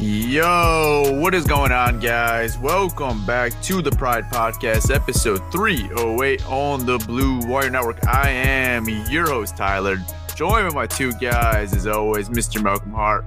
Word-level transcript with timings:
Yo, 0.00 1.20
what 1.20 1.34
is 1.34 1.44
going 1.44 1.70
on, 1.70 2.00
guys? 2.00 2.58
Welcome 2.58 3.24
back 3.24 3.52
to 3.62 3.80
the 3.80 3.92
Pride 3.92 4.24
Podcast, 4.24 4.92
episode 4.92 5.40
308 5.52 6.44
on 6.48 6.84
the 6.84 6.98
Blue 7.06 7.38
Wire 7.46 7.70
Network. 7.70 8.04
I 8.04 8.28
am 8.28 8.88
your 9.08 9.26
host, 9.28 9.56
Tyler, 9.56 9.98
joined 10.34 10.66
with 10.66 10.74
my 10.74 10.88
two 10.88 11.12
guys, 11.12 11.72
as 11.74 11.86
always, 11.86 12.28
Mr. 12.28 12.60
Malcolm 12.60 12.90
Hart. 12.90 13.24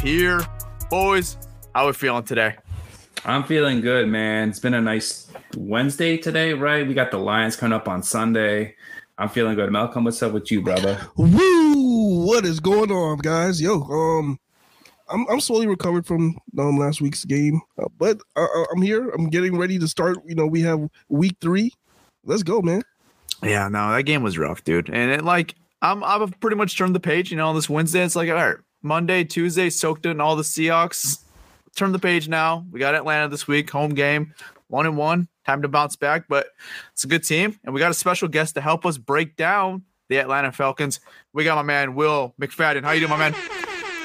Here, 0.00 0.40
boys, 0.88 1.36
how 1.74 1.88
we 1.88 1.92
feeling 1.92 2.22
today? 2.22 2.54
I'm 3.24 3.42
feeling 3.42 3.80
good, 3.80 4.06
man. 4.06 4.50
It's 4.50 4.60
been 4.60 4.74
a 4.74 4.80
nice 4.80 5.32
Wednesday 5.56 6.16
today, 6.16 6.52
right? 6.52 6.86
We 6.86 6.94
got 6.94 7.10
the 7.10 7.18
Lions 7.18 7.56
coming 7.56 7.72
up 7.72 7.88
on 7.88 8.04
Sunday. 8.04 8.76
I'm 9.18 9.28
feeling 9.28 9.56
good. 9.56 9.70
Malcolm, 9.72 10.04
what's 10.04 10.22
up 10.22 10.32
with 10.32 10.50
you, 10.52 10.62
brother? 10.62 10.96
Woo! 11.16 12.24
What 12.24 12.44
is 12.44 12.60
going 12.60 12.92
on, 12.92 13.18
guys? 13.18 13.60
Yo, 13.60 13.82
um, 13.82 14.38
I'm 15.08 15.28
I'm 15.28 15.40
slowly 15.40 15.66
recovered 15.66 16.06
from 16.06 16.38
um 16.58 16.78
last 16.78 17.00
week's 17.00 17.24
game, 17.24 17.60
uh, 17.78 17.88
but 17.98 18.18
uh, 18.36 18.46
I'm 18.72 18.82
here. 18.82 19.10
I'm 19.10 19.28
getting 19.28 19.56
ready 19.56 19.78
to 19.78 19.88
start. 19.88 20.18
You 20.26 20.34
know, 20.34 20.46
we 20.46 20.62
have 20.62 20.88
week 21.08 21.36
three. 21.40 21.72
Let's 22.24 22.42
go, 22.42 22.62
man. 22.62 22.82
Yeah, 23.42 23.68
no, 23.68 23.92
that 23.92 24.04
game 24.04 24.22
was 24.22 24.38
rough, 24.38 24.64
dude. 24.64 24.88
And 24.88 25.10
it 25.10 25.24
like 25.24 25.54
I'm 25.82 26.02
I've 26.02 26.38
pretty 26.40 26.56
much 26.56 26.76
turned 26.78 26.94
the 26.94 27.00
page, 27.00 27.30
you 27.30 27.36
know, 27.36 27.52
this 27.52 27.68
Wednesday. 27.68 28.02
It's 28.04 28.16
like 28.16 28.28
all 28.28 28.34
right, 28.36 28.56
Monday, 28.82 29.24
Tuesday, 29.24 29.70
soaked 29.70 30.06
in 30.06 30.20
all 30.20 30.36
the 30.36 30.42
Seahawks. 30.42 31.22
Turn 31.76 31.92
the 31.92 31.98
page 31.98 32.28
now. 32.28 32.64
We 32.70 32.78
got 32.78 32.94
Atlanta 32.94 33.28
this 33.28 33.48
week, 33.48 33.68
home 33.70 33.94
game, 33.94 34.32
one 34.68 34.86
and 34.86 34.96
one. 34.96 35.28
Time 35.44 35.60
to 35.62 35.68
bounce 35.68 35.96
back, 35.96 36.24
but 36.28 36.46
it's 36.92 37.04
a 37.04 37.08
good 37.08 37.24
team, 37.24 37.58
and 37.64 37.74
we 37.74 37.80
got 37.80 37.90
a 37.90 37.94
special 37.94 38.28
guest 38.28 38.54
to 38.54 38.62
help 38.62 38.86
us 38.86 38.96
break 38.96 39.36
down 39.36 39.82
the 40.08 40.18
Atlanta 40.18 40.52
Falcons. 40.52 41.00
We 41.34 41.44
got 41.44 41.56
my 41.56 41.62
man 41.62 41.94
Will 41.94 42.34
McFadden. 42.40 42.82
How 42.82 42.92
you 42.92 43.00
doing, 43.00 43.10
my 43.10 43.30
man? 43.30 43.34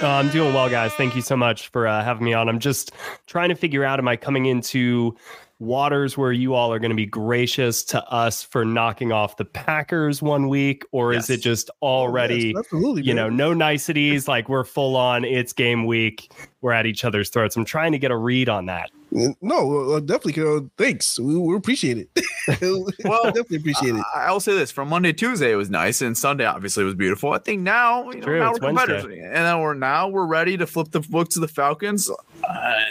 Uh, 0.02 0.08
I'm 0.08 0.30
doing 0.30 0.54
well, 0.54 0.70
guys. 0.70 0.94
Thank 0.94 1.14
you 1.16 1.22
so 1.22 1.36
much 1.36 1.68
for 1.68 1.86
uh, 1.86 2.04
having 2.04 2.24
me 2.24 2.34
on. 2.34 2.48
I'm 2.48 2.60
just 2.60 2.94
trying 3.28 3.50
to 3.50 3.56
figure 3.56 3.84
out: 3.84 4.00
Am 4.00 4.08
I 4.08 4.16
coming 4.16 4.46
into 4.46 5.16
waters 5.60 6.18
where 6.18 6.32
you 6.32 6.54
all 6.54 6.72
are 6.72 6.80
going 6.80 6.92
to 6.92 6.96
be 6.96 7.06
gracious 7.06 7.84
to 7.84 8.02
us 8.10 8.42
for 8.42 8.64
knocking 8.64 9.12
off 9.12 9.36
the 9.36 9.44
Packers 9.44 10.22
one 10.22 10.48
week, 10.48 10.86
or 10.94 11.12
is 11.12 11.30
it 11.30 11.42
just 11.42 11.70
already, 11.82 12.54
Yes, 12.56 12.60
absolutely, 12.60 13.02
you 13.04 13.14
know, 13.14 13.28
no 13.28 13.54
niceties? 13.54 14.26
like 14.26 14.48
we're 14.48 14.64
full 14.64 14.96
on. 14.96 15.26
It's 15.26 15.52
game 15.52 15.86
week. 15.86 16.32
We're 16.62 16.72
at 16.72 16.86
each 16.86 17.04
other's 17.04 17.30
throats. 17.30 17.58
I'm 17.58 17.66
trying 17.66 17.92
to 17.92 18.00
get 18.00 18.10
a 18.12 18.18
read 18.18 18.48
on 18.48 18.68
that. 18.68 18.92
No, 19.12 19.92
uh, 19.94 20.00
definitely. 20.02 20.44
Uh, 20.44 20.62
thanks. 20.78 21.18
We, 21.20 21.36
we 21.38 21.56
appreciate 21.56 21.98
it. 21.98 22.10
Well, 22.62 23.26
definitely 23.26 23.58
appreciate 23.58 23.96
it. 23.96 24.04
I- 24.16 24.26
I'll 24.26 24.40
say 24.40 24.54
this: 24.56 24.72
from 24.72 24.90
Monday, 24.90 25.14
Tuesday, 25.14 25.52
it 25.52 25.56
was 25.56 25.70
nice, 25.70 26.02
and 26.02 26.18
Sunday 26.18 26.46
obviously 26.46 26.84
was 26.84 26.96
beautiful. 26.96 27.32
I 27.32 27.38
think 27.38 27.62
now, 27.62 28.10
you 28.10 28.18
know, 28.20 28.26
True, 28.26 28.40
now 28.40 28.52
it's 28.52 28.60
we're 28.60 28.68
competitors, 28.70 29.04
Wednesday. 29.06 29.24
and 29.24 29.36
then 29.36 29.60
we're 29.60 29.74
now 29.76 30.08
we're 30.08 30.26
ready 30.26 30.58
to 30.58 30.66
flip 30.66 30.90
the 30.92 31.00
book 31.02 31.30
to 31.30 31.40
the 31.40 31.48
Falcons. 31.48 32.10
Uh, 32.10 32.16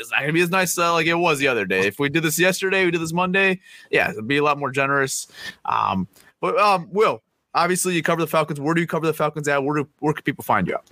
it's 0.00 0.10
not 0.12 0.20
gonna 0.20 0.32
be 0.32 0.40
as 0.42 0.50
nice 0.50 0.78
uh, 0.78 0.92
like 0.92 1.06
it 1.06 1.14
was 1.14 1.38
the 1.40 1.48
other 1.48 1.64
day. 1.66 1.86
If 1.86 1.98
we 1.98 2.08
did 2.08 2.22
this 2.22 2.38
yesterday, 2.38 2.84
we 2.84 2.90
did 2.92 3.00
this 3.00 3.12
Monday. 3.12 3.60
Yeah, 3.90 4.10
it'd 4.10 4.28
be 4.28 4.36
a 4.36 4.44
lot 4.44 4.58
more 4.58 4.70
generous. 4.70 5.26
Um, 5.64 6.06
but 6.40 6.56
um, 6.58 6.88
Will, 6.92 7.22
obviously 7.54 7.94
you 7.94 8.02
cover 8.02 8.20
the 8.20 8.28
Falcons. 8.28 8.60
Where 8.60 8.74
do 8.74 8.80
you 8.80 8.86
cover 8.86 9.06
the 9.06 9.14
Falcons 9.14 9.48
at? 9.48 9.62
Where 9.64 9.82
do 9.82 9.88
where 9.98 10.12
can 10.14 10.22
people 10.22 10.44
find 10.44 10.66
you? 10.68 10.74
At? 10.74 10.84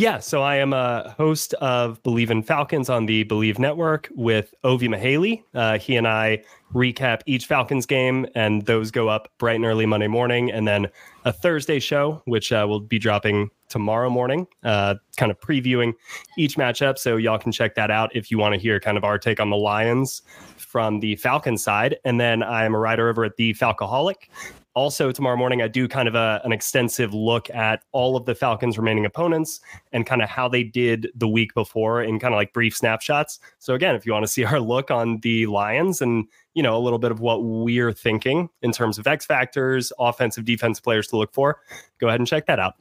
Yeah, 0.00 0.18
so 0.18 0.40
I 0.40 0.56
am 0.56 0.72
a 0.72 1.14
host 1.18 1.52
of 1.60 2.02
Bleav 2.02 2.30
in 2.30 2.42
Falcons 2.42 2.88
on 2.88 3.04
the 3.04 3.22
Bleav 3.26 3.58
Network 3.58 4.08
with 4.14 4.54
Ovie 4.64 4.88
Mughelli. 4.88 5.42
Uh, 5.54 5.76
he 5.76 5.94
and 5.94 6.08
I 6.08 6.42
recap 6.72 7.20
each 7.26 7.44
Falcons 7.44 7.84
game, 7.84 8.26
and 8.34 8.64
those 8.64 8.90
go 8.90 9.10
up 9.10 9.28
bright 9.36 9.56
and 9.56 9.66
early 9.66 9.84
Monday 9.84 10.06
morning. 10.06 10.50
And 10.50 10.66
then 10.66 10.86
a 11.26 11.34
Thursday 11.34 11.78
show, 11.78 12.22
which 12.24 12.50
uh, 12.50 12.64
will 12.66 12.80
be 12.80 12.98
dropping 12.98 13.50
tomorrow 13.68 14.08
morning, 14.08 14.46
uh, 14.64 14.94
kind 15.18 15.30
of 15.30 15.38
previewing 15.38 15.92
each 16.38 16.56
matchup. 16.56 16.96
So 16.96 17.18
y'all 17.18 17.38
can 17.38 17.52
check 17.52 17.74
that 17.74 17.90
out 17.90 18.16
if 18.16 18.30
you 18.30 18.38
want 18.38 18.54
to 18.54 18.58
hear 18.58 18.80
kind 18.80 18.96
of 18.96 19.04
our 19.04 19.18
take 19.18 19.38
on 19.38 19.50
the 19.50 19.58
Lions 19.58 20.22
from 20.56 21.00
the 21.00 21.16
Falcon 21.16 21.58
side. 21.58 21.98
And 22.06 22.18
then 22.18 22.42
I 22.42 22.64
am 22.64 22.74
a 22.74 22.78
writer 22.78 23.10
over 23.10 23.22
at 23.24 23.36
the 23.36 23.52
Falcoholic. 23.52 24.30
Also, 24.74 25.10
tomorrow 25.10 25.36
morning, 25.36 25.62
I 25.62 25.68
do 25.68 25.88
kind 25.88 26.06
of 26.06 26.14
a, 26.14 26.40
an 26.44 26.52
extensive 26.52 27.12
look 27.12 27.50
at 27.50 27.82
all 27.90 28.16
of 28.16 28.24
the 28.24 28.36
Falcons' 28.36 28.78
remaining 28.78 29.04
opponents 29.04 29.60
and 29.92 30.06
kind 30.06 30.22
of 30.22 30.28
how 30.28 30.48
they 30.48 30.62
did 30.62 31.10
the 31.14 31.26
week 31.26 31.52
before 31.54 32.02
in 32.02 32.20
kind 32.20 32.32
of 32.32 32.38
like 32.38 32.52
brief 32.52 32.76
snapshots. 32.76 33.40
So, 33.58 33.74
again, 33.74 33.96
if 33.96 34.06
you 34.06 34.12
want 34.12 34.24
to 34.24 34.28
see 34.32 34.44
our 34.44 34.60
look 34.60 34.90
on 34.90 35.18
the 35.20 35.46
Lions 35.46 36.00
and, 36.00 36.26
you 36.54 36.62
know, 36.62 36.76
a 36.76 36.78
little 36.78 37.00
bit 37.00 37.10
of 37.10 37.18
what 37.20 37.42
we're 37.42 37.92
thinking 37.92 38.48
in 38.62 38.70
terms 38.70 38.96
of 38.96 39.06
X 39.06 39.26
factors, 39.26 39.92
offensive, 39.98 40.44
defensive 40.44 40.84
players 40.84 41.08
to 41.08 41.16
look 41.16 41.34
for, 41.34 41.60
go 41.98 42.06
ahead 42.06 42.20
and 42.20 42.26
check 42.28 42.46
that 42.46 42.60
out. 42.60 42.74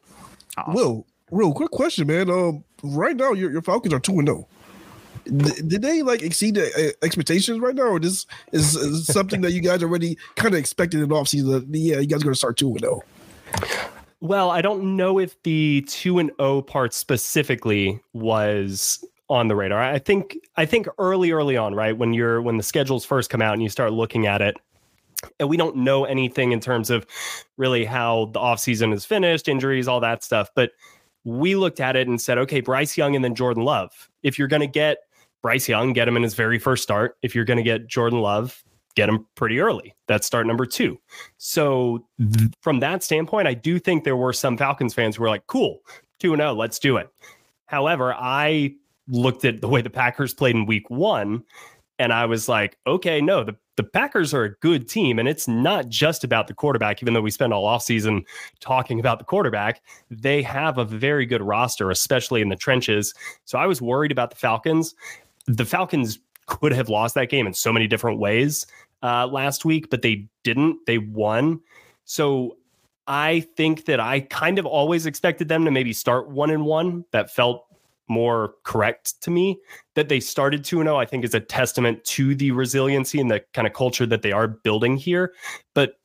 Will, 0.68 1.08
real 1.32 1.54
quick 1.54 1.72
question, 1.72 2.08
man. 2.08 2.30
Um, 2.30 2.63
right 2.84 3.16
now 3.16 3.34
your, 3.34 3.52
your 3.52 3.62
Falcons 3.62 3.94
are 3.94 4.00
two 4.00 4.19
and 4.19 4.28
zero. 4.28 4.42
D- 4.42 4.46
Did 5.38 5.81
they 5.81 6.02
like 6.02 6.22
exceed 6.22 6.56
the 6.56 6.68
uh, 6.68 7.06
expectations 7.06 7.60
right 7.60 7.76
now, 7.76 7.84
or 7.84 8.00
this 8.00 8.26
is, 8.52 9.06
something 9.08 9.42
that 9.42 9.52
you 9.52 9.62
guys 9.62 9.84
already 9.84 10.18
kind 10.36 10.54
of 10.54 10.60
expected 10.60 11.02
in 11.02 11.10
the 11.10 11.16
offseason? 11.16 11.68
Yeah, 11.70 12.00
you 12.00 12.08
guys 12.08 12.22
are 12.22 12.26
going 12.26 12.34
to 12.34 12.38
start 12.38 12.58
two 12.58 12.70
and 12.70 12.86
oh? 12.86 13.02
zero. 13.58 13.81
Well, 14.22 14.50
I 14.50 14.62
don't 14.62 14.98
know 14.98 15.18
if 15.18 15.42
the 15.44 15.81
two 15.88 16.20
and 16.20 16.31
O 16.40 16.62
part 16.62 16.94
specifically 16.94 18.02
was 18.14 19.04
on 19.30 19.48
the 19.48 19.56
radar. 19.56 19.81
I 19.81 20.00
think 20.00 20.38
I 20.58 20.66
think 20.66 20.88
early, 20.98 21.32
early 21.32 21.56
on, 21.56 21.74
right 21.74 21.98
when 21.98 22.14
you're 22.14 22.42
when 22.42 22.58
the 22.58 22.64
schedules 22.64 23.06
first 23.06 23.30
come 23.30 23.42
out 23.42 23.54
and 23.54 23.64
you 23.64 23.70
start 23.70 23.94
looking 23.94 24.28
at 24.28 24.42
it, 24.42 24.58
and 25.40 25.48
we 25.48 25.58
don't 25.58 25.78
know 25.78 26.06
anything 26.06 26.52
in 26.52 26.60
terms 26.60 26.90
of 26.90 27.06
really 27.58 27.86
how 27.86 28.25
the 28.34 28.40
offseason 28.40 28.94
is 28.94 29.06
finished, 29.06 29.48
injuries, 29.48 29.88
all 29.88 30.00
that 30.02 30.24
stuff. 30.24 30.50
But 30.56 30.72
we 31.24 31.56
looked 31.56 31.80
at 31.80 31.96
it 31.96 32.08
and 32.08 32.20
said, 32.20 32.38
okay, 32.40 32.62
Bryce 32.62 32.98
Young 32.98 33.16
and 33.16 33.24
then 33.24 33.36
Jordan 33.36 33.64
Love. 33.64 34.10
If 34.24 34.40
you're 34.40 34.48
going 34.48 34.62
to 34.62 34.68
get 34.68 34.98
Bryce 35.41 35.69
Young, 35.69 35.94
get 35.94 36.07
him 36.07 36.18
in 36.18 36.24
his 36.24 36.33
very 36.33 36.59
first 36.59 36.83
start. 36.83 37.18
If 37.21 37.33
you're 37.33 37.45
going 37.45 37.57
to 37.57 37.63
get 37.63 37.88
Jordan 37.88 38.19
Love, 38.19 38.63
get 38.95 39.09
him 39.09 39.25
pretty 39.36 39.59
early. 39.59 39.95
That's 40.07 40.27
start 40.27 40.47
number 40.47 40.65
two. 40.65 41.00
So 41.38 42.06
th- 42.19 42.51
from 42.62 42.80
that 42.81 43.03
standpoint, 43.03 43.47
I 43.47 43.53
do 43.53 43.80
think 43.80 44.03
there 44.03 44.18
were 44.18 44.33
some 44.33 44.57
Falcons 44.57 44.94
fans 44.94 45.15
who 45.15 45.24
were 45.24 45.30
like, 45.30 45.47
cool, 45.47 45.80
2 46.19 46.36
0, 46.36 46.53
let's 46.53 46.80
do 46.80 46.97
it. 46.97 47.09
However, 47.68 48.13
I 48.13 48.75
looked 49.07 49.45
at 49.45 49.62
the 49.62 49.68
way 49.68 49.81
the 49.81 49.89
Packers 49.89 50.33
played 50.33 50.56
in 50.56 50.65
week 50.65 50.89
one 50.89 51.44
and 52.00 52.13
I 52.13 52.25
was 52.25 52.47
like, 52.47 52.77
okay, 52.88 53.19
no, 53.19 53.44
the, 53.44 53.56
the 53.75 53.83
Packers 53.83 54.33
are 54.33 54.45
a 54.45 54.56
good 54.56 54.88
team. 54.88 55.19
And 55.19 55.27
it's 55.27 55.50
not 55.50 55.89
just 55.89 56.24
about 56.24 56.47
the 56.47 56.53
quarterback, 56.53 57.01
even 57.03 57.13
though 57.13 57.21
we 57.21 57.30
spend 57.30 57.53
all 57.53 57.65
offseason 57.65 58.24
talking 58.62 59.01
about 59.01 59.19
the 59.19 59.25
quarterback. 59.25 59.81
They 60.09 60.41
have 60.41 60.77
a 60.77 60.86
very 60.86 61.25
good 61.25 61.41
roster, 61.41 61.91
especially 61.91 62.41
in 62.41 62.47
the 62.47 62.56
trenches. 62.56 63.13
So 63.44 63.59
I 63.59 63.68
was 63.68 63.81
worried 63.81 64.13
about 64.13 64.30
the 64.30 64.38
Falcons. 64.38 64.95
The 65.50 65.66
Falcons 65.66 66.19
could 66.46 66.72
have 66.72 66.90
lost 66.90 67.16
that 67.16 67.30
game 67.30 67.48
in 67.48 67.54
so 67.54 67.74
many 67.74 67.88
different 67.88 68.19
ways 68.19 68.66
uh, 69.04 69.28
last 69.28 69.66
week, 69.66 69.90
but 69.90 70.01
they 70.01 70.28
didn't. 70.44 70.86
They 70.86 70.98
won. 70.98 71.60
So 72.06 72.57
I 73.07 73.42
think 73.57 73.86
that 73.86 74.00
I 74.00 74.22
kind 74.22 74.60
of 74.60 74.66
always 74.66 75.06
expected 75.06 75.48
them 75.48 75.66
to 75.66 75.72
maybe 75.72 75.94
start 75.94 76.30
one 76.30 76.50
and 76.50 76.66
one. 76.66 77.06
That 77.12 77.31
felt 77.31 77.66
more 78.07 78.56
correct 78.63 79.22
to 79.22 79.31
me. 79.31 79.60
That 79.96 80.10
they 80.10 80.19
started 80.19 80.63
2 80.63 80.78
0, 80.78 80.98
I 80.98 81.06
think 81.06 81.24
is 81.24 81.34
a 81.34 81.40
testament 81.40 82.04
to 82.06 82.36
the 82.36 82.51
resiliency 82.51 83.19
and 83.19 83.30
the 83.30 83.44
kind 83.54 83.68
of 83.68 83.74
culture 83.74 84.06
that 84.06 84.22
they 84.22 84.31
are 84.31 84.48
building 84.48 84.98
here. 84.98 85.34
But 85.74 86.00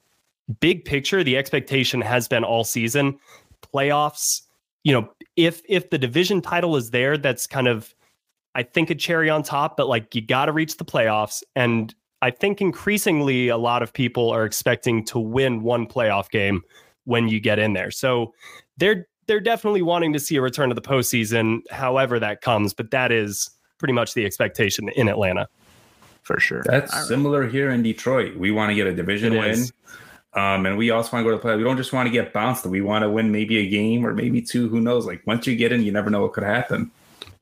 big 0.60 0.84
picture, 0.84 1.24
the 1.24 1.36
expectation 1.36 2.00
has 2.00 2.28
been 2.28 2.44
all 2.44 2.64
season 2.64 3.18
playoffs. 3.74 4.42
You 4.84 4.92
know, 4.92 5.10
if 5.36 5.62
if 5.68 5.90
the 5.90 5.98
division 5.98 6.42
title 6.42 6.76
is 6.76 6.90
there, 6.90 7.16
that's 7.16 7.46
kind 7.46 7.66
of 7.66 7.94
I 8.54 8.62
think 8.62 8.90
a 8.90 8.94
cherry 8.94 9.28
on 9.30 9.42
top, 9.42 9.76
but 9.76 9.88
like 9.88 10.14
you 10.14 10.22
got 10.22 10.46
to 10.46 10.52
reach 10.52 10.76
the 10.76 10.84
playoffs. 10.84 11.42
And 11.56 11.94
I 12.22 12.30
think 12.30 12.60
increasingly 12.60 13.48
a 13.48 13.56
lot 13.56 13.82
of 13.82 13.92
people 13.92 14.30
are 14.30 14.44
expecting 14.44 15.04
to 15.06 15.18
win 15.18 15.62
one 15.62 15.86
playoff 15.86 16.30
game 16.30 16.62
when 17.04 17.28
you 17.28 17.40
get 17.40 17.58
in 17.58 17.72
there. 17.72 17.90
So 17.90 18.32
they're 18.76 19.06
they're 19.26 19.40
definitely 19.40 19.82
wanting 19.82 20.12
to 20.12 20.18
see 20.20 20.36
a 20.36 20.42
return 20.42 20.68
to 20.68 20.74
the 20.74 20.82
postseason, 20.82 21.60
however 21.70 22.18
that 22.20 22.42
comes. 22.42 22.74
But 22.74 22.90
that 22.90 23.10
is 23.10 23.50
pretty 23.78 23.94
much 23.94 24.14
the 24.14 24.24
expectation 24.24 24.88
in 24.90 25.08
Atlanta. 25.08 25.48
For 26.22 26.38
sure. 26.38 26.62
That's 26.64 27.06
similar 27.08 27.46
here 27.46 27.70
in 27.70 27.82
Detroit. 27.82 28.36
We 28.36 28.50
want 28.50 28.70
to 28.70 28.74
get 28.74 28.86
a 28.86 28.94
division 28.94 29.34
It 29.34 29.40
win. 29.40 29.50
is. 29.50 29.72
Um, 30.32 30.66
and 30.66 30.76
we 30.76 30.90
also 30.90 31.12
want 31.12 31.24
to 31.24 31.28
go 31.28 31.30
to 31.30 31.36
the 31.36 31.42
play. 31.42 31.56
We 31.56 31.62
don't 31.62 31.76
just 31.76 31.92
want 31.92 32.06
to 32.06 32.10
get 32.10 32.32
bounced. 32.32 32.66
We 32.66 32.80
want 32.80 33.02
to 33.02 33.10
win 33.10 33.30
maybe 33.30 33.58
a 33.58 33.68
game 33.68 34.04
or 34.04 34.14
maybe 34.14 34.40
two. 34.42 34.68
Who 34.68 34.80
knows? 34.80 35.06
Like 35.06 35.22
once 35.26 35.46
you 35.46 35.54
get 35.54 35.70
in, 35.70 35.82
you 35.82 35.92
never 35.92 36.10
know 36.10 36.22
what 36.22 36.32
could 36.32 36.44
happen. 36.44 36.90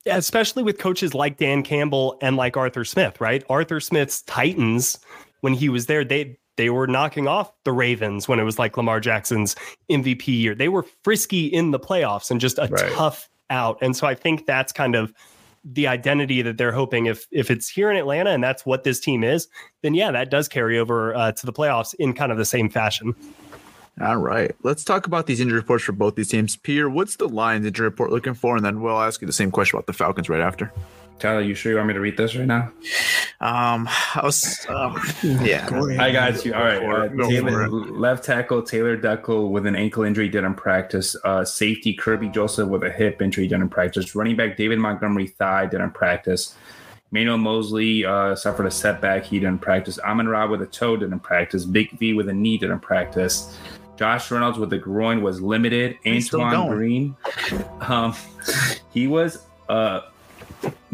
Especially 0.07 0.63
with 0.63 0.79
coaches 0.79 1.15
like 1.15 1.37
Dan 1.37 1.63
Campbell 1.63 2.19
and 2.21 2.37
like 2.37 2.57
Arthur 2.57 2.85
Smith, 2.85 3.21
right? 3.21 3.45
Arthur 3.49 3.79
Smith's 3.81 4.23
Titans, 4.23 4.99
when 5.43 5.55
he 5.55 5.69
was 5.69 5.87
there, 5.87 6.05
they 6.05 6.39
they 6.57 6.69
were 6.71 6.87
knocking 6.87 7.29
off 7.29 7.51
the 7.65 7.73
Ravens 7.73 8.29
when 8.29 8.39
it 8.39 8.43
was 8.45 8.59
like 8.59 8.77
Lamar 8.77 9.01
Jackson's 9.01 9.57
MVP 9.91 10.27
year. 10.29 10.55
They 10.55 10.69
were 10.69 10.85
frisky 11.03 11.47
in 11.47 11.71
the 11.71 11.81
playoffs 11.81 12.31
and 12.31 12.41
just 12.41 12.59
a 12.59 12.67
Right. 12.71 12.93
tough 12.93 13.29
out. 13.49 13.79
And 13.81 13.97
so 13.97 14.07
I 14.07 14.15
think 14.15 14.45
that's 14.47 14.73
kind 14.73 14.95
of 14.95 15.13
the 15.65 15.87
identity 15.87 16.43
that 16.43 16.59
they're 16.59 16.73
hoping 16.73 17.07
if 17.07 17.27
if 17.31 17.51
it's 17.51 17.69
here 17.69 17.91
in 17.91 17.97
Atlanta 17.97 18.31
and 18.31 18.43
that's 18.43 18.67
what 18.67 18.83
this 18.85 18.99
team 18.99 19.23
is, 19.23 19.47
then 19.83 19.95
yeah, 19.95 20.11
that 20.11 20.31
does 20.31 20.49
carry 20.49 20.79
over 20.79 21.15
uh, 21.15 21.31
to 21.33 21.47
the 21.47 21.53
playoffs 21.53 21.95
in 22.01 22.13
kind 22.13 22.33
of 22.33 22.39
the 22.39 22.45
same 22.45 22.69
fashion. 22.69 23.15
All 24.01 24.17
right. 24.17 24.55
Let's 24.63 24.85
talk 24.85 25.07
about 25.07 25.27
these 25.27 25.41
injury 25.41 25.59
reports 25.59 25.85
for 25.85 25.93
both 25.93 26.15
these 26.15 26.29
teams. 26.29 26.57
Peter, 26.57 26.89
what's 26.89 27.17
the 27.17 27.29
Lions 27.29 27.67
injury 27.67 27.85
report 27.85 28.11
looking 28.11 28.35
for? 28.35 28.57
And 28.57 28.65
then 28.65 28.81
we'll 28.81 29.01
ask 29.01 29.21
you 29.21 29.27
the 29.27 29.33
same 29.33 29.51
question 29.51 29.77
about 29.77 29.87
the 29.87 29.93
Falcons 29.93 30.29
right 30.29 30.41
after. 30.41 30.73
Tyler, 31.19 31.43
you 31.43 31.55
sure 31.55 31.71
you 31.71 31.77
want 31.77 31.87
me 31.87 31.95
to 31.95 32.01
read 32.01 32.17
this 32.17 32.35
right 32.35 32.47
now? 32.47 32.73
Um, 33.41 33.87
I 33.89 34.21
was, 34.25 34.67
um, 34.69 35.01
yeah. 35.23 35.69
I 36.01 36.11
got 36.11 36.45
you. 36.45 36.53
All 36.53 36.65
right. 36.65 36.81
Go 37.17 37.25
Uh, 37.25 37.29
Taylor, 37.29 37.69
left 37.69 38.25
tackle 38.25 38.63
Taylor 38.63 38.97
Decker 38.97 39.47
with 39.47 39.67
an 39.67 39.77
ankle 39.77 40.03
injury 40.03 40.29
didn't 40.29 40.55
practice. 40.55 41.15
Uh, 41.23 41.45
safety 41.45 41.95
Kerby 41.97 42.33
Joseph 42.33 42.69
with 42.69 42.83
a 42.83 42.91
hip 42.91 43.23
injury 43.23 43.47
didn't 43.47 43.69
practice. 43.69 44.17
Running 44.17 44.35
back 44.35 44.57
David 44.57 44.81
Montgomery 44.81 45.29
thigh 45.29 45.67
didn't 45.67 45.93
practice. 45.93 46.57
Manuel 47.13 47.37
Moseley 47.37 48.05
uh, 48.05 48.35
suffered 48.35 48.67
a 48.67 48.71
setback. 48.71 49.25
He 49.25 49.39
didn't 49.39 49.61
practice. 49.61 49.99
Amon 50.01 50.29
Ra 50.29 50.49
with 50.49 50.63
a 50.63 50.67
toe 50.67 50.97
didn't 50.97 51.21
practice. 51.21 51.65
Big 51.67 51.91
V 51.99 52.15
with 52.15 52.31
a 52.31 52.33
knee 52.33 52.57
didn't 52.59 52.81
practice. 52.81 53.57
Josh 53.97 54.31
Reynolds 54.31 54.59
with 54.59 54.71
the 54.71 54.79
groin 54.79 55.23
was 55.23 55.41
limited. 55.41 55.99
He's 56.03 56.33
Antoine. 56.33 56.69
Green, 56.69 57.17
um, 57.81 58.15
he 58.93 59.07
was 59.07 59.45
uh, 59.69 60.03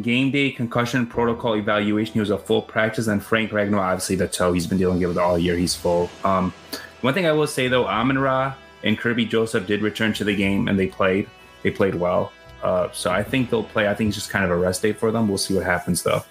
game 0.02 0.30
day 0.30 0.50
concussion 0.50 1.06
protocol 1.06 1.54
evaluation. 1.54 2.14
He 2.14 2.20
was 2.20 2.30
a 2.30 2.38
full 2.38 2.62
practice, 2.62 3.06
and 3.06 3.22
Frank 3.22 3.50
Ragnow, 3.50 3.78
obviously 3.78 4.16
the 4.16 4.28
toe 4.28 4.52
he's 4.52 4.66
been 4.66 4.78
dealing 4.78 5.00
with 5.06 5.18
all 5.18 5.38
year. 5.38 5.56
He's 5.56 5.74
full. 5.74 6.10
Um, 6.24 6.52
one 7.00 7.14
thing 7.14 7.26
I 7.26 7.32
will 7.32 7.46
say 7.46 7.68
though, 7.68 7.86
Amon 7.86 8.18
Ra 8.18 8.54
and 8.82 8.98
Kerby 8.98 9.28
Joseph 9.28 9.66
did 9.66 9.82
return 9.82 10.12
to 10.14 10.24
the 10.24 10.34
game, 10.34 10.68
and 10.68 10.78
they 10.78 10.88
played. 10.88 11.28
They 11.62 11.70
played 11.70 11.94
well. 11.94 12.32
Uh, 12.62 12.88
so 12.92 13.10
I 13.10 13.22
think 13.22 13.50
they'll 13.50 13.64
play. 13.64 13.88
I 13.88 13.94
think 13.94 14.08
it's 14.08 14.16
just 14.16 14.30
kind 14.30 14.44
of 14.44 14.50
a 14.50 14.56
rest 14.56 14.82
day 14.82 14.92
for 14.92 15.10
them. 15.10 15.28
We'll 15.28 15.38
see 15.38 15.54
what 15.54 15.64
happens 15.64 16.02
though. 16.02 16.22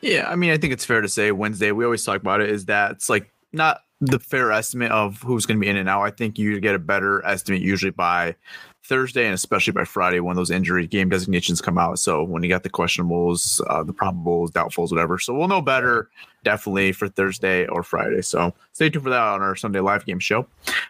Yeah, 0.00 0.28
I 0.28 0.36
mean, 0.36 0.50
I 0.50 0.58
think 0.58 0.72
it's 0.72 0.84
fair 0.84 1.00
to 1.00 1.08
say 1.08 1.32
Wednesday. 1.32 1.72
We 1.72 1.84
always 1.84 2.04
talk 2.04 2.20
about 2.20 2.40
it. 2.40 2.50
Is 2.50 2.66
that 2.66 2.92
it's 2.92 3.08
like 3.08 3.32
not 3.52 3.80
the 4.00 4.18
fair 4.18 4.52
estimate 4.52 4.92
of 4.92 5.20
who's 5.22 5.44
going 5.44 5.58
to 5.58 5.60
be 5.60 5.68
in 5.68 5.76
and 5.76 5.88
out. 5.88 6.02
I 6.02 6.10
think 6.10 6.38
you 6.38 6.60
get 6.60 6.74
a 6.74 6.78
better 6.78 7.24
estimate 7.26 7.62
usually 7.62 7.90
by 7.90 8.36
Thursday 8.84 9.24
and 9.24 9.34
especially 9.34 9.72
by 9.72 9.84
Friday 9.84 10.20
when 10.20 10.36
those 10.36 10.50
injury 10.50 10.86
game 10.86 11.08
designations 11.08 11.60
come 11.60 11.78
out. 11.78 11.98
So 11.98 12.22
when 12.22 12.42
you 12.42 12.48
got 12.48 12.62
the 12.62 12.70
questionables, 12.70 13.60
uh, 13.68 13.82
the 13.82 13.92
probables, 13.92 14.50
doubtfuls, 14.50 14.90
whatever. 14.90 15.18
So 15.18 15.34
we'll 15.34 15.48
know 15.48 15.60
better 15.60 16.08
definitely 16.44 16.92
for 16.92 17.08
Thursday 17.08 17.66
or 17.66 17.82
Friday. 17.82 18.22
So 18.22 18.54
stay 18.72 18.88
tuned 18.88 19.04
for 19.04 19.10
that 19.10 19.20
on 19.20 19.42
our 19.42 19.56
Sunday 19.56 19.80
live 19.80 20.06
game 20.06 20.20
show. 20.20 20.46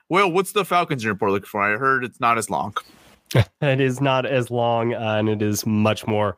Will, 0.08 0.30
what's 0.30 0.52
the 0.52 0.64
Falcons 0.64 1.04
report 1.06 1.32
looking 1.32 1.46
for? 1.46 1.62
I 1.62 1.76
heard 1.76 2.04
it's 2.04 2.20
not 2.20 2.38
as 2.38 2.50
long. 2.50 2.76
It 3.60 3.80
is 3.80 4.00
not 4.00 4.24
as 4.24 4.50
long 4.50 4.94
uh, 4.94 5.16
and 5.18 5.28
it 5.28 5.42
is 5.42 5.66
much 5.66 6.06
more 6.06 6.36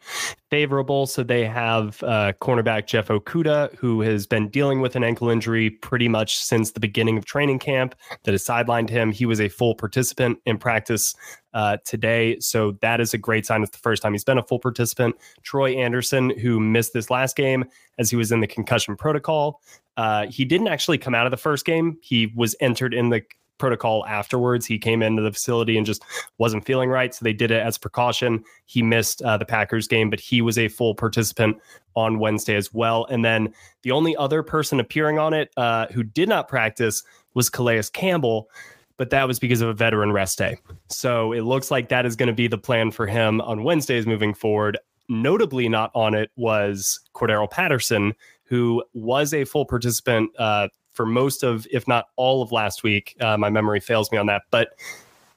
favorable. 0.50 1.06
So 1.06 1.22
they 1.22 1.44
have 1.44 2.02
uh, 2.02 2.32
cornerback 2.40 2.86
Jeff 2.86 3.08
Okudah, 3.08 3.76
who 3.76 4.00
has 4.00 4.26
been 4.26 4.48
dealing 4.48 4.80
with 4.80 4.96
an 4.96 5.04
ankle 5.04 5.28
injury 5.28 5.70
pretty 5.70 6.08
much 6.08 6.36
since 6.38 6.72
the 6.72 6.80
beginning 6.80 7.18
of 7.18 7.24
training 7.24 7.58
camp 7.58 7.94
that 8.24 8.32
has 8.32 8.44
sidelined 8.44 8.90
him. 8.90 9.12
He 9.12 9.26
was 9.26 9.40
a 9.40 9.48
full 9.48 9.74
participant 9.74 10.38
in 10.46 10.58
practice 10.58 11.14
uh, 11.54 11.76
today. 11.84 12.38
So 12.40 12.72
that 12.80 13.00
is 13.00 13.14
a 13.14 13.18
great 13.18 13.46
sign. 13.46 13.62
It's 13.62 13.72
the 13.72 13.78
first 13.78 14.02
time 14.02 14.12
he's 14.12 14.24
been 14.24 14.38
a 14.38 14.42
full 14.42 14.58
participant. 14.58 15.16
Troy 15.42 15.76
Anderson, 15.76 16.36
who 16.38 16.58
missed 16.58 16.92
this 16.92 17.10
last 17.10 17.36
game 17.36 17.64
as 17.98 18.10
he 18.10 18.16
was 18.16 18.32
in 18.32 18.40
the 18.40 18.46
concussion 18.46 18.96
protocol, 18.96 19.60
uh, 19.96 20.26
he 20.26 20.44
didn't 20.44 20.68
actually 20.68 20.98
come 20.98 21.14
out 21.14 21.26
of 21.26 21.30
the 21.30 21.36
first 21.36 21.64
game. 21.64 21.98
He 22.00 22.32
was 22.34 22.56
entered 22.60 22.94
in 22.94 23.10
the 23.10 23.22
protocol 23.60 24.04
afterwards. 24.06 24.66
He 24.66 24.78
came 24.78 25.02
into 25.02 25.22
the 25.22 25.32
facility 25.32 25.76
and 25.76 25.86
just 25.86 26.02
wasn't 26.38 26.64
feeling 26.64 26.90
right. 26.90 27.14
So 27.14 27.24
they 27.24 27.32
did 27.32 27.52
it 27.52 27.62
as 27.62 27.78
precaution. 27.78 28.42
He 28.66 28.82
missed 28.82 29.22
uh, 29.22 29.36
the 29.36 29.44
Packers 29.44 29.86
game, 29.86 30.10
but 30.10 30.18
he 30.18 30.42
was 30.42 30.58
a 30.58 30.66
full 30.68 30.94
participant 30.96 31.58
on 31.94 32.18
Wednesday 32.18 32.56
as 32.56 32.74
well. 32.74 33.06
And 33.06 33.24
then 33.24 33.54
the 33.82 33.92
only 33.92 34.16
other 34.16 34.42
person 34.42 34.80
appearing 34.80 35.18
on 35.18 35.34
it 35.34 35.52
uh, 35.56 35.86
who 35.92 36.02
did 36.02 36.28
not 36.28 36.48
practice 36.48 37.02
was 37.34 37.48
Calais 37.48 37.82
Campbell, 37.92 38.50
but 38.96 39.10
that 39.10 39.28
was 39.28 39.38
because 39.38 39.60
of 39.60 39.68
a 39.68 39.74
veteran 39.74 40.12
rest 40.12 40.38
day. 40.38 40.58
So 40.88 41.32
it 41.32 41.42
looks 41.42 41.70
like 41.70 41.88
that 41.88 42.06
is 42.06 42.16
going 42.16 42.28
to 42.28 42.34
be 42.34 42.48
the 42.48 42.58
plan 42.58 42.90
for 42.90 43.06
him 43.06 43.40
on 43.42 43.62
Wednesdays 43.62 44.06
moving 44.06 44.34
forward. 44.34 44.78
Notably, 45.08 45.68
not 45.68 45.90
on 45.94 46.14
it 46.14 46.30
was 46.36 47.00
Cordarrelle 47.14 47.50
Patterson, 47.50 48.14
who 48.44 48.82
was 48.94 49.32
a 49.32 49.44
full 49.44 49.64
participant 49.64 50.30
uh, 50.38 50.68
for 51.00 51.06
most 51.06 51.42
of, 51.42 51.66
if 51.70 51.88
not 51.88 52.08
all 52.16 52.42
of 52.42 52.52
last 52.52 52.82
week. 52.82 53.16
Uh, 53.22 53.34
my 53.38 53.48
memory 53.48 53.80
fails 53.80 54.12
me 54.12 54.18
on 54.18 54.26
that, 54.26 54.42
but 54.50 54.74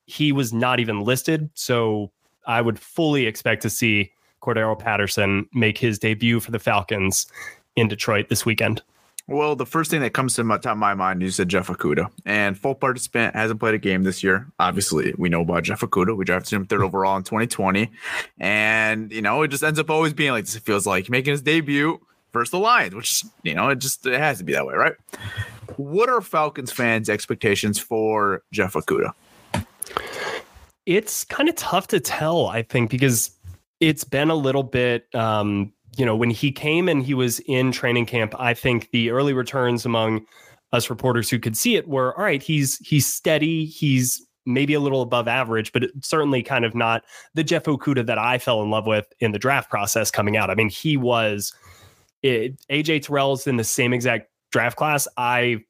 he 0.07 0.33
was 0.33 0.51
not 0.51 0.81
even 0.81 1.05
listed. 1.05 1.49
So 1.53 2.11
I 2.45 2.59
would 2.59 2.77
fully 2.77 3.27
expect 3.27 3.61
to 3.61 3.69
see 3.69 4.11
Cordarrelle 4.41 4.77
Patterson 4.77 5.47
make 5.53 5.77
his 5.77 5.97
debut 5.97 6.41
for 6.41 6.51
the 6.51 6.59
Falcons 6.59 7.27
in 7.77 7.87
Detroit 7.87 8.27
this 8.27 8.45
weekend. 8.45 8.81
Well, 9.29 9.55
the 9.55 9.65
first 9.65 9.89
thing 9.89 10.01
that 10.01 10.09
comes 10.09 10.35
to 10.35 10.43
my, 10.43 10.57
top 10.57 10.73
of 10.73 10.79
my 10.79 10.95
mind, 10.95 11.21
you 11.21 11.29
said 11.29 11.47
Jeff 11.47 11.69
Okudah, 11.69 12.11
and 12.25 12.57
full 12.57 12.75
participant 12.75 13.33
hasn't 13.33 13.61
played 13.61 13.73
a 13.73 13.77
game 13.77 14.03
this 14.03 14.21
year. 14.21 14.45
Obviously, 14.59 15.13
we 15.17 15.29
know 15.29 15.43
about 15.43 15.63
Jeff 15.63 15.79
Okudah. 15.79 16.17
We 16.17 16.25
drafted 16.25 16.51
him 16.51 16.65
third 16.65 16.81
overall 16.81 17.15
in 17.15 17.23
2020, 17.23 17.89
and 18.37 19.13
you 19.13 19.21
know 19.21 19.43
it 19.43 19.47
just 19.47 19.63
ends 19.63 19.79
up 19.79 19.89
always 19.89 20.11
being 20.11 20.33
like 20.33 20.43
this. 20.43 20.57
It 20.57 20.63
feels 20.63 20.85
like 20.85 21.09
making 21.09 21.31
his 21.31 21.41
debut 21.41 22.01
versus 22.33 22.51
the 22.51 22.59
Lions, 22.59 22.95
which 22.95 23.23
you 23.43 23.53
know 23.53 23.69
it 23.69 23.79
just 23.79 24.05
it 24.05 24.19
has 24.19 24.39
to 24.39 24.43
be 24.43 24.53
that 24.53 24.65
way, 24.65 24.73
right? 24.73 24.95
What 25.77 26.09
are 26.09 26.21
Falcons 26.21 26.71
fans' 26.71 27.09
expectations 27.09 27.79
for 27.79 28.43
Jeff 28.51 28.73
Okudah? 28.73 29.13
It's 30.85 31.23
kind 31.23 31.47
of 31.47 31.55
tough 31.55 31.87
to 31.87 31.99
tell, 31.99 32.47
I 32.47 32.63
think, 32.63 32.89
because 32.89 33.31
it's 33.79 34.03
been 34.03 34.29
a 34.29 34.35
little 34.35 34.63
bit 34.63 35.07
um, 35.15 35.71
you 35.97 36.05
know, 36.05 36.15
when 36.15 36.29
he 36.29 36.51
came 36.51 36.89
and 36.89 37.03
he 37.03 37.13
was 37.13 37.39
in 37.41 37.71
training 37.71 38.05
camp, 38.05 38.33
I 38.39 38.53
think 38.53 38.89
the 38.91 39.11
early 39.11 39.33
returns 39.33 39.85
among 39.85 40.25
us 40.71 40.89
reporters 40.89 41.29
who 41.29 41.39
could 41.39 41.55
see 41.55 41.75
it 41.75 41.87
were 41.87 42.17
all 42.17 42.23
right, 42.23 42.41
he's 42.41 42.77
he's 42.79 43.05
steady, 43.05 43.65
he's 43.65 44.25
maybe 44.45 44.73
a 44.73 44.79
little 44.79 45.01
above 45.01 45.27
average, 45.27 45.71
but 45.71 45.83
certainly 46.01 46.43
kind 46.43 46.65
of 46.65 46.75
not 46.75 47.03
the 47.33 47.43
Jeff 47.43 47.63
Okudah 47.63 48.05
that 48.05 48.17
I 48.17 48.37
fell 48.39 48.61
in 48.61 48.71
love 48.71 48.87
with 48.87 49.05
in 49.19 49.31
the 49.31 49.39
draft 49.39 49.69
process 49.69 50.11
coming 50.11 50.35
out. 50.35 50.49
I 50.49 50.55
mean, 50.55 50.69
he 50.69 50.97
was 50.97 51.53
it, 52.23 52.57
AJ 52.69 53.03
Terrell's 53.03 53.45
in 53.45 53.57
the 53.57 53.63
same 53.63 53.93
exact 53.93 54.29
draft 54.51 54.77
class. 54.77 55.07
I 55.17 55.63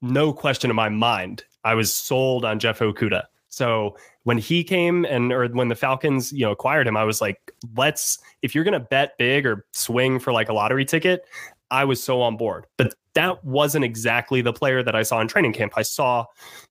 no 0.00 0.32
question 0.32 0.70
in 0.70 0.76
my 0.76 0.88
mind, 0.88 1.44
I 1.64 1.74
was 1.74 1.92
sold 1.92 2.44
on 2.44 2.58
Jeff 2.58 2.78
Okudah. 2.78 3.24
So 3.48 3.96
when 4.22 4.38
he 4.38 4.64
came 4.64 5.04
and 5.04 5.30
or 5.30 5.46
when 5.48 5.68
the 5.68 5.74
Falcons, 5.74 6.32
you 6.32 6.46
know, 6.46 6.52
acquired 6.52 6.86
him, 6.86 6.96
I 6.96 7.04
was 7.04 7.20
like, 7.20 7.52
let's 7.76 8.18
if 8.40 8.54
you're 8.54 8.64
gonna 8.64 8.80
bet 8.80 9.18
big 9.18 9.46
or 9.46 9.66
swing 9.72 10.18
for 10.18 10.32
like 10.32 10.48
a 10.48 10.54
lottery 10.54 10.84
ticket, 10.84 11.24
I 11.70 11.84
was 11.84 12.02
so 12.02 12.22
on 12.22 12.36
board. 12.36 12.64
But 12.78 12.94
that 13.14 13.44
wasn't 13.44 13.84
exactly 13.84 14.40
the 14.40 14.52
player 14.52 14.82
that 14.82 14.96
I 14.96 15.02
saw 15.02 15.20
in 15.20 15.28
training 15.28 15.52
camp. 15.52 15.74
I 15.76 15.82
saw, 15.82 16.24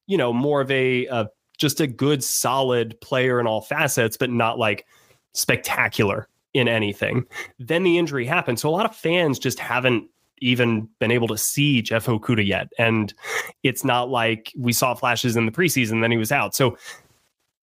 you 0.08 0.18
know, 0.18 0.34
more 0.34 0.62
of 0.62 0.72
a, 0.72 1.06
a 1.08 1.30
just 1.60 1.80
a 1.80 1.86
good, 1.86 2.24
solid 2.24 3.00
player 3.02 3.40
in 3.40 3.46
all 3.46 3.62
facets, 3.62 4.18
but 4.18 4.32
not 4.32 4.58
like 4.58 4.88
spectacular 5.34 6.28
in 6.54 6.68
anything. 6.68 7.26
Then 7.60 7.84
the 7.84 7.98
injury 7.98 8.26
happened. 8.26 8.60
So 8.60 8.70
a 8.70 8.72
lot 8.72 8.86
of 8.86 8.96
fans 8.96 9.40
just 9.40 9.60
haven't 9.60 10.10
even 10.42 10.90
been 11.00 11.12
able 11.12 11.28
to 11.28 11.38
see 11.38 11.82
Jeff 11.82 12.08
Okudah 12.08 12.46
yet. 12.46 12.70
And 12.78 13.14
it's 13.64 13.86
not 13.86 14.10
like 14.10 14.52
we 14.58 14.74
saw 14.74 14.94
flashes 14.94 15.36
in 15.36 15.46
the 15.46 15.52
preseason, 15.52 16.02
then 16.02 16.12
he 16.12 16.18
was 16.18 16.32
out. 16.32 16.56
So 16.56 16.78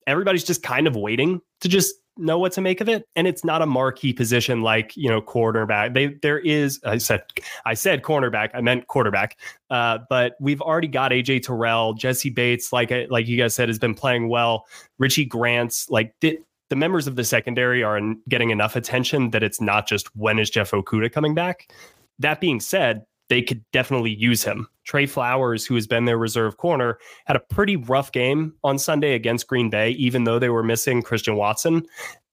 everybody's 0.06 0.44
just 0.44 0.62
kind 0.62 0.86
of 0.86 0.96
waiting 0.96 1.40
to 1.60 1.68
just 1.68 1.94
know 2.16 2.38
what 2.38 2.52
to 2.52 2.60
make 2.60 2.80
of 2.80 2.88
it. 2.88 3.06
And 3.14 3.26
it's 3.26 3.44
not 3.44 3.62
a 3.62 3.66
marquee 3.66 4.12
position 4.12 4.62
like, 4.62 4.96
you 4.96 5.08
know, 5.08 5.20
quarterback. 5.20 5.94
They 5.94 6.08
there 6.22 6.38
is 6.38 6.80
I 6.84 6.98
said 6.98 7.22
I 7.64 7.74
said 7.74 8.02
cornerback, 8.02 8.50
I 8.54 8.60
meant 8.60 8.86
quarterback. 8.88 9.38
Uh, 9.70 9.98
but 10.08 10.34
we've 10.40 10.60
already 10.60 10.88
got 10.88 11.12
AJ 11.12 11.44
Terrell, 11.44 11.94
Jessie 11.94 12.30
Bates, 12.30 12.72
like 12.72 12.92
like 13.10 13.28
you 13.28 13.36
guys 13.36 13.54
said, 13.54 13.68
has 13.68 13.78
been 13.78 13.94
playing 13.94 14.28
well. 14.28 14.66
Richie 14.98 15.24
Grant's 15.24 15.88
like 15.90 16.14
did, 16.20 16.38
the 16.68 16.76
members 16.76 17.06
of 17.06 17.16
the 17.16 17.24
secondary 17.24 17.82
are 17.82 18.00
getting 18.28 18.50
enough 18.50 18.76
attention 18.76 19.30
that 19.30 19.42
it's 19.42 19.60
not 19.60 19.86
just 19.88 20.14
when 20.16 20.38
is 20.38 20.50
Jeff 20.50 20.70
Okudah 20.70 21.12
coming 21.12 21.34
back. 21.34 21.72
That 22.18 22.40
being 22.40 22.60
said, 22.60 23.04
they 23.28 23.42
could 23.42 23.62
definitely 23.72 24.14
use 24.14 24.42
him. 24.42 24.68
Tre 24.84 25.06
Flowers, 25.06 25.66
who 25.66 25.74
has 25.74 25.86
been 25.86 26.06
their 26.06 26.18
reserve 26.18 26.56
corner, 26.56 26.98
had 27.26 27.36
a 27.36 27.40
pretty 27.40 27.76
rough 27.76 28.10
game 28.12 28.54
on 28.64 28.78
Sunday 28.78 29.14
against 29.14 29.46
Green 29.46 29.70
Bay, 29.70 29.90
even 29.90 30.24
though 30.24 30.38
they 30.38 30.48
were 30.48 30.62
missing 30.62 31.02
Christian 31.02 31.36
Watson. 31.36 31.84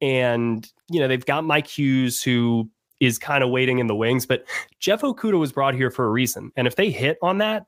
And, 0.01 0.69
you 0.89 0.99
know, 0.99 1.07
they've 1.07 1.25
got 1.25 1.43
Mike 1.43 1.67
Hughes, 1.67 2.23
who 2.23 2.69
is 3.01 3.17
kind 3.17 3.43
of 3.43 3.49
waiting 3.49 3.79
in 3.79 3.87
the 3.87 3.95
wings, 3.95 4.25
but 4.25 4.45
Jeff 4.79 5.01
Okudah 5.01 5.39
was 5.39 5.51
brought 5.51 5.75
here 5.75 5.91
for 5.91 6.05
a 6.05 6.09
reason. 6.09 6.51
And 6.55 6.65
if 6.65 6.77
they 6.77 6.89
hit 6.89 7.17
on 7.21 7.39
that, 7.39 7.65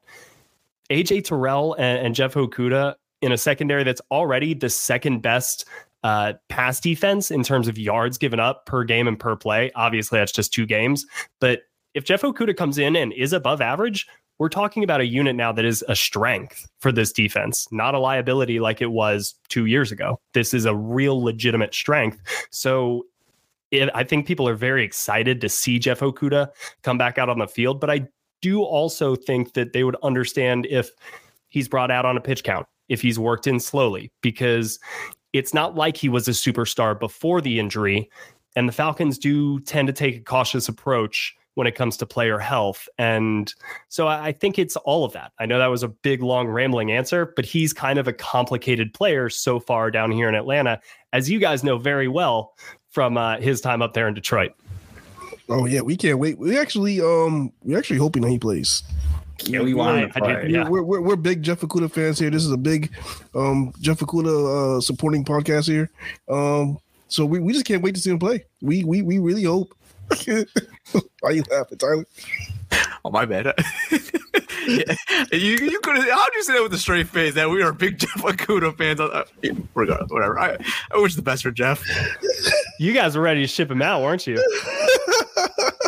AJ 0.89 1.25
Terrell 1.25 1.73
and, 1.73 2.05
and 2.05 2.15
Jeff 2.15 2.33
Okudah 2.33 2.95
in 3.21 3.31
a 3.31 3.37
secondary 3.37 3.83
that's 3.83 4.01
already 4.11 4.53
the 4.53 4.69
second 4.69 5.21
best 5.21 5.65
uh, 6.03 6.33
pass 6.49 6.79
defense 6.79 7.31
in 7.31 7.43
terms 7.43 7.67
of 7.67 7.77
yards 7.77 8.17
given 8.17 8.39
up 8.39 8.65
per 8.65 8.83
game 8.83 9.07
and 9.07 9.19
per 9.19 9.35
play. 9.35 9.71
Obviously, 9.75 10.19
that's 10.19 10.31
just 10.31 10.53
two 10.53 10.65
games, 10.65 11.05
but 11.39 11.61
if 11.93 12.05
Jeff 12.05 12.21
Okudah 12.21 12.55
comes 12.55 12.77
in 12.77 12.95
and 12.95 13.11
is 13.13 13.33
above 13.33 13.59
average, 13.59 14.07
we're 14.39 14.49
talking 14.49 14.83
about 14.83 15.01
a 15.01 15.05
unit 15.05 15.35
now 15.35 15.51
that 15.51 15.65
is 15.65 15.83
a 15.87 15.95
strength 15.95 16.69
for 16.79 16.91
this 16.91 17.11
defense, 17.11 17.67
not 17.71 17.95
a 17.95 17.99
liability 17.99 18.59
like 18.59 18.81
it 18.81 18.91
was 18.91 19.33
two 19.49 19.65
years 19.65 19.91
ago. 19.91 20.19
This 20.33 20.53
is 20.53 20.65
a 20.65 20.75
real 20.75 21.23
legitimate 21.23 21.73
strength. 21.73 22.19
So 22.51 23.07
it, 23.71 23.89
I 23.95 24.03
think 24.03 24.27
people 24.27 24.47
are 24.47 24.55
very 24.55 24.83
excited 24.83 25.41
to 25.41 25.49
see 25.49 25.79
Jeff 25.79 26.01
Okudah 26.01 26.49
come 26.83 26.99
back 26.99 27.17
out 27.17 27.29
on 27.29 27.39
the 27.39 27.47
field, 27.47 27.79
but 27.79 27.89
I 27.89 28.07
do 28.41 28.61
also 28.61 29.15
think 29.15 29.53
that 29.53 29.73
they 29.73 29.83
would 29.83 29.97
understand 30.03 30.67
if 30.67 30.91
he's 31.49 31.67
brought 31.67 31.89
out 31.89 32.05
on 32.05 32.15
a 32.15 32.21
pitch 32.21 32.43
count, 32.43 32.67
if 32.89 33.01
he's 33.01 33.17
worked 33.17 33.47
in 33.47 33.59
slowly, 33.59 34.11
because 34.21 34.79
it's 35.37 35.53
not 35.53 35.75
like 35.75 35.97
he 35.97 36.09
was 36.09 36.27
a 36.27 36.31
superstar 36.31 36.99
before 36.99 37.41
the 37.41 37.59
injury. 37.59 38.09
And 38.55 38.67
the 38.67 38.73
Falcons 38.73 39.17
do 39.17 39.59
tend 39.61 39.87
to 39.87 39.93
take 39.93 40.15
a 40.15 40.21
cautious 40.21 40.67
approach 40.67 41.35
when 41.53 41.65
it 41.65 41.73
comes 41.73 41.97
to 41.97 42.05
player 42.05 42.37
health. 42.37 42.87
And 42.99 43.51
so 43.89 44.07
I 44.07 44.31
think 44.31 44.59
it's 44.59 44.75
all 44.75 45.05
of 45.05 45.13
that. 45.13 45.31
I 45.39 45.47
know 45.47 45.57
that 45.57 45.67
was 45.67 45.81
a 45.81 45.87
big, 45.87 46.21
long, 46.21 46.47
rambling 46.47 46.91
answer, 46.91 47.33
but 47.35 47.45
he's 47.45 47.73
kind 47.73 47.97
of 47.97 48.07
a 48.07 48.13
complicated 48.13 48.93
player 48.93 49.27
so 49.27 49.59
far 49.59 49.89
down 49.89 50.11
here 50.11 50.29
in 50.29 50.35
Atlanta, 50.35 50.79
as 51.13 51.31
you 51.31 51.39
guys 51.39 51.63
know 51.63 51.79
very 51.79 52.07
well 52.07 52.53
from 52.89 53.17
uh, 53.17 53.37
his 53.37 53.59
time 53.59 53.81
up 53.81 53.93
there 53.93 54.07
in 54.07 54.13
Detroit. 54.13 54.53
Oh 55.49 55.65
yeah, 55.65 55.81
we 55.81 55.97
can't 55.97 56.19
wait. 56.19 56.37
We 56.37 56.59
actually, 56.59 57.01
um, 57.01 57.51
we're 57.63 57.79
actually 57.79 57.97
hoping 57.97 58.21
that 58.21 58.29
he 58.29 58.37
plays. 58.37 58.83
Yeah, 59.43 59.61
we 59.61 59.73
want 59.73 60.13
to 60.13 60.19
play. 60.19 60.47
Yeah. 60.49 60.67
We're, 60.67 60.83
we're, 60.83 61.01
we're 61.01 61.15
big 61.15 61.43
Jeff 61.43 61.61
Okudah 61.61 61.91
fans 61.91 62.19
here. 62.19 62.29
This 62.29 62.43
is 62.43 62.51
a 62.51 62.57
big 62.57 62.91
um, 63.35 63.73
Jeff 63.79 63.99
Okudah 63.99 64.77
uh, 64.77 64.81
supporting 64.81 65.23
podcast 65.23 65.67
here. 65.67 65.89
Um, 66.27 66.79
so 67.07 67.25
we, 67.25 67.39
we 67.39 67.53
just 67.53 67.65
can't 67.65 67.81
wait 67.81 67.95
to 67.95 68.01
see 68.01 68.09
him 68.09 68.19
play. 68.19 68.45
We 68.61 68.83
we 68.83 69.01
we 69.01 69.19
really 69.19 69.43
hope 69.43 69.73
Why 71.19 71.31
you 71.31 71.43
laughing, 71.51 71.77
Tyler? 71.77 72.05
Oh 73.03 73.11
my 73.11 73.25
bad. 73.25 73.45
yeah. 74.67 74.95
You 75.31 75.57
you 75.57 75.79
could 75.81 75.97
how'd 75.97 76.33
you 76.33 76.43
say 76.43 76.53
that 76.53 76.63
with 76.63 76.73
a 76.73 76.77
straight 76.77 77.07
face 77.09 77.33
that 77.35 77.49
we 77.49 77.61
are 77.61 77.73
big 77.73 77.97
Jeff 77.99 78.21
Okudah 78.21 78.77
fans? 78.77 78.99
Uh, 78.99 79.23
regardless, 79.73 80.11
whatever. 80.11 80.39
I, 80.39 80.57
I 80.91 80.97
wish 80.97 81.15
the 81.15 81.21
best 81.21 81.43
for 81.43 81.51
Jeff. 81.51 81.83
You 82.79 82.93
guys 82.93 83.15
were 83.15 83.21
ready 83.21 83.41
to 83.41 83.47
ship 83.47 83.69
him 83.69 83.81
out, 83.81 84.01
weren't 84.01 84.25
you? 84.27 84.37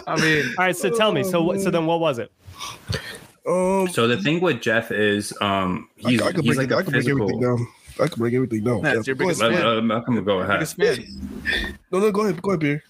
I 0.07 0.19
mean, 0.19 0.45
all 0.57 0.65
right. 0.65 0.75
So 0.75 0.89
tell 0.89 1.11
me. 1.11 1.23
So? 1.23 1.57
So 1.57 1.69
then, 1.69 1.85
what 1.85 1.99
was 1.99 2.19
it? 2.19 2.31
Um, 3.47 3.87
so 3.87 4.07
the 4.07 4.17
thing 4.21 4.41
with 4.41 4.61
Jeff 4.61 4.91
is, 4.91 5.33
um, 5.41 5.89
he's, 5.95 6.21
I, 6.21 6.27
I 6.27 6.31
he's 6.33 6.55
break, 6.55 6.69
like 6.69 6.71
I 6.71 6.79
a 6.81 6.83
can 6.83 6.93
physical. 6.93 7.27
break 7.27 7.35
everything 7.35 7.57
down. 7.57 7.67
I 8.01 8.07
can 8.07 8.19
break 8.19 8.33
everything 8.33 8.63
down. 8.63 8.81
That's 8.81 9.07
your 9.07 9.15
biggest 9.15 9.41
Let, 9.41 9.53
fan. 9.53 9.65
uh, 9.65 9.81
Malcolm, 9.81 10.23
go 10.23 10.39
ahead. 10.39 10.59
biggest 10.59 10.75
fan. 10.77 11.73
No, 11.91 11.99
no, 11.99 12.11
go 12.11 12.21
ahead, 12.21 12.41
go 12.41 12.51
ahead, 12.51 12.61
Pierre. 12.61 12.83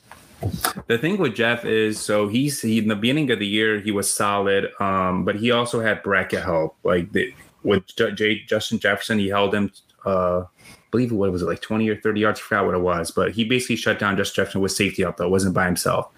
The 0.88 0.98
thing 0.98 1.18
with 1.18 1.36
Jeff 1.36 1.66
is, 1.66 2.00
so 2.00 2.28
he's 2.30 2.62
he, 2.62 2.78
in 2.78 2.88
the 2.88 2.96
beginning 2.96 3.30
of 3.32 3.40
the 3.40 3.48
year 3.48 3.80
he 3.80 3.92
was 3.92 4.12
solid, 4.12 4.70
um, 4.80 5.26
but 5.26 5.36
he 5.36 5.52
also 5.52 5.82
had 5.82 6.02
bracket 6.04 6.44
help. 6.44 6.78
Like 6.84 7.12
the, 7.12 7.34
with 7.64 7.86
J, 7.96 8.12
J, 8.12 8.44
Justin 8.46 8.80
Jefferson, 8.80 9.20
he 9.20 9.28
held 9.28 9.54
him. 9.54 9.72
Uh, 10.06 10.42
I 10.42 10.46
believe 10.92 11.12
what 11.12 11.32
was 11.32 11.42
it 11.42 11.46
like 11.46 11.62
twenty 11.62 11.90
or 11.90 12.00
thirty 12.00 12.22
yards? 12.22 12.40
I 12.40 12.44
forgot 12.44 12.66
what 12.68 12.76
it 12.76 12.82
was, 12.82 13.12
but 13.12 13.34
he 13.34 13.44
basically 13.44 13.76
shut 13.76 14.00
down 14.00 14.16
Justin 14.16 14.44
Jefferson 14.44 14.62
with 14.62 14.72
safety 14.72 15.02
help. 15.02 15.18
Though 15.18 15.26
it 15.26 15.32
wasn't 15.32 15.54
by 15.56 15.66
himself. 15.66 16.10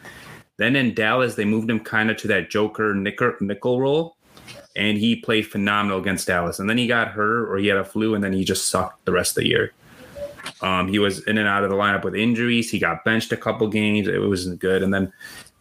Then 0.57 0.75
in 0.75 0.93
Dallas, 0.93 1.33
they 1.33 1.45
moved 1.45 1.71
him 1.71 1.79
kind 1.79 2.11
of 2.11 2.17
to 2.17 2.27
that 2.27 2.51
Joker 2.51 2.93
nickel, 2.93 3.33
nickel 3.41 3.81
role, 3.81 4.17
and 4.75 4.97
he 4.97 5.15
played 5.15 5.47
phenomenal 5.47 5.99
against 5.99 6.27
Dallas. 6.27 6.59
And 6.59 6.69
then 6.69 6.77
he 6.77 6.87
got 6.87 7.09
hurt 7.09 7.49
or 7.49 7.57
he 7.57 7.67
had 7.67 7.77
a 7.77 7.83
flu, 7.83 8.15
and 8.15 8.23
then 8.23 8.33
he 8.33 8.43
just 8.43 8.69
sucked 8.69 9.05
the 9.05 9.11
rest 9.11 9.37
of 9.37 9.43
the 9.43 9.49
year. 9.49 9.73
Um, 10.61 10.87
he 10.87 10.99
was 10.99 11.25
in 11.27 11.37
and 11.37 11.47
out 11.47 11.63
of 11.63 11.69
the 11.69 11.75
lineup 11.75 12.03
with 12.03 12.15
injuries. 12.15 12.69
He 12.69 12.79
got 12.79 13.03
benched 13.03 13.31
a 13.31 13.37
couple 13.37 13.67
games. 13.67 14.07
It 14.07 14.19
wasn't 14.19 14.59
good. 14.59 14.83
And 14.83 14.93
then 14.93 15.11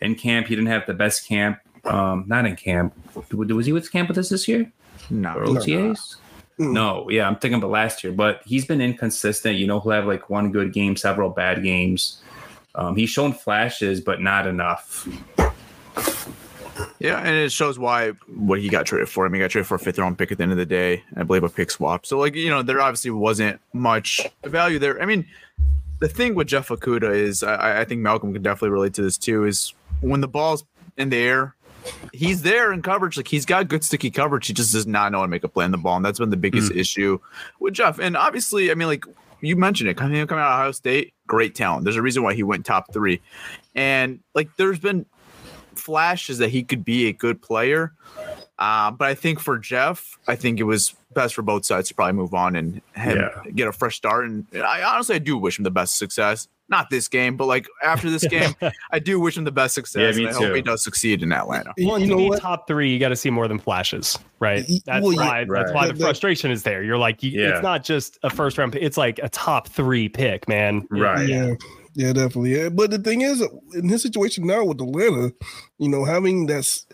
in 0.01 0.15
camp, 0.15 0.47
he 0.47 0.55
didn't 0.55 0.71
have 0.71 0.87
the 0.87 0.95
best 0.95 1.27
camp. 1.27 1.59
Um, 1.85 2.25
not 2.27 2.47
in 2.47 2.57
camp. 2.57 2.95
Was 3.33 3.67
he 3.67 3.73
with 3.73 3.91
camp 3.91 4.09
with 4.09 4.19
us 4.19 4.29
this 4.29 4.47
year? 4.47 4.71
No. 5.09 5.35
Or 5.35 5.45
OTAs? 5.45 6.17
No, 6.59 7.09
yeah, 7.09 7.27
I'm 7.27 7.37
thinking 7.37 7.57
about 7.57 7.71
last 7.71 8.05
year, 8.05 8.13
but 8.13 8.43
he's 8.45 8.67
been 8.67 8.83
inconsistent. 8.83 9.57
You 9.57 9.67
know, 9.67 9.81
he'll 9.81 9.93
have 9.93 10.07
like 10.07 10.29
one 10.29 10.53
good 10.53 10.75
game, 10.75 10.95
several 10.95 11.31
bad 11.31 11.63
games. 11.63 12.21
Um, 12.75 12.97
he's 12.97 13.09
shown 13.09 13.33
flashes, 13.33 14.03
but 14.03 14.21
not 14.21 14.47
enough. 14.47 15.09
Yeah, 16.99 17.19
and 17.19 17.35
it 17.35 17.53
shows 17.53 17.79
why 17.79 18.11
what 18.35 18.61
he 18.61 18.69
got 18.69 18.87
traded 18.87 19.09
for. 19.09 19.25
I 19.25 19.29
mean, 19.29 19.41
he 19.41 19.45
got 19.45 19.51
traded 19.51 19.67
for 19.67 19.77
a 19.77 19.79
fifth 19.79 19.99
round 19.99 20.19
pick 20.19 20.33
at 20.33 20.39
the 20.39 20.43
end 20.43 20.53
of 20.53 20.59
the 20.59 20.67
day. 20.67 21.03
I 21.17 21.23
believe 21.23 21.45
a 21.45 21.49
pick 21.49 21.71
swap. 21.71 22.07
So, 22.07 22.19
like, 22.19 22.35
you 22.35 22.51
know, 22.51 22.63
there 22.63 22.81
obviously 22.81 23.11
wasn't 23.11 23.61
much 23.73 24.21
value 24.45 24.79
there. 24.79 25.01
I 25.01 25.07
mean, 25.07 25.27
the 25.99 26.09
thing 26.09 26.35
with 26.35 26.49
Jeff 26.49 26.69
Okudah 26.69 27.15
is, 27.15 27.43
I, 27.43 27.81
I 27.81 27.85
think 27.85 28.01
Malcolm 28.01 28.33
can 28.33 28.43
definitely 28.43 28.71
relate 28.71 28.95
to 28.95 29.03
this 29.03 29.19
too, 29.19 29.45
is 29.45 29.73
when 30.01 30.21
the 30.21 30.29
ball's 30.29 30.65
in 30.97 31.11
the 31.11 31.17
air, 31.17 31.55
he's 32.13 32.43
there 32.43 32.73
in 32.73 32.83
coverage. 32.83 33.17
Like, 33.17 33.29
he's 33.29 33.47
got 33.47 33.69
good 33.69 33.85
sticky 33.85 34.11
coverage. 34.11 34.47
He 34.47 34.53
just 34.53 34.73
does 34.73 34.87
not 34.87 35.13
know 35.13 35.19
how 35.19 35.25
to 35.25 35.29
make 35.29 35.45
a 35.45 35.49
play 35.49 35.65
on 35.65 35.71
the 35.71 35.79
ball. 35.79 35.97
And 35.97 36.05
that's 36.05 36.19
been 36.19 36.31
the 36.31 36.37
biggest 36.37 36.73
hmm. 36.73 36.79
issue 36.79 37.19
with 37.59 37.75
Jeff. 37.75 37.99
And 37.99 38.17
obviously, 38.17 38.71
I 38.71 38.75
mean, 38.75 38.89
like, 38.89 39.05
you 39.43 39.57
mentioned 39.57 39.89
it 39.89 39.97
coming 39.97 40.27
coming 40.27 40.43
out 40.43 40.53
of 40.53 40.59
Ohio 40.59 40.73
State, 40.73 41.15
great 41.27 41.55
talent. 41.55 41.85
There's 41.85 41.97
a 41.97 42.03
reason 42.03 42.23
why 42.23 42.35
he 42.35 42.43
went 42.43 42.67
top 42.67 42.93
three, 42.93 43.21
and 43.75 44.21
like 44.35 44.51
there's 44.57 44.79
been 44.79 45.07
flashes 45.81 46.39
that 46.39 46.51
he 46.51 46.63
could 46.63 46.85
be 46.85 47.09
a 47.09 47.13
good 47.13 47.41
player. 47.43 47.93
Uh, 48.59 48.91
but 48.91 49.09
I 49.09 49.15
think 49.15 49.41
for 49.41 49.59
Jeff, 49.59 50.19
I 50.29 50.37
think 50.37 50.61
it 50.61 50.65
was 50.65 50.95
best 51.15 51.35
for 51.35 51.43
both 51.43 51.65
sides 51.65 51.89
to 51.89 51.95
probably 51.95 52.13
move 52.13 52.35
on 52.35 52.55
and 52.57 52.83
him 52.95 53.17
Yeah. 53.19 53.51
get 53.55 53.67
a 53.69 53.73
fresh 53.73 53.97
start. 53.97 54.27
And 54.27 54.47
I 54.55 54.83
honestly, 54.83 55.15
I 55.17 55.19
do 55.19 55.37
wish 55.39 55.59
him 55.59 55.65
the 55.65 55.71
best 55.71 55.97
success. 55.97 56.47
Not 56.69 56.89
this 56.89 57.09
game, 57.09 57.37
but 57.37 57.47
like 57.47 57.67
after 57.83 58.09
this 58.11 58.25
game, 58.29 58.55
I 58.93 59.01
do 59.01 59.19
wish 59.19 59.37
him 59.37 59.43
the 59.43 59.51
best 59.51 59.75
success. 59.75 60.15
Yeah, 60.15 60.23
me 60.23 60.29
and 60.29 60.37
I 60.37 60.39
hope 60.39 60.55
he 60.55 60.63
does 60.63 60.85
succeed 60.85 61.21
in 61.23 61.33
Atlanta. 61.33 61.73
Well, 61.79 61.99
you 61.99 62.05
to 62.07 62.11
know 62.13 62.17
be 62.19 62.29
what? 62.29 62.41
top 62.41 62.69
three, 62.69 62.93
you 62.93 63.01
got 63.01 63.09
to 63.09 63.17
see 63.17 63.29
more 63.31 63.49
than 63.49 63.59
flashes, 63.59 64.17
right? 64.39 64.65
That's 64.87 65.03
well, 65.03 65.13
yeah, 65.13 65.21
why. 65.21 65.45
That's 65.49 65.73
why 65.73 65.87
Yeah, 65.87 65.93
the 65.93 65.99
frustration 65.99 66.53
is 66.53 66.63
there. 66.63 66.85
You're 66.85 66.97
like, 66.99 67.25
you, 67.25 67.31
Yeah. 67.33 67.55
it's 67.55 67.63
not 67.63 67.83
just 67.83 68.19
a 68.23 68.31
first 68.31 68.57
round 68.57 68.73
pick; 68.75 68.83
it's 68.83 68.97
like 68.97 69.19
a 69.21 69.29
top 69.31 69.67
three 69.69 70.09
pick, 70.09 70.49
man. 70.49 70.87
Right. 70.93 71.27
Yeah, 71.29 71.55
yeah, 72.01 72.13
definitely. 72.13 72.57
Yeah. 72.57 72.69
But 72.71 72.91
the 72.91 72.99
thing 72.99 73.21
is, 73.21 73.43
in 73.75 73.89
his 73.89 74.03
situation 74.03 74.47
now 74.47 74.65
with 74.65 74.81
Atlanta, 74.81 75.33
you 75.79 75.89
know, 75.89 76.05
having 76.05 76.47
that's 76.47 76.87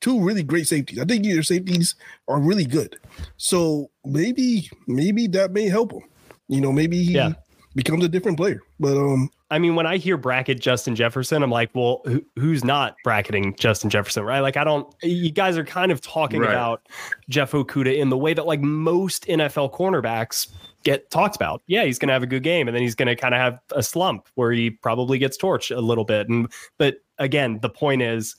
two 0.00 0.20
really 0.20 0.42
great 0.42 0.66
safeties. 0.66 0.98
I 0.98 1.04
think 1.04 1.24
your 1.24 1.42
safeties 1.42 1.94
are 2.26 2.40
really 2.40 2.64
good. 2.66 2.98
So 3.36 3.90
maybe, 4.04 4.68
maybe 4.86 5.26
that 5.28 5.52
may 5.52 5.68
help 5.68 5.92
him. 5.92 6.02
You 6.48 6.60
know, 6.60 6.72
maybe 6.72 7.02
he 7.02 7.12
Yeah. 7.12 7.32
becomes 7.74 8.04
a 8.04 8.08
different 8.08 8.36
player. 8.36 8.60
But 8.80 8.96
um, 8.98 9.30
I 9.50 9.58
mean, 9.58 9.76
when 9.76 9.86
I 9.86 9.96
hear 9.96 10.16
bracket 10.18 10.60
Justin 10.60 10.94
Jefferson, 10.94 11.42
I'm 11.42 11.50
like, 11.50 11.70
well, 11.74 12.02
who, 12.04 12.22
who's 12.36 12.64
not 12.64 12.96
bracketing 13.02 13.54
Justin 13.58 13.88
Jefferson, 13.88 14.24
right? 14.24 14.40
Like, 14.40 14.58
I 14.58 14.64
don't. 14.64 14.92
You 15.02 15.30
guys 15.30 15.56
are 15.56 15.64
kind 15.64 15.90
of 15.90 16.00
talking 16.02 16.40
Right. 16.40 16.50
about 16.50 16.86
Jeff 17.30 17.52
Okudah 17.52 17.96
in 17.96 18.10
the 18.10 18.18
way 18.18 18.34
that 18.34 18.44
like 18.46 18.60
most 18.60 19.26
NFL 19.26 19.72
cornerbacks 19.72 20.48
get 20.88 21.10
talked 21.10 21.36
about. 21.36 21.62
Yeah, 21.66 21.84
he's 21.84 21.98
going 21.98 22.08
to 22.08 22.14
have 22.14 22.22
a 22.22 22.26
good 22.26 22.42
game, 22.42 22.68
and 22.68 22.74
then 22.74 22.82
he's 22.82 22.94
going 22.94 23.08
to 23.08 23.16
kind 23.16 23.34
of 23.34 23.40
have 23.40 23.60
a 23.72 23.82
slump 23.82 24.28
where 24.34 24.52
he 24.52 24.70
probably 24.70 25.18
gets 25.18 25.36
torched 25.36 25.76
a 25.76 25.80
little 25.80 26.04
bit. 26.04 26.28
And 26.28 26.50
but 26.78 27.02
again, 27.18 27.58
the 27.60 27.68
point 27.68 28.02
is, 28.02 28.36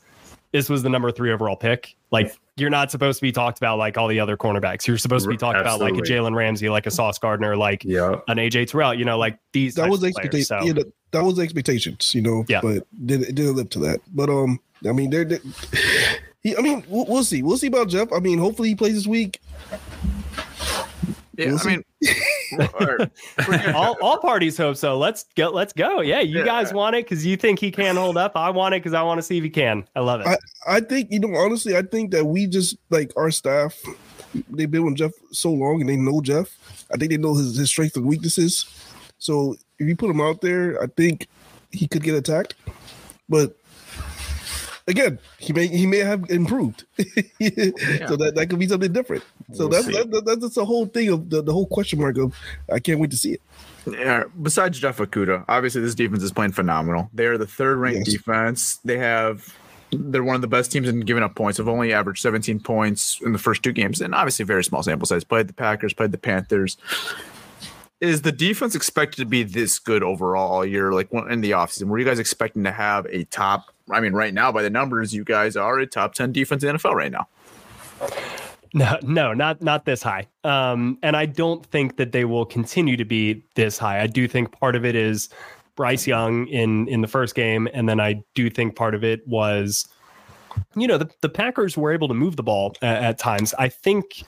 this 0.52 0.68
was 0.68 0.82
the 0.82 0.90
number 0.90 1.12
three 1.12 1.32
overall 1.32 1.56
pick. 1.56 1.96
Like 2.12 2.36
you're 2.58 2.72
not 2.72 2.90
supposed 2.90 3.20
to 3.20 3.22
be 3.22 3.32
talked 3.32 3.60
about 3.60 3.78
like 3.78 3.98
all 3.98 4.08
the 4.08 4.20
other 4.20 4.36
cornerbacks. 4.36 4.88
You're 4.88 4.98
supposed 4.98 5.26
to 5.26 5.30
be 5.30 5.38
talked 5.38 5.58
Absolutely. 5.58 5.92
about 5.92 5.98
like 5.98 6.10
a 6.10 6.12
Jalen 6.12 6.36
Ramsey, 6.36 6.70
like 6.70 6.88
a 6.88 6.92
Sauce 6.92 7.20
Gardner, 7.20 7.56
like 7.56 7.84
yeah. 7.84 8.16
an 8.28 8.38
AJ 8.38 8.72
Terrell. 8.72 8.96
You 8.96 9.06
know, 9.06 9.18
like 9.18 9.38
these. 9.54 9.76
That 9.76 9.90
was 9.90 10.02
the 10.02 10.08
expectation. 10.08 10.46
So. 10.46 10.62
Yeah, 10.64 10.74
that, 10.74 10.92
that, 11.12 11.24
was 11.24 11.36
the 11.36 11.44
expectations. 11.44 12.16
You 12.16 12.24
know, 12.24 12.46
yeah. 12.48 12.62
but 12.62 12.88
did 13.06 13.22
it 13.22 13.36
didn't 13.36 13.56
live 13.56 13.70
to 13.72 13.80
that. 13.80 14.02
But 14.14 14.30
um, 14.30 14.60
I 14.88 14.92
mean, 14.92 15.12
they're. 15.12 15.26
they're 15.26 15.40
he, 16.42 16.58
I 16.58 16.62
mean, 16.62 16.84
we'll, 16.88 17.06
we'll 17.06 17.24
see. 17.24 17.44
We'll 17.44 17.58
see 17.58 17.68
about 17.68 17.90
Jeff. 17.90 18.12
I 18.12 18.20
mean, 18.20 18.40
hopefully 18.40 18.70
he 18.70 18.76
plays 18.76 18.96
this 18.96 19.08
week. 19.08 19.40
Yeah, 21.38 21.52
we'll 21.52 21.60
I 21.60 21.66
mean, 21.66 21.84
all, 23.74 23.98
all 24.02 24.18
parties 24.18 24.58
hope 24.58 24.78
so. 24.78 24.98
Let's 24.98 25.26
go. 25.36 25.50
Let's 25.50 25.74
go. 25.74 26.02
Yeah, 26.02 26.20
you 26.20 26.40
yeah. 26.40 26.46
guys 26.46 26.74
want 26.74 26.96
it 26.96 27.06
because 27.06 27.26
you 27.26 27.38
think 27.38 27.60
he 27.60 27.72
can 27.72 27.96
hold 27.96 28.18
up. 28.18 28.34
I 28.36 28.50
want 28.50 28.76
it 28.76 28.82
because 28.82 28.94
I 28.94 29.02
want 29.02 29.18
to 29.20 29.24
see 29.24 29.38
if 29.38 29.44
he 29.44 29.50
can. 29.50 29.86
I 29.96 30.02
love 30.02 30.22
it. 30.22 30.28
I, 30.28 30.38
I 30.68 30.80
think 30.80 31.12
you 31.12 31.20
know 31.20 31.36
honestly, 31.36 31.76
I 31.78 31.82
think 31.82 32.12
that 32.12 32.26
we 32.26 32.48
just 32.48 32.78
like 32.90 33.12
our 33.16 33.32
staff. 33.32 33.78
They've 34.50 34.70
been 34.70 34.86
with 34.86 34.96
Jeff 34.96 35.12
so 35.32 35.52
long 35.52 35.82
and 35.82 35.90
they 35.90 35.96
know 35.96 36.22
Jeff. 36.22 36.56
I 36.94 36.98
think 36.98 37.10
they 37.12 37.18
know 37.18 37.34
his, 37.34 37.58
his 37.58 37.70
strengths 37.70 37.98
and 37.98 38.06
weaknesses. 38.06 38.66
So 39.18 39.56
if 39.80 39.88
you 39.88 39.96
put 39.96 40.10
him 40.10 40.22
out 40.22 40.42
there, 40.42 40.82
I 40.82 40.88
think 40.88 41.28
he 41.72 41.88
could 41.88 42.04
get 42.04 42.14
attacked. 42.14 42.54
But 43.28 43.56
again, 44.90 45.20
he 45.38 45.54
may 45.54 45.68
he 45.68 45.86
may 45.86 46.00
have 46.00 46.30
improved, 46.30 46.86
so 46.98 47.06
that, 48.18 48.34
that 48.36 48.48
could 48.50 48.60
be 48.60 48.68
something 48.68 48.92
different. 48.92 49.24
So 49.54 49.68
we'll 49.68 49.82
that's 49.82 49.86
that, 49.86 50.24
that's 50.26 50.42
just 50.42 50.56
the 50.56 50.66
whole 50.66 50.88
thing 50.88 51.10
of 51.10 51.30
the, 51.30 51.42
the 51.42 51.54
whole 51.54 51.68
question 51.68 52.00
mark 52.00 52.18
of 52.18 52.36
I 52.72 52.80
can't 52.80 53.00
wait 53.00 53.12
to 53.12 53.18
see 53.18 53.34
it. 53.34 53.42
Yeah. 53.90 54.26
Besides 54.42 54.80
Jeff 54.80 54.98
Okudah, 54.98 55.46
obviously 55.48 55.82
this 55.82 55.96
defense 55.96 56.24
is 56.24 56.32
playing 56.32 56.52
phenomenal. 56.52 57.10
They 57.14 57.26
are 57.26 57.38
the 57.38 57.48
third 57.48 57.78
ranked 57.78 58.08
yes. 58.08 58.14
defense. 58.14 58.78
They 58.84 58.98
have 58.98 59.56
they're 59.92 60.24
one 60.24 60.36
of 60.36 60.42
the 60.42 60.48
best 60.48 60.72
teams 60.72 60.88
in 60.88 61.00
giving 61.02 61.24
up 61.24 61.36
points. 61.36 61.58
Have 61.58 61.70
only 61.70 61.94
averaged 61.94 62.22
17 62.22 62.60
points 62.60 63.20
in 63.24 63.32
the 63.32 63.40
first 63.40 63.64
two 63.64 63.72
games, 63.72 64.02
and 64.02 64.14
obviously 64.14 64.46
very 64.46 64.64
small 64.64 64.84
sample 64.84 65.06
size. 65.06 65.24
Played 65.24 65.48
the 65.48 65.54
Packers, 65.54 65.94
played 65.94 66.12
the 66.12 66.18
Panthers 66.18 66.78
is 68.02 68.22
the 68.22 68.32
defense 68.32 68.76
expected 68.76 69.18
to 69.18 69.26
be 69.26 69.44
this 69.44 69.80
good 69.80 70.04
overall 70.04 70.52
all 70.52 70.66
year? 70.66 70.94
Like 70.94 71.10
in 71.12 71.42
the 71.42 71.52
offseason, 71.52 71.86
were 71.86 72.00
you 72.00 72.06
guys 72.06 72.20
expecting 72.20 72.64
to 72.64 72.72
have 72.72 73.06
a 73.10 73.26
top? 73.26 73.66
I 73.92 74.00
mean, 74.00 74.14
right 74.14 74.34
now 74.34 74.52
by 74.52 74.64
the 74.64 74.70
numbers, 74.70 75.14
you 75.14 75.24
guys 75.24 75.56
are 75.56 75.80
a 75.80 75.88
top 75.88 76.14
ten 76.14 76.32
defense 76.32 76.64
in 76.64 76.74
the 76.74 76.80
NFL 76.80 76.94
right 76.94 77.12
now. 77.12 77.28
No, 78.74 78.98
no, 79.02 79.34
not 79.34 79.62
not 79.62 79.86
this 79.86 80.04
high. 80.04 80.28
Um, 80.44 80.98
and 81.02 81.18
I 81.18 81.26
don't 81.26 81.66
think 81.66 81.98
that 81.98 82.12
they 82.12 82.26
will 82.26 82.46
continue 82.46 82.96
to 82.98 83.06
be 83.06 83.44
this 83.56 83.78
high. 83.78 84.02
I 84.02 84.08
do 84.08 84.28
think 84.28 84.52
part 84.52 84.76
of 84.76 84.86
it 84.86 84.96
is 84.96 85.30
Bryce 85.76 86.06
Young 86.06 86.48
in 86.48 86.88
in 86.88 87.02
the 87.02 87.08
first 87.08 87.36
game, 87.36 87.68
and 87.74 87.90
then 87.90 88.00
I 88.00 88.24
do 88.36 88.50
think 88.50 88.76
part 88.76 88.94
of 88.94 89.04
it 89.04 89.28
was, 89.28 89.88
you 90.76 90.88
know, 90.88 90.98
the 90.98 91.10
the 91.22 91.30
Packers 91.30 91.78
were 91.78 91.92
able 91.92 92.08
to 92.08 92.14
move 92.14 92.36
the 92.36 92.44
ball 92.44 92.76
at 92.82 93.18
times. 93.18 93.54
I 93.58 93.70
think 93.70 94.24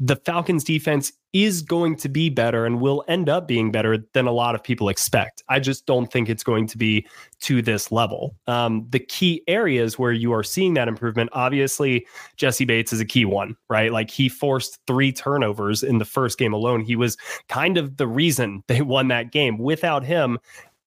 the 0.00 0.16
Falcons 0.16 0.64
defense 0.64 1.12
is 1.32 1.62
going 1.62 1.96
to 1.96 2.08
be 2.08 2.30
better 2.30 2.64
and 2.64 2.80
will 2.80 3.04
end 3.08 3.28
up 3.28 3.48
being 3.48 3.72
better 3.72 3.98
than 4.12 4.26
a 4.26 4.32
lot 4.32 4.54
of 4.54 4.62
people 4.62 4.88
expect. 4.88 5.42
I 5.48 5.58
just 5.58 5.84
don't 5.84 6.10
think 6.10 6.28
it's 6.28 6.44
going 6.44 6.68
to 6.68 6.78
be 6.78 7.06
to 7.40 7.60
this 7.60 7.90
level. 7.90 8.36
Um, 8.46 8.86
the 8.90 9.00
key 9.00 9.42
areas 9.48 9.98
where 9.98 10.12
you 10.12 10.32
are 10.32 10.44
seeing 10.44 10.74
that 10.74 10.86
improvement, 10.86 11.30
obviously, 11.32 12.06
Jessie 12.36 12.64
Bates 12.64 12.92
is 12.92 13.00
a 13.00 13.04
key 13.04 13.24
one, 13.24 13.56
right? 13.68 13.92
Like 13.92 14.10
he 14.10 14.28
forced 14.28 14.78
three 14.86 15.12
turnovers 15.12 15.82
in 15.82 15.98
the 15.98 16.04
first 16.04 16.38
game 16.38 16.52
alone. 16.52 16.80
He 16.80 16.94
was 16.94 17.16
kind 17.48 17.78
of 17.78 17.96
the 17.96 18.06
reason 18.06 18.62
they 18.68 18.80
won 18.82 19.08
that 19.08 19.32
game. 19.32 19.58
Without 19.58 20.04
him, 20.04 20.38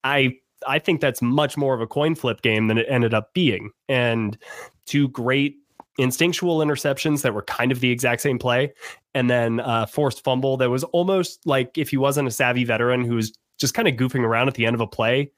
I 0.03 0.37
I 0.65 0.79
think 0.79 1.01
that's 1.01 1.21
much 1.21 1.55
more 1.55 1.75
of 1.75 1.81
a 1.81 1.87
coin 1.87 2.15
flip 2.15 2.41
game 2.41 2.67
than 2.67 2.77
it 2.77 2.87
ended 2.89 3.13
up 3.13 3.33
being. 3.33 3.69
And 3.87 4.37
two 4.85 5.09
great 5.09 5.57
instinctual 5.97 6.59
interceptions 6.59 7.21
that 7.23 7.33
were 7.33 7.43
kind 7.43 7.71
of 7.71 7.79
the 7.79 7.91
exact 7.91 8.21
same 8.21 8.39
play, 8.39 8.73
and 9.13 9.29
then 9.29 9.59
uh, 9.59 9.85
forced 9.85 10.23
fumble 10.23 10.57
that 10.57 10.69
was 10.69 10.83
almost 10.85 11.45
like 11.45 11.77
if 11.77 11.89
he 11.89 11.97
wasn't 11.97 12.27
a 12.27 12.31
savvy 12.31 12.63
veteran 12.63 13.03
who 13.03 13.15
was 13.15 13.33
just 13.59 13.73
kind 13.73 13.87
of 13.87 13.95
goofing 13.95 14.23
around 14.23 14.47
at 14.47 14.53
the 14.53 14.65
end 14.65 14.75
of 14.75 14.81
a 14.81 14.87
play. 14.87 15.31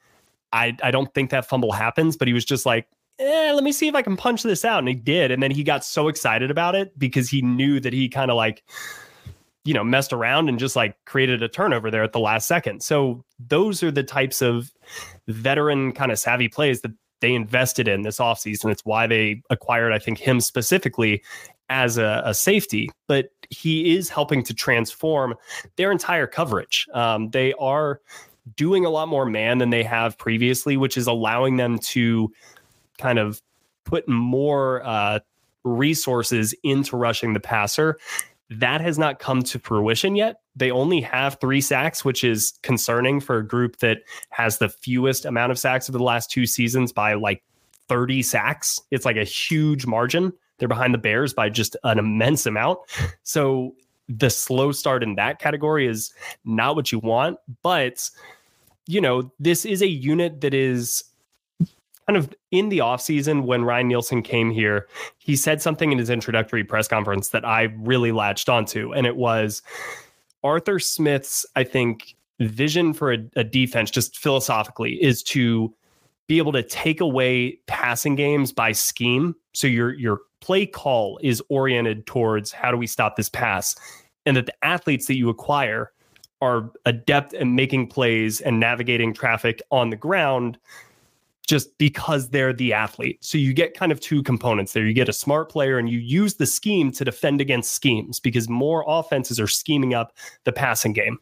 I 0.52 0.76
I 0.84 0.92
don't 0.92 1.14
think 1.14 1.30
that 1.30 1.46
fumble 1.46 1.72
happens, 1.72 2.18
but 2.18 2.28
he 2.28 2.34
was 2.34 2.46
just 2.46 2.66
like, 2.66 2.88
eh, 3.20 3.52
let 3.54 3.64
me 3.64 3.72
see 3.72 3.88
if 3.88 3.96
I 3.96 4.02
can 4.02 4.18
punch 4.18 4.44
this 4.44 4.66
out, 4.66 4.80
and 4.80 4.88
he 4.88 4.96
did, 4.96 5.32
and 5.32 5.42
then 5.42 5.52
he 5.52 5.64
got 5.64 5.86
so 5.86 6.08
excited 6.08 6.52
about 6.52 6.76
it 6.76 6.98
because 6.98 7.30
he 7.30 7.42
knew 7.42 7.80
that 7.80 7.94
he 7.94 8.10
kind 8.10 8.32
of 8.32 8.38
like 8.38 8.64
you 9.66 9.74
know 9.74 9.84
messed 9.84 10.14
around 10.14 10.50
and 10.50 10.58
just 10.58 10.76
like 10.76 10.96
created 11.06 11.44
a 11.44 11.48
turnover 11.48 11.92
there 11.92 12.04
at 12.04 12.14
the 12.14 12.20
last 12.20 12.48
second. 12.48 12.82
So 12.82 13.24
those 13.40 13.84
are 13.84 13.92
the 13.92 14.04
types 14.04 14.42
of 14.42 14.72
veteran 15.28 15.92
kind 15.92 16.12
of 16.12 16.20
savvy 16.20 16.48
plays 16.48 16.82
that 16.82 16.92
they 17.22 17.34
invested 17.34 17.88
in 17.88 18.02
this 18.02 18.20
offseason. 18.20 18.72
It's 18.72 18.86
why 18.86 19.08
they 19.08 19.42
acquired, 19.50 19.94
I 19.94 20.00
think, 20.00 20.18
him 20.18 20.40
specifically 20.40 21.24
as 21.70 21.98
a, 21.98 22.22
a, 22.26 22.34
safety, 22.34 22.90
but 23.08 23.30
he 23.50 23.96
is 23.96 24.10
helping 24.10 24.44
to 24.44 24.54
transform 24.54 25.36
their 25.76 25.92
entire 25.92 26.26
coverage. 26.26 26.88
Um, 26.94 27.30
they 27.30 27.54
are 27.54 28.02
doing 28.56 28.86
a 28.86 28.90
lot 28.90 29.08
more 29.08 29.26
man 29.26 29.60
than 29.60 29.70
they 29.70 29.84
have 29.84 30.18
previously, 30.18 30.78
which 30.78 30.98
is 30.98 31.06
allowing 31.06 31.58
them 31.58 31.78
to 31.80 32.32
kind 32.98 33.20
of 33.20 33.42
put 33.86 34.08
more 34.08 34.86
uh, 34.86 35.20
resources 35.64 36.56
into 36.64 36.98
rushing 36.98 37.34
the 37.34 37.40
passer. 37.40 37.98
That 38.50 38.82
has 38.82 38.98
not 38.98 39.20
come 39.20 39.44
to 39.44 39.60
fruition 39.60 40.16
yet. 40.16 40.38
They 40.60 40.72
only 40.72 41.02
have 41.02 41.38
three 41.40 41.62
sacks, 41.62 42.04
which 42.04 42.24
is 42.24 42.54
concerning 42.62 43.20
for 43.20 43.38
a 43.38 43.48
group 43.48 43.78
that 43.78 44.00
has 44.30 44.58
the 44.58 44.70
fewest 44.70 45.26
amount 45.26 45.52
of 45.52 45.58
sacks 45.58 45.90
over 45.90 45.98
the 45.98 46.04
last 46.04 46.30
two 46.30 46.46
seasons 46.46 46.92
by 46.92 47.14
like 47.14 47.44
30 47.88 48.22
sacks. 48.22 48.80
It's 48.92 49.06
like 49.06 49.16
a 49.16 49.24
huge 49.24 49.86
margin. 49.86 50.34
They're 50.58 50.68
behind 50.68 50.94
the 50.94 51.00
Bears 51.00 51.34
by 51.34 51.50
just 51.50 51.78
an 51.84 51.98
immense 51.98 52.46
amount. 52.46 52.80
So 53.24 53.74
the 54.10 54.30
slow 54.30 54.72
start 54.72 55.02
in 55.02 55.16
that 55.16 55.40
category 55.40 55.88
is 55.88 56.14
not 56.44 56.76
what 56.76 56.92
you 56.92 57.00
want. 57.00 57.38
But, 57.64 58.10
you 58.86 59.00
know, 59.00 59.32
this 59.40 59.66
is 59.66 59.82
a 59.82 59.88
unit 59.88 60.42
that 60.42 60.54
is 60.54 61.06
kind 62.08 62.18
of 62.18 62.34
in 62.50 62.70
the 62.70 62.80
offseason 62.80 63.44
when 63.44 63.64
Ryan 63.64 63.88
Nielsen 63.88 64.24
came 64.24 64.50
here, 64.50 64.88
he 65.20 65.36
said 65.36 65.62
something 65.62 65.92
in 65.92 66.00
his 66.00 66.10
introductory 66.10 66.64
press 66.64 66.88
conference 66.88 67.30
that 67.30 67.46
I 67.46 67.74
really 67.78 68.12
latched 68.12 68.50
onto. 68.50 68.92
And 68.92 69.06
it 69.06 69.16
was 69.16 69.62
Arthur 70.44 70.80
Smith's, 70.80 71.46
I 71.56 71.64
think, 71.64 72.16
vision 72.40 72.94
for 72.94 73.14
a, 73.14 73.18
a 73.36 73.44
defense, 73.44 73.92
just 73.92 74.18
philosophically, 74.18 75.02
is 75.04 75.22
to 75.24 75.74
be 76.28 76.38
able 76.38 76.52
to 76.52 76.64
take 76.64 77.02
away 77.02 77.60
passing 77.68 78.16
games 78.16 78.52
by 78.52 78.72
scheme. 78.72 79.36
So 79.54 79.68
your 79.68 79.94
your 79.94 80.22
play 80.42 80.66
call 80.66 81.20
is 81.22 81.42
oriented 81.50 82.06
towards 82.06 82.52
how 82.52 82.72
do 82.72 82.78
we 82.78 82.88
stop 82.88 83.16
this 83.16 83.30
pass? 83.30 83.76
And 84.26 84.38
that 84.38 84.46
the 84.46 84.66
athletes 84.66 85.08
that 85.08 85.16
you 85.16 85.30
acquire 85.30 85.92
are 86.42 86.72
adept 86.86 87.34
at 87.34 87.48
making 87.48 87.88
plays 87.88 88.40
and 88.40 88.60
navigating 88.60 89.14
traffic 89.14 89.62
on 89.72 89.90
the 89.90 89.98
ground 89.98 90.58
just 91.50 91.76
because 91.80 92.30
they're 92.30 92.54
the 92.54 92.74
athlete. 92.74 93.18
So 93.26 93.36
you 93.40 93.56
get 93.56 93.74
kind 93.74 93.92
of 93.92 94.00
two 94.00 94.22
components 94.22 94.74
there. 94.74 94.86
You 94.86 94.94
get 94.94 95.10
a 95.10 95.14
smart 95.14 95.50
player 95.50 95.80
and 95.80 95.90
you 95.90 95.98
use 95.98 96.36
the 96.36 96.46
scheme 96.46 96.92
to 96.92 97.04
defend 97.04 97.42
against 97.42 97.72
schemes 97.72 98.20
because 98.20 98.48
more 98.48 98.86
offenses 98.88 99.40
are 99.40 99.48
scheming 99.48 99.96
up 99.96 100.16
the 100.44 100.52
passing 100.52 100.94
game. 100.94 101.18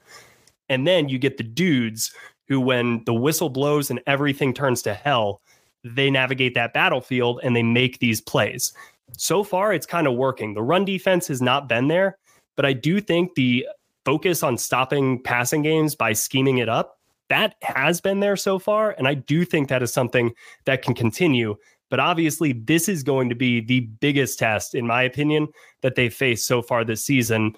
And 0.67 0.85
then 0.85 1.07
you 1.07 1.17
get 1.17 1.37
the 1.37 1.45
dudes 1.45 2.13
who, 2.49 2.59
when 2.59 3.05
the 3.05 3.13
whistle 3.13 3.47
blows 3.47 3.89
and 3.89 4.01
everything 4.05 4.53
turns 4.53 4.81
to 4.81 4.93
hell, 4.93 5.39
they 5.85 6.11
navigate 6.11 6.55
that 6.55 6.73
battlefield 6.73 7.39
and 7.41 7.55
they 7.55 7.63
make 7.63 7.99
these 7.99 8.19
plays. 8.19 8.73
So 9.15 9.45
far, 9.45 9.71
it's 9.71 9.85
kind 9.85 10.07
of 10.07 10.15
working. 10.15 10.55
The 10.55 10.61
run 10.61 10.83
defense 10.83 11.29
has 11.29 11.41
not 11.41 11.69
been 11.69 11.87
there, 11.87 12.17
but 12.57 12.65
I 12.65 12.73
do 12.73 12.99
think 12.99 13.35
the 13.35 13.65
focus 14.03 14.43
on 14.43 14.57
stopping 14.57 15.23
passing 15.23 15.61
games 15.61 15.95
by 15.95 16.11
scheming 16.11 16.57
it 16.57 16.67
up 16.67 16.96
that 17.29 17.55
has 17.61 18.01
been 18.01 18.19
there 18.19 18.35
so 18.35 18.59
far. 18.59 18.95
And 18.97 19.07
I 19.07 19.13
do 19.13 19.45
think 19.45 19.69
that 19.69 19.83
is 19.83 19.91
something 19.91 20.33
that 20.65 20.81
can 20.81 20.93
continue. 20.93 21.55
But 21.89 21.99
obviously, 21.99 22.51
this 22.51 22.89
is 22.89 23.01
going 23.01 23.29
to 23.29 23.35
be 23.35 23.61
the 23.61 23.81
biggest 23.81 24.39
test, 24.39 24.75
in 24.75 24.85
my 24.85 25.03
opinion, 25.03 25.47
that 25.81 25.95
they 25.95 26.09
face 26.09 26.43
so 26.43 26.61
far 26.61 26.83
this 26.83 27.03
season, 27.03 27.55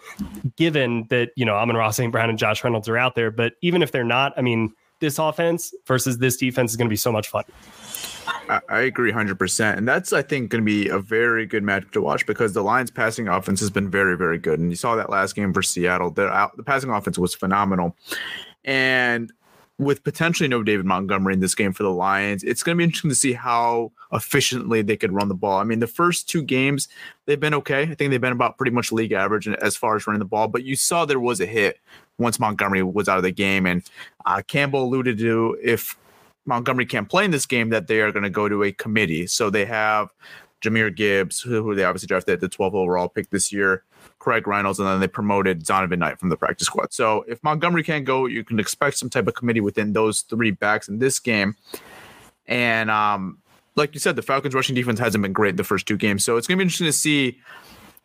given 0.55 1.07
that, 1.09 1.31
you 1.35 1.45
know, 1.45 1.55
Amon-Ra 1.55 1.89
St. 1.89 2.11
Brown 2.11 2.29
and 2.29 2.37
Josh 2.37 2.63
Reynolds 2.63 2.87
are 2.87 2.97
out 2.97 3.15
there. 3.15 3.31
But 3.31 3.53
even 3.61 3.81
if 3.81 3.91
they're 3.91 4.03
not, 4.03 4.33
I 4.37 4.41
mean, 4.41 4.71
this 4.99 5.17
offense 5.17 5.73
versus 5.87 6.19
this 6.19 6.37
defense 6.37 6.71
is 6.71 6.77
going 6.77 6.87
to 6.87 6.93
be 6.93 6.97
so 6.97 7.11
much 7.11 7.29
fun. 7.29 7.43
I, 8.67 8.81
agree 8.81 9.11
100%. 9.11 9.77
And 9.77 9.87
that's, 9.87 10.11
I 10.11 10.21
think, 10.21 10.49
going 10.49 10.63
to 10.63 10.65
be 10.65 10.87
a 10.89 10.99
very 10.99 11.45
good 11.45 11.63
match 11.63 11.85
to 11.91 12.01
watch 12.01 12.25
because 12.25 12.53
the 12.53 12.63
Lions 12.63 12.91
passing 12.91 13.27
offense 13.27 13.59
has 13.59 13.69
been 13.69 13.89
very, 13.89 14.17
very 14.17 14.37
good. 14.37 14.59
And 14.59 14.71
you 14.71 14.75
saw 14.75 14.95
that 14.95 15.09
last 15.09 15.35
game 15.35 15.53
for 15.53 15.61
Seattle. 15.61 16.11
The, 16.11 16.27
uh, 16.27 16.49
the 16.55 16.63
passing 16.63 16.89
offense 16.89 17.17
was 17.17 17.35
phenomenal. 17.35 17.95
And 18.65 19.31
with 19.79 20.03
potentially 20.03 20.49
no 20.49 20.61
David 20.61 20.85
Montgomery 20.85 21.33
in 21.33 21.39
this 21.39 21.55
game 21.55 21.71
for 21.71 21.83
the 21.83 21.89
Lions, 21.89 22.43
it's 22.43 22.63
going 22.63 22.75
to 22.75 22.77
be 22.77 22.83
interesting 22.83 23.09
to 23.09 23.15
see 23.15 23.31
how 23.31 23.93
efficiently 24.11 24.81
they 24.81 24.97
could 24.97 25.13
run 25.13 25.29
the 25.29 25.33
ball. 25.33 25.57
I 25.57 25.63
mean, 25.63 25.79
the 25.79 25.87
first 25.87 26.27
two 26.27 26.43
games, 26.43 26.89
they've 27.25 27.39
been 27.39 27.53
okay. 27.55 27.83
I 27.83 27.95
think 27.95 28.11
they've 28.11 28.19
been 28.19 28.33
about 28.33 28.57
pretty 28.57 28.71
much 28.71 28.91
league 28.91 29.13
average 29.13 29.47
as 29.47 29.77
far 29.77 29.95
as 29.95 30.05
running 30.05 30.19
the 30.19 30.25
ball, 30.25 30.49
but 30.49 30.65
you 30.65 30.75
saw 30.75 31.05
there 31.05 31.19
was 31.19 31.39
a 31.39 31.45
hit 31.45 31.79
once 32.17 32.41
Montgomery 32.41 32.83
was 32.83 33.07
out 33.07 33.17
of 33.17 33.23
the 33.23 33.31
game. 33.31 33.65
And 33.65 33.81
uh, 34.25 34.41
Campbell 34.45 34.83
alluded 34.83 35.17
to 35.19 35.57
if 35.63 35.97
Montgomery 36.45 36.85
can't 36.85 37.07
play 37.07 37.23
in 37.23 37.31
this 37.31 37.45
game, 37.45 37.69
that 37.69 37.87
they 37.87 38.01
are 38.01 38.11
going 38.11 38.23
to 38.23 38.29
go 38.29 38.49
to 38.49 38.63
a 38.63 38.73
committee. 38.73 39.27
So 39.27 39.49
they 39.49 39.63
have 39.63 40.09
Jahmyr 40.61 40.93
Gibbs, 40.93 41.39
who, 41.39 41.63
who 41.63 41.73
they 41.73 41.85
obviously 41.85 42.07
drafted 42.07 42.33
at 42.33 42.41
the 42.41 42.49
12th 42.49 42.73
overall 42.73 43.07
pick 43.07 43.29
this 43.29 43.53
year. 43.53 43.83
Craig 44.19 44.47
Reynolds, 44.47 44.79
and 44.79 44.87
then 44.87 44.99
they 44.99 45.07
promoted 45.07 45.63
Zonovan 45.65 45.97
Knight 45.97 46.19
from 46.19 46.29
the 46.29 46.37
practice 46.37 46.67
squad. 46.67 46.93
So 46.93 47.25
if 47.27 47.41
Montgomery 47.43 47.83
can't 47.83 48.05
go, 48.05 48.25
you 48.25 48.43
can 48.43 48.59
expect 48.59 48.97
some 48.97 49.09
type 49.09 49.27
of 49.27 49.33
committee 49.33 49.61
within 49.61 49.93
those 49.93 50.21
three 50.21 50.51
backs 50.51 50.87
in 50.87 50.99
this 50.99 51.19
game. 51.19 51.55
And 52.45 52.91
um, 52.91 53.39
like 53.75 53.93
you 53.93 53.99
said, 53.99 54.15
the 54.15 54.21
Falcons' 54.21 54.53
rushing 54.53 54.75
defense 54.75 54.99
hasn't 54.99 55.21
been 55.21 55.33
great 55.33 55.57
the 55.57 55.63
first 55.63 55.87
two 55.87 55.97
games, 55.97 56.23
so 56.23 56.37
it's 56.37 56.47
going 56.47 56.57
to 56.57 56.61
be 56.61 56.63
interesting 56.63 56.87
to 56.87 56.93
see 56.93 57.39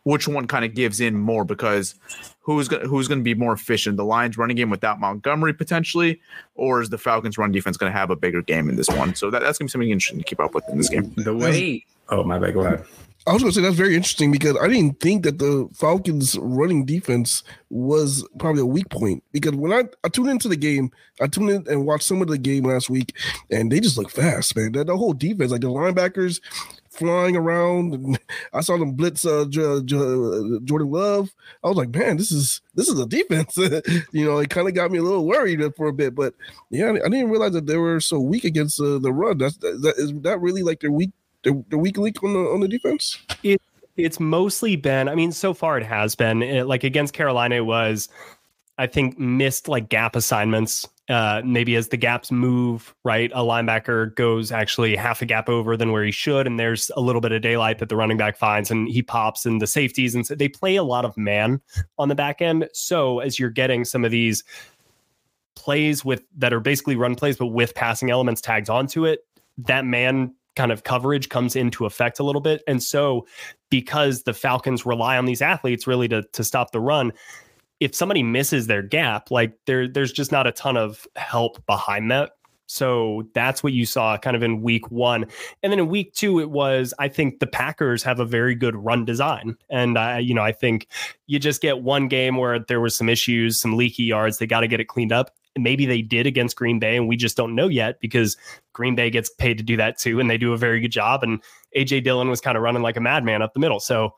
which 0.05 0.29
one 0.29 0.47
kind 0.47 0.65
of 0.65 0.75
gives 0.75 1.01
in 1.01 1.17
more 1.17 1.45
because 1.45 1.95
who's 2.41 2.69
going 2.69 2.87
who's 2.87 3.09
going 3.09 3.21
to 3.21 3.25
be 3.25 3.35
more 3.35 3.53
efficient? 3.53 3.97
The 3.97 4.05
Lions 4.05 4.39
running 4.39 4.57
game 4.57 4.71
without 4.71 5.01
Montgomery 5.01 5.55
potentially, 5.55 6.21
or 6.55 6.81
is 6.81 6.91
the 6.91 6.99
Falcons 6.99 7.39
run 7.39 7.53
defense 7.53 7.77
going 7.77 7.91
to 7.91 7.99
have 7.99 8.11
a 8.11 8.17
bigger 8.17 8.43
game 8.43 8.69
in 8.69 8.77
this 8.77 8.89
one? 8.89 9.15
So 9.15 9.31
that, 9.31 9.41
that's 9.41 9.59
going 9.59 9.67
to 9.67 9.71
be 9.71 9.73
something 9.73 9.91
interesting 9.91 10.19
to 10.19 10.25
keep 10.25 10.41
up 10.41 10.55
with 10.55 10.65
in 10.69 10.79
this 10.79 10.91
game. 10.91 11.13
The 11.17 11.35
way, 11.35 11.85
oh 12.09 12.25
my 12.25 12.39
bad, 12.39 12.55
go 12.55 12.61
ahead. 12.61 12.85
I 13.27 13.33
was 13.33 13.43
going 13.43 13.53
to 13.53 13.59
say 13.59 13.63
that's 13.63 13.77
very 13.77 13.97
interesting 13.97 14.31
because 14.31 14.55
I 14.61 14.69
didn't 14.69 15.01
think 15.01 15.23
that 15.23 15.39
the 15.39 15.67
Falcons' 15.73 16.37
running 16.39 16.85
defense 16.85 17.43
was 17.71 18.27
probably 18.39 18.61
a 18.61 18.67
weak 18.67 18.91
point. 18.91 19.25
Because 19.33 19.53
when 19.53 19.73
I, 19.73 19.85
I 20.05 20.09
tuned 20.09 20.29
into 20.29 20.49
the 20.49 20.57
game, 20.57 20.91
I 21.23 21.27
tuned 21.27 21.49
in 21.49 21.65
and 21.67 21.87
watched 21.87 22.05
some 22.05 22.21
of 22.21 22.29
the 22.29 22.37
game 22.37 22.65
last 22.65 22.91
week, 22.91 23.17
and 23.51 23.73
they 23.73 23.81
just 23.81 23.97
look 23.97 24.11
fast, 24.11 24.55
man. 24.57 24.73
The, 24.73 24.85
the 24.85 24.97
whole 24.97 25.15
defense, 25.15 25.53
like 25.53 25.63
the 25.63 25.69
linebackers 25.69 26.43
flying 26.91 27.35
around, 27.35 28.19
I 28.53 28.61
saw 28.61 28.77
them 28.77 28.93
blitz 28.93 29.25
uh, 29.25 29.47
J- 29.49 29.81
J- 29.87 30.59
Jordan 30.65 30.91
Love. 30.91 31.35
I 31.65 31.69
was 31.69 31.79
like, 31.79 31.95
man, 31.95 32.19
this 32.19 32.31
is 32.31 32.61
this 32.75 32.91
is 32.91 33.01
a 33.01 33.07
defense. 33.07 33.57
you 34.13 34.27
know, 34.27 34.37
it 34.37 34.51
kind 34.51 34.69
of 34.69 34.75
got 34.75 34.91
me 34.91 34.99
a 34.99 35.03
little 35.03 35.27
worried 35.27 35.63
for 35.77 35.87
a 35.87 35.95
bit, 35.95 36.15
but 36.15 36.35
yeah, 36.69 36.91
I 36.91 37.09
didn't 37.09 37.31
realize 37.31 37.53
that 37.53 37.67
they 37.67 37.79
were 37.79 38.01
so 38.01 38.21
weak 38.21 38.45
against 38.45 38.79
uh, 38.81 38.99
the 38.99 39.15
run. 39.15 39.39
That's 39.39 39.57
that 39.57 39.95
is 39.97 40.13
that 40.21 40.43
really 40.43 40.63
like 40.63 40.81
their 40.81 40.93
weak 40.93 41.13
the, 41.45 41.65
the 41.69 41.79
weak 41.79 41.97
link 41.97 42.23
on 42.23 42.33
the 42.33 42.41
on 42.41 42.61
the 42.61 42.69
defense? 42.69 43.19
It 43.43 43.61
it's 43.97 44.19
mostly 44.19 44.77
been. 44.77 45.09
I 45.09 45.15
mean, 45.15 45.33
so 45.33 45.55
far 45.55 45.79
it 45.79 45.85
has 45.85 46.15
been 46.15 46.43
it, 46.43 46.67
like 46.67 46.85
against 46.85 47.15
Carolina 47.15 47.57
it 47.57 47.67
was. 47.67 48.09
I 48.77 48.89
think 48.89 49.19
missed 49.21 49.69
like 49.69 49.89
gap 49.89 50.17
assignments. 50.17 50.89
Uh, 51.09 51.43
maybe 51.45 51.77
as 51.77 51.89
the 51.89 51.99
gaps 51.99 52.33
move, 52.33 52.95
right, 53.05 53.31
a 53.35 53.41
linebacker 53.41 54.15
goes 54.17 54.51
actually 54.51 54.97
half 54.97 55.21
a 55.21 55.27
gap 55.27 55.51
over 55.51 55.77
than 55.77 55.93
where 55.93 56.03
he 56.03 56.11
should, 56.11 56.47
and 56.47 56.59
there's 56.59 56.91
a 56.97 57.01
little 57.01 57.21
bit 57.21 57.31
of 57.31 57.43
daylight 57.43 57.79
that 57.79 57.91
the 57.91 57.95
running 57.95 58.17
back 58.17 58.39
finds, 58.39 58.71
and 58.71 58.89
he 58.89 59.03
pops 59.03 59.45
in 59.45 59.59
the 59.59 59.67
safeties, 59.67 60.15
and 60.15 60.27
so 60.27 60.35
they 60.35 60.49
play 60.49 60.77
a 60.77 60.83
lot 60.83 61.05
of 61.05 61.15
man 61.17 61.61
on 61.99 62.09
the 62.09 62.15
back 62.15 62.41
end. 62.41 62.69
So 62.73 63.21
as 63.21 63.39
you're 63.39 63.51
getting 63.51 63.85
some 63.85 64.03
of 64.03 64.11
these 64.11 64.43
plays 65.55 66.05
with 66.05 66.25
that 66.39 66.53
are 66.55 66.61
basically 66.61 66.97
run 66.97 67.15
plays, 67.15 67.37
but 67.37 67.49
with 67.49 67.75
passing 67.75 68.11
elements 68.11 68.41
tagged 68.41 68.71
onto 68.71 69.05
it, 69.05 69.21
that 69.59 69.85
man 69.85 70.35
kind 70.57 70.73
of 70.73 70.85
coverage 70.85 71.29
comes 71.29 71.57
into 71.57 71.87
effect 71.87 72.19
a 72.19 72.25
little 72.25 72.41
bit. 72.41 72.63
And 72.67 72.83
so, 72.83 73.27
because 73.71 74.23
the 74.23 74.35
Falcons 74.35 74.87
rely 74.87 75.17
on 75.17 75.25
these 75.25 75.43
athletes 75.43 75.87
really 75.87 76.09
to, 76.09 76.23
to 76.33 76.45
stop 76.45 76.73
the 76.73 76.81
run, 76.81 77.13
if 77.81 77.95
somebody 77.95 78.23
misses 78.23 78.67
their 78.67 78.83
gap, 78.83 79.31
like 79.31 79.57
there, 79.67 79.89
there's 79.89 80.13
just 80.13 80.33
not 80.33 80.47
a 80.47 80.53
ton 80.53 80.77
of 80.77 81.07
help 81.17 81.65
behind 81.67 82.11
that. 82.11 82.33
So 82.67 83.29
that's 83.35 83.63
what 83.63 83.75
you 83.75 83.85
saw 83.85 84.17
kind 84.17 84.35
of 84.35 84.43
in 84.43 84.63
week 84.63 84.91
one. 84.91 85.27
And 85.63 85.71
then 85.71 85.79
in 85.79 85.89
week 85.89 86.15
two, 86.15 86.41
it 86.41 86.51
was, 86.51 86.95
I 86.99 87.09
think 87.09 87.41
the 87.41 87.47
Packers 87.47 88.03
have 88.05 88.21
a 88.21 88.25
very 88.25 88.55
good 88.55 88.75
run 88.75 89.05
design. 89.05 89.57
And, 89.69 89.99
I, 89.99 90.21
you 90.21 90.33
know, 90.33 90.43
I 90.43 90.53
think 90.53 90.89
you 91.27 91.39
just 91.39 91.61
get 91.61 91.83
one 91.83 92.09
game 92.09 92.37
where 92.37 92.59
there 92.59 92.81
was 92.81 92.97
some 92.97 93.09
issues, 93.09 93.61
some 93.61 93.77
leaky 93.77 94.05
yards. 94.05 94.39
They 94.39 94.47
got 94.47 94.61
to 94.61 94.69
get 94.69 94.81
it 94.81 94.87
cleaned 94.87 95.13
up 95.13 95.35
maybe 95.59 95.87
they 95.87 96.03
did 96.03 96.27
against 96.27 96.57
Green 96.57 96.79
Bay, 96.79 96.97
and 96.97 97.09
we 97.09 97.17
just 97.17 97.37
don't 97.37 97.55
know 97.55 97.69
yet 97.69 98.01
because 98.01 98.37
Green 98.73 98.95
Bay 98.95 99.11
gets 99.11 99.31
paid 99.31 99.59
to 99.59 99.65
do 99.65 99.77
that 99.77 99.99
too, 99.99 100.21
and 100.21 100.29
they 100.29 100.39
do 100.39 100.53
a 100.53 100.57
very 100.57 100.81
good 100.81 100.93
job. 100.93 101.23
And 101.23 101.43
AJ 101.77 102.05
Dillon 102.05 102.29
was 102.29 102.41
kind 102.41 102.57
of 102.57 102.63
running 102.63 102.83
like 102.83 102.97
a 102.97 103.01
madman 103.01 103.43
up 103.43 103.55
the 103.55 103.61
middle. 103.61 103.81
So 103.81 104.15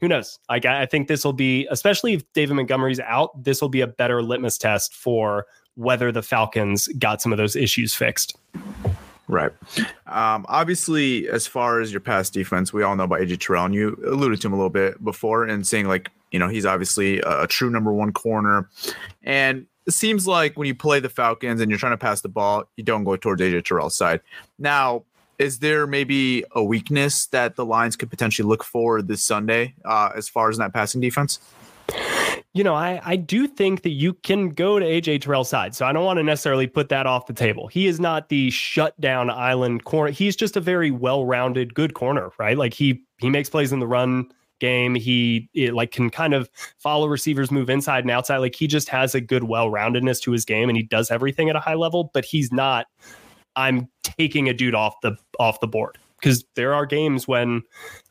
who 0.00 0.08
knows? 0.08 0.38
Like 0.48 0.64
I 0.64 0.86
think 0.86 1.08
this 1.08 1.24
will 1.24 1.32
be, 1.32 1.66
especially 1.70 2.14
if 2.14 2.32
David 2.32 2.54
Montgomery's 2.54 3.00
out, 3.00 3.42
this 3.42 3.62
will 3.62 3.68
be 3.68 3.80
a 3.80 3.86
better 3.86 4.22
litmus 4.22 4.58
test 4.58 4.94
for 4.94 5.46
whether 5.76 6.12
the 6.12 6.22
Falcons 6.22 6.88
got 6.98 7.20
some 7.20 7.32
of 7.32 7.38
those 7.38 7.56
issues 7.56 7.94
fixed. 7.94 8.36
Right. 9.26 9.52
Um, 10.06 10.44
obviously, 10.48 11.28
as 11.28 11.46
far 11.46 11.80
as 11.80 11.90
your 11.90 12.00
pass 12.00 12.28
defense, 12.28 12.72
we 12.72 12.82
all 12.82 12.94
know 12.94 13.04
about 13.04 13.20
AJ 13.20 13.40
Terrell, 13.40 13.64
and 13.64 13.74
you 13.74 13.98
alluded 14.06 14.40
to 14.42 14.48
him 14.48 14.52
a 14.52 14.56
little 14.56 14.70
bit 14.70 15.02
before, 15.02 15.44
and 15.44 15.66
saying 15.66 15.88
like, 15.88 16.10
you 16.30 16.38
know, 16.38 16.48
he's 16.48 16.66
obviously 16.66 17.20
a, 17.20 17.42
a 17.42 17.46
true 17.46 17.70
number 17.70 17.92
one 17.92 18.12
corner, 18.12 18.68
and 19.22 19.66
it 19.86 19.92
seems 19.92 20.26
like 20.26 20.56
when 20.56 20.66
you 20.66 20.74
play 20.74 21.00
the 21.00 21.08
Falcons 21.08 21.60
and 21.60 21.70
you're 21.70 21.78
trying 21.78 21.92
to 21.92 21.98
pass 21.98 22.20
the 22.20 22.28
ball, 22.28 22.64
you 22.76 22.84
don't 22.84 23.04
go 23.04 23.16
towards 23.16 23.42
AJ 23.42 23.64
Terrell's 23.64 23.96
side. 23.96 24.20
Now, 24.58 25.04
is 25.38 25.58
there 25.58 25.86
maybe 25.86 26.44
a 26.52 26.62
weakness 26.62 27.26
that 27.26 27.56
the 27.56 27.64
Lions 27.64 27.96
could 27.96 28.08
potentially 28.08 28.48
look 28.48 28.64
for 28.64 29.02
this 29.02 29.22
Sunday 29.22 29.74
uh, 29.84 30.10
as 30.16 30.28
far 30.28 30.48
as 30.48 30.58
that 30.58 30.72
passing 30.72 31.00
defense? 31.00 31.40
You 32.54 32.62
know, 32.62 32.74
I, 32.74 33.00
I 33.04 33.16
do 33.16 33.48
think 33.48 33.82
that 33.82 33.90
you 33.90 34.14
can 34.14 34.50
go 34.50 34.78
to 34.78 34.86
AJ 34.86 35.22
Terrell's 35.22 35.48
side. 35.48 35.74
So 35.74 35.86
I 35.86 35.92
don't 35.92 36.04
want 36.04 36.18
to 36.18 36.22
necessarily 36.22 36.68
put 36.68 36.88
that 36.88 37.04
off 37.04 37.26
the 37.26 37.32
table. 37.32 37.66
He 37.66 37.88
is 37.88 37.98
not 37.98 38.28
the 38.28 38.48
shutdown 38.50 39.28
island 39.28 39.84
corner. 39.84 40.12
He's 40.12 40.36
just 40.36 40.56
a 40.56 40.60
very 40.60 40.92
well-rounded, 40.92 41.74
good 41.74 41.94
corner, 41.94 42.30
right? 42.38 42.56
Like 42.56 42.72
he 42.72 43.02
he 43.18 43.28
makes 43.28 43.50
plays 43.50 43.72
in 43.72 43.80
the 43.80 43.88
run 43.88 44.30
game. 44.60 44.94
He 44.94 45.48
it, 45.54 45.74
like 45.74 45.90
can 45.90 46.10
kind 46.10 46.34
of 46.34 46.50
follow 46.78 47.06
receivers, 47.06 47.50
move 47.50 47.70
inside 47.70 48.04
and 48.04 48.10
outside. 48.10 48.38
Like 48.38 48.54
he 48.54 48.66
just 48.66 48.88
has 48.88 49.14
a 49.14 49.20
good 49.20 49.44
well-roundedness 49.44 50.20
to 50.22 50.32
his 50.32 50.44
game, 50.44 50.68
and 50.68 50.76
he 50.76 50.82
does 50.82 51.10
everything 51.10 51.48
at 51.48 51.56
a 51.56 51.60
high 51.60 51.74
level. 51.74 52.10
But 52.14 52.24
he's 52.24 52.52
not. 52.52 52.86
I'm 53.56 53.88
taking 54.02 54.48
a 54.48 54.54
dude 54.54 54.74
off 54.74 54.94
the 55.02 55.16
off 55.38 55.60
the 55.60 55.68
board 55.68 55.98
because 56.20 56.44
there 56.54 56.74
are 56.74 56.86
games 56.86 57.28
when, 57.28 57.62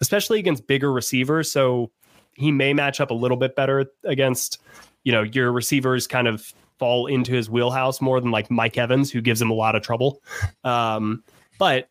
especially 0.02 0.40
against 0.40 0.68
bigger 0.68 0.92
receivers, 0.92 1.52
so 1.52 1.92
he 2.36 2.52
may 2.52 2.74
match 2.74 3.00
up 3.00 3.12
a 3.12 3.16
little 3.16 3.38
bit 3.38 3.56
better 3.56 3.86
against 4.06 4.62
you 5.04 5.12
know 5.12 5.24
your 5.24 5.52
receivers 5.52 6.08
kind 6.08 6.28
of 6.28 6.54
fall 6.80 7.08
into 7.08 7.32
his 7.32 7.50
wheelhouse 7.50 8.02
more 8.02 8.20
than 8.20 8.32
like 8.32 8.50
Mike 8.50 8.78
Evans, 8.78 9.12
who 9.12 9.22
gives 9.22 9.42
him 9.42 9.50
a 9.50 9.54
lot 9.54 9.76
of 9.76 9.82
trouble. 9.82 10.22
Um, 10.64 11.24
but 11.60 11.90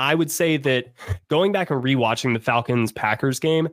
I 0.00 0.14
would 0.14 0.30
say 0.30 0.56
that 0.56 0.86
going 1.28 1.52
back 1.52 1.70
and 1.70 1.84
rewatching 1.84 2.32
the 2.32 2.40
Falcons 2.40 2.90
Packers 2.90 3.38
game, 3.38 3.68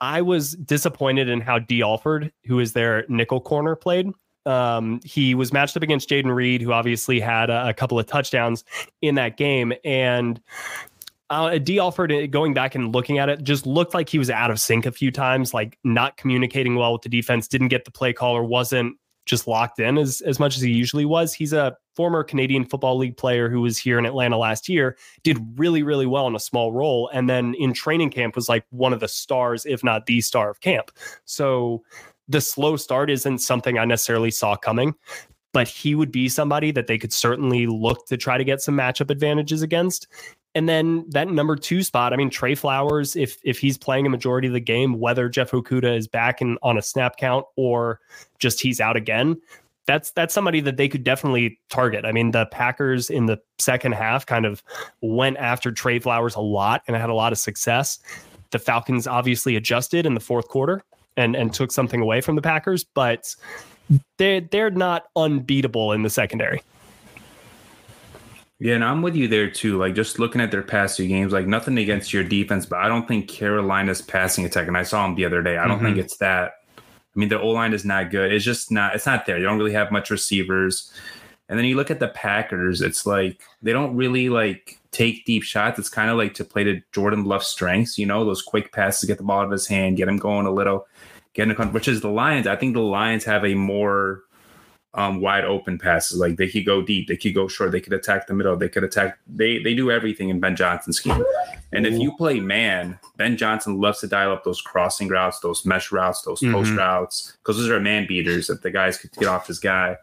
I 0.00 0.22
was 0.22 0.52
disappointed 0.52 1.28
in 1.28 1.40
how 1.40 1.58
Dee 1.58 1.82
Alford, 1.82 2.32
who 2.46 2.60
is 2.60 2.74
their 2.74 3.04
nickel 3.08 3.40
corner, 3.40 3.74
played. 3.74 4.12
Um, 4.46 5.00
he 5.04 5.34
was 5.34 5.52
matched 5.52 5.76
up 5.76 5.82
against 5.82 6.08
Jayden 6.08 6.32
Reed, 6.32 6.62
who 6.62 6.72
obviously 6.72 7.18
had 7.18 7.50
a, 7.50 7.70
a, 7.70 7.74
couple 7.74 7.98
of 7.98 8.06
touchdowns 8.06 8.62
in 9.00 9.16
that 9.16 9.36
game. 9.36 9.72
And 9.84 10.40
uh, 11.28 11.58
Dee 11.58 11.80
Alford, 11.80 12.12
uh, 12.12 12.28
going 12.28 12.54
back 12.54 12.76
and 12.76 12.94
looking 12.94 13.18
at 13.18 13.28
it, 13.28 13.42
just 13.42 13.66
looked 13.66 13.94
like 13.94 14.08
he 14.08 14.18
was 14.18 14.30
out 14.30 14.52
of 14.52 14.60
sync 14.60 14.86
a 14.86 14.92
few 14.92 15.10
times, 15.10 15.52
like 15.52 15.76
not 15.82 16.16
communicating 16.16 16.76
well 16.76 16.92
with 16.92 17.02
the 17.02 17.08
defense, 17.08 17.48
didn't 17.48 17.68
get 17.68 17.84
the 17.84 17.90
play 17.90 18.12
call 18.12 18.36
or 18.36 18.44
wasn't 18.44 18.96
just 19.24 19.46
locked 19.46 19.78
in 19.78 19.98
as, 19.98 20.20
as 20.22 20.38
much 20.38 20.56
as 20.56 20.62
he 20.62 20.70
usually 20.70 21.04
was. 21.04 21.32
He's 21.32 21.52
a 21.52 21.76
former 21.94 22.24
Canadian 22.24 22.64
Football 22.64 22.98
League 22.98 23.16
player 23.16 23.48
who 23.48 23.60
was 23.60 23.78
here 23.78 23.98
in 23.98 24.06
Atlanta 24.06 24.36
last 24.36 24.68
year, 24.68 24.96
did 25.22 25.38
really, 25.56 25.82
really 25.82 26.06
well 26.06 26.26
in 26.26 26.34
a 26.34 26.40
small 26.40 26.72
role. 26.72 27.10
And 27.12 27.28
then 27.28 27.54
in 27.54 27.72
training 27.72 28.10
camp 28.10 28.34
was 28.34 28.48
like 28.48 28.64
one 28.70 28.92
of 28.92 29.00
the 29.00 29.08
stars, 29.08 29.66
if 29.66 29.84
not 29.84 30.06
the 30.06 30.20
star 30.20 30.50
of 30.50 30.60
camp. 30.60 30.90
So 31.24 31.82
the 32.28 32.40
slow 32.40 32.76
start 32.76 33.10
isn't 33.10 33.38
something 33.38 33.78
I 33.78 33.84
necessarily 33.84 34.30
saw 34.30 34.56
coming, 34.56 34.94
but 35.52 35.68
he 35.68 35.94
would 35.94 36.10
be 36.10 36.28
somebody 36.28 36.70
that 36.72 36.86
they 36.86 36.98
could 36.98 37.12
certainly 37.12 37.66
look 37.66 38.06
to 38.06 38.16
try 38.16 38.38
to 38.38 38.44
get 38.44 38.60
some 38.60 38.76
matchup 38.76 39.10
advantages 39.10 39.62
against. 39.62 40.08
And 40.54 40.68
then 40.68 41.06
that 41.08 41.28
number 41.28 41.56
two 41.56 41.82
spot, 41.82 42.12
I 42.12 42.16
mean, 42.16 42.28
Tre 42.28 42.54
Flowers, 42.54 43.16
if 43.16 43.38
if 43.42 43.58
he's 43.58 43.78
playing 43.78 44.06
a 44.06 44.10
majority 44.10 44.48
of 44.48 44.54
the 44.54 44.60
game, 44.60 45.00
whether 45.00 45.28
Jeff 45.28 45.50
Okudah 45.52 45.96
is 45.96 46.06
back 46.06 46.42
in 46.42 46.58
on 46.62 46.76
a 46.76 46.82
snap 46.82 47.16
count 47.16 47.46
or 47.56 48.00
just 48.38 48.60
he's 48.60 48.80
out 48.80 48.96
again, 48.96 49.40
that's 49.86 50.10
that's 50.10 50.34
somebody 50.34 50.60
that 50.60 50.76
they 50.76 50.88
could 50.88 51.04
definitely 51.04 51.58
target. 51.70 52.04
I 52.04 52.12
mean, 52.12 52.32
the 52.32 52.46
Packers 52.46 53.08
in 53.08 53.26
the 53.26 53.40
second 53.58 53.92
half 53.92 54.26
kind 54.26 54.44
of 54.44 54.62
went 55.00 55.38
after 55.38 55.72
Tre 55.72 55.98
Flowers 55.98 56.34
a 56.34 56.40
lot 56.40 56.82
and 56.86 56.96
had 56.96 57.10
a 57.10 57.14
lot 57.14 57.32
of 57.32 57.38
success. 57.38 57.98
The 58.50 58.58
Falcons 58.58 59.06
obviously 59.06 59.56
adjusted 59.56 60.04
in 60.04 60.12
the 60.14 60.20
fourth 60.20 60.48
quarter 60.48 60.82
and 61.16 61.34
and 61.34 61.52
took 61.52 61.72
something 61.72 62.00
away 62.00 62.20
from 62.20 62.36
the 62.36 62.42
Packers, 62.42 62.84
but 62.84 63.34
they 64.18 64.40
they're 64.40 64.70
not 64.70 65.04
unbeatable 65.16 65.92
in 65.92 66.02
the 66.02 66.10
secondary. 66.10 66.62
Yeah, 68.62 68.76
and 68.76 68.84
I'm 68.84 69.02
with 69.02 69.16
you 69.16 69.26
there 69.26 69.50
too. 69.50 69.76
Like 69.76 69.96
just 69.96 70.20
looking 70.20 70.40
at 70.40 70.52
their 70.52 70.62
past 70.62 70.96
two 70.96 71.08
games, 71.08 71.32
like 71.32 71.48
nothing 71.48 71.78
against 71.78 72.12
your 72.12 72.22
defense, 72.22 72.64
but 72.64 72.78
I 72.78 72.86
don't 72.86 73.08
think 73.08 73.26
Carolina's 73.26 74.00
passing 74.00 74.44
attack, 74.44 74.68
and 74.68 74.76
I 74.76 74.84
saw 74.84 75.02
them 75.02 75.16
the 75.16 75.24
other 75.24 75.42
day. 75.42 75.56
I 75.56 75.66
don't 75.66 75.78
mm-hmm. 75.78 75.86
think 75.86 75.98
it's 75.98 76.18
that. 76.18 76.52
I 76.78 76.80
mean, 77.16 77.28
their 77.28 77.40
O 77.40 77.48
line 77.48 77.72
is 77.72 77.84
not 77.84 78.12
good. 78.12 78.32
It's 78.32 78.44
just 78.44 78.70
not. 78.70 78.94
It's 78.94 79.04
not 79.04 79.26
there. 79.26 79.36
You 79.36 79.46
don't 79.46 79.58
really 79.58 79.72
have 79.72 79.90
much 79.90 80.10
receivers, 80.10 80.92
And 81.48 81.58
then 81.58 81.66
you 81.66 81.76
look 81.76 81.90
at 81.90 82.00
the 82.00 82.08
Packers, 82.08 82.80
it's 82.80 83.04
like 83.04 83.42
they 83.62 83.72
don't 83.72 83.96
really 83.96 84.28
like 84.28 84.78
take 84.92 85.24
deep 85.24 85.42
shots. 85.42 85.78
It's 85.78 85.88
kind 85.88 86.08
of 86.08 86.16
like 86.16 86.34
to 86.34 86.44
play 86.44 86.62
to 86.64 86.80
Jordan 86.92 87.24
Love's 87.24 87.48
strengths, 87.48 87.98
you 87.98 88.06
know, 88.06 88.24
those 88.24 88.42
quick 88.42 88.72
passes, 88.72 89.08
get 89.08 89.18
the 89.18 89.24
ball 89.24 89.40
out 89.40 89.46
of 89.46 89.50
his 89.50 89.66
hand, 89.66 89.96
get 89.96 90.08
him 90.08 90.18
going 90.18 90.46
a 90.46 90.52
little, 90.52 90.86
get 91.34 91.50
him, 91.50 91.72
which 91.72 91.88
is 91.88 92.00
the 92.00 92.08
Lions. 92.08 92.46
I 92.46 92.56
think 92.56 92.74
the 92.74 92.80
Lions 92.80 93.24
have 93.24 93.44
a 93.44 93.54
more 93.54 94.22
um, 94.94 95.20
wide 95.20 95.44
open 95.44 95.78
passes. 95.78 96.18
Like 96.18 96.36
they 96.36 96.48
could 96.48 96.66
go 96.66 96.82
deep, 96.82 97.08
they 97.08 97.16
could 97.16 97.34
go 97.34 97.48
short, 97.48 97.72
they 97.72 97.80
could 97.80 97.92
attack 97.94 98.26
the 98.26 98.34
middle, 98.34 98.56
they 98.56 98.68
could 98.68 98.84
attack. 98.84 99.18
They 99.26 99.58
they 99.58 99.74
do 99.74 99.90
everything 99.90 100.28
in 100.28 100.38
Ben 100.40 100.54
Johnson's 100.56 100.98
scheme. 100.98 101.24
And 101.72 101.86
if 101.86 101.98
you 101.98 102.14
play 102.16 102.38
man, 102.40 102.98
Ben 103.16 103.38
Johnson 103.38 103.80
loves 103.80 104.00
to 104.00 104.06
dial 104.06 104.32
up 104.32 104.44
those 104.44 104.60
crossing 104.60 105.08
routes, 105.08 105.40
those 105.40 105.64
mesh 105.64 105.90
routes, 105.90 106.20
those 106.22 106.40
post 106.40 106.70
Mhm. 106.72 106.76
routes, 106.76 107.32
because 107.42 107.56
those 107.56 107.70
are 107.70 107.80
man 107.80 108.06
beaters 108.06 108.48
that 108.48 108.62
the 108.62 108.70
guys 108.70 108.98
could 108.98 109.12
get 109.12 109.26
off 109.28 109.46
his 109.46 109.58
guy. 109.58 109.96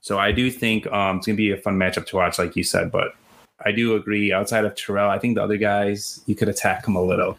So 0.00 0.18
I 0.18 0.32
do 0.32 0.50
think 0.50 0.86
um, 0.86 1.18
it's 1.18 1.26
gonna 1.26 1.36
be 1.36 1.50
a 1.50 1.56
fun 1.58 1.76
matchup 1.78 2.06
to 2.06 2.16
watch, 2.16 2.38
like 2.38 2.56
you 2.56 2.62
said. 2.64 2.90
But 2.90 3.14
I 3.64 3.72
do 3.72 3.94
agree. 3.94 4.32
Outside 4.32 4.64
of 4.64 4.74
Terrell, 4.74 5.08
I 5.10 5.18
think 5.18 5.36
the 5.36 5.42
other 5.42 5.56
guys 5.56 6.22
you 6.26 6.34
could 6.34 6.48
attack 6.48 6.86
him 6.86 6.96
a 6.96 7.02
little. 7.02 7.38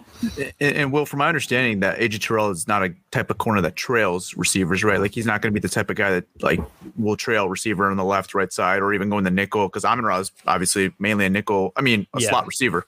And, 0.59 0.75
and 0.75 0.91
Will, 0.93 1.05
from 1.05 1.19
my 1.19 1.27
understanding, 1.27 1.81
that 1.81 1.99
AJ 1.99 2.21
Terrell 2.21 2.49
is 2.51 2.67
not 2.67 2.83
a 2.83 2.93
type 3.11 3.29
of 3.29 3.37
corner 3.37 3.61
that 3.61 3.75
trails 3.75 4.35
receivers, 4.35 4.83
right? 4.83 4.99
Like 4.99 5.13
he's 5.13 5.25
not 5.25 5.41
going 5.41 5.53
to 5.53 5.59
be 5.59 5.65
the 5.65 5.71
type 5.73 5.89
of 5.89 5.97
guy 5.97 6.11
that 6.11 6.25
like 6.41 6.59
will 6.97 7.17
trail 7.17 7.49
receiver 7.49 7.89
on 7.91 7.97
the 7.97 8.03
left, 8.05 8.33
right 8.33 8.51
side, 8.51 8.81
or 8.81 8.93
even 8.93 9.09
go 9.09 9.17
in 9.17 9.23
the 9.23 9.31
nickel. 9.31 9.67
Because 9.67 9.83
Amon 9.85 10.05
Ra 10.05 10.19
is 10.19 10.31
obviously 10.47 10.93
mainly 10.99 11.25
a 11.25 11.29
nickel. 11.29 11.73
I 11.75 11.81
mean, 11.81 12.07
a 12.13 12.21
Yeah. 12.21 12.29
slot 12.29 12.47
receiver. 12.47 12.87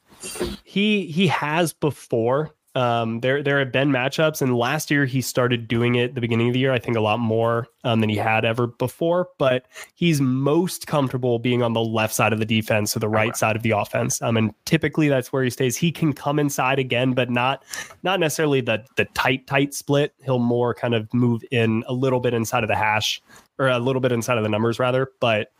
he 0.63 1.07
he 1.07 1.27
has 1.27 1.73
before. 1.73 2.51
Um, 2.77 3.21
there 3.21 3.41
there 3.41 3.57
have 3.57 3.71
been 3.71 3.89
matchups, 3.89 4.39
and 4.39 4.55
last 4.55 4.91
year 4.91 5.05
he 5.05 5.19
started 5.19 5.67
doing 5.67 5.95
it 5.95 6.09
at 6.09 6.15
the 6.15 6.21
beginning 6.21 6.49
of 6.49 6.53
the 6.53 6.59
year. 6.59 6.71
I 6.71 6.77
think 6.77 6.95
a 6.95 7.01
lot 7.01 7.19
more 7.19 7.67
um, 7.83 8.01
than 8.01 8.09
he 8.09 8.17
had 8.17 8.45
ever 8.45 8.67
before. 8.67 9.29
But 9.39 9.65
he's 9.95 10.21
most 10.21 10.85
comfortable 10.85 11.39
being 11.39 11.63
on 11.63 11.73
the 11.73 11.81
left 11.81 12.13
side 12.13 12.33
of 12.33 12.39
the 12.39 12.45
defense, 12.45 12.91
so 12.91 12.99
the 12.99 13.09
right 13.09 13.35
side 13.35 13.55
of 13.55 13.63
the 13.63 13.71
offense. 13.71 14.21
Um, 14.21 14.37
and 14.37 14.53
typically 14.65 15.09
that's 15.09 15.33
where 15.33 15.43
he 15.43 15.49
stays. 15.49 15.75
He 15.75 15.91
can 15.91 16.13
come 16.13 16.37
inside 16.37 16.77
again, 16.77 17.13
but 17.13 17.31
not 17.31 17.63
not 18.03 18.19
necessarily 18.19 18.61
the 18.61 18.85
the 18.95 19.05
tight 19.05 19.47
tight 19.47 19.73
split. 19.73 20.13
He'll 20.23 20.37
more 20.37 20.75
kind 20.75 20.93
of 20.93 21.11
move 21.15 21.41
in 21.49 21.83
a 21.87 21.93
little 21.93 22.19
bit 22.19 22.35
inside 22.35 22.63
of 22.63 22.67
the 22.67 22.75
hash 22.75 23.23
or 23.57 23.69
a 23.69 23.79
little 23.79 24.01
bit 24.01 24.11
inside 24.11 24.37
of 24.37 24.43
the 24.43 24.49
numbers 24.49 24.77
rather. 24.77 25.09
But 25.19 25.51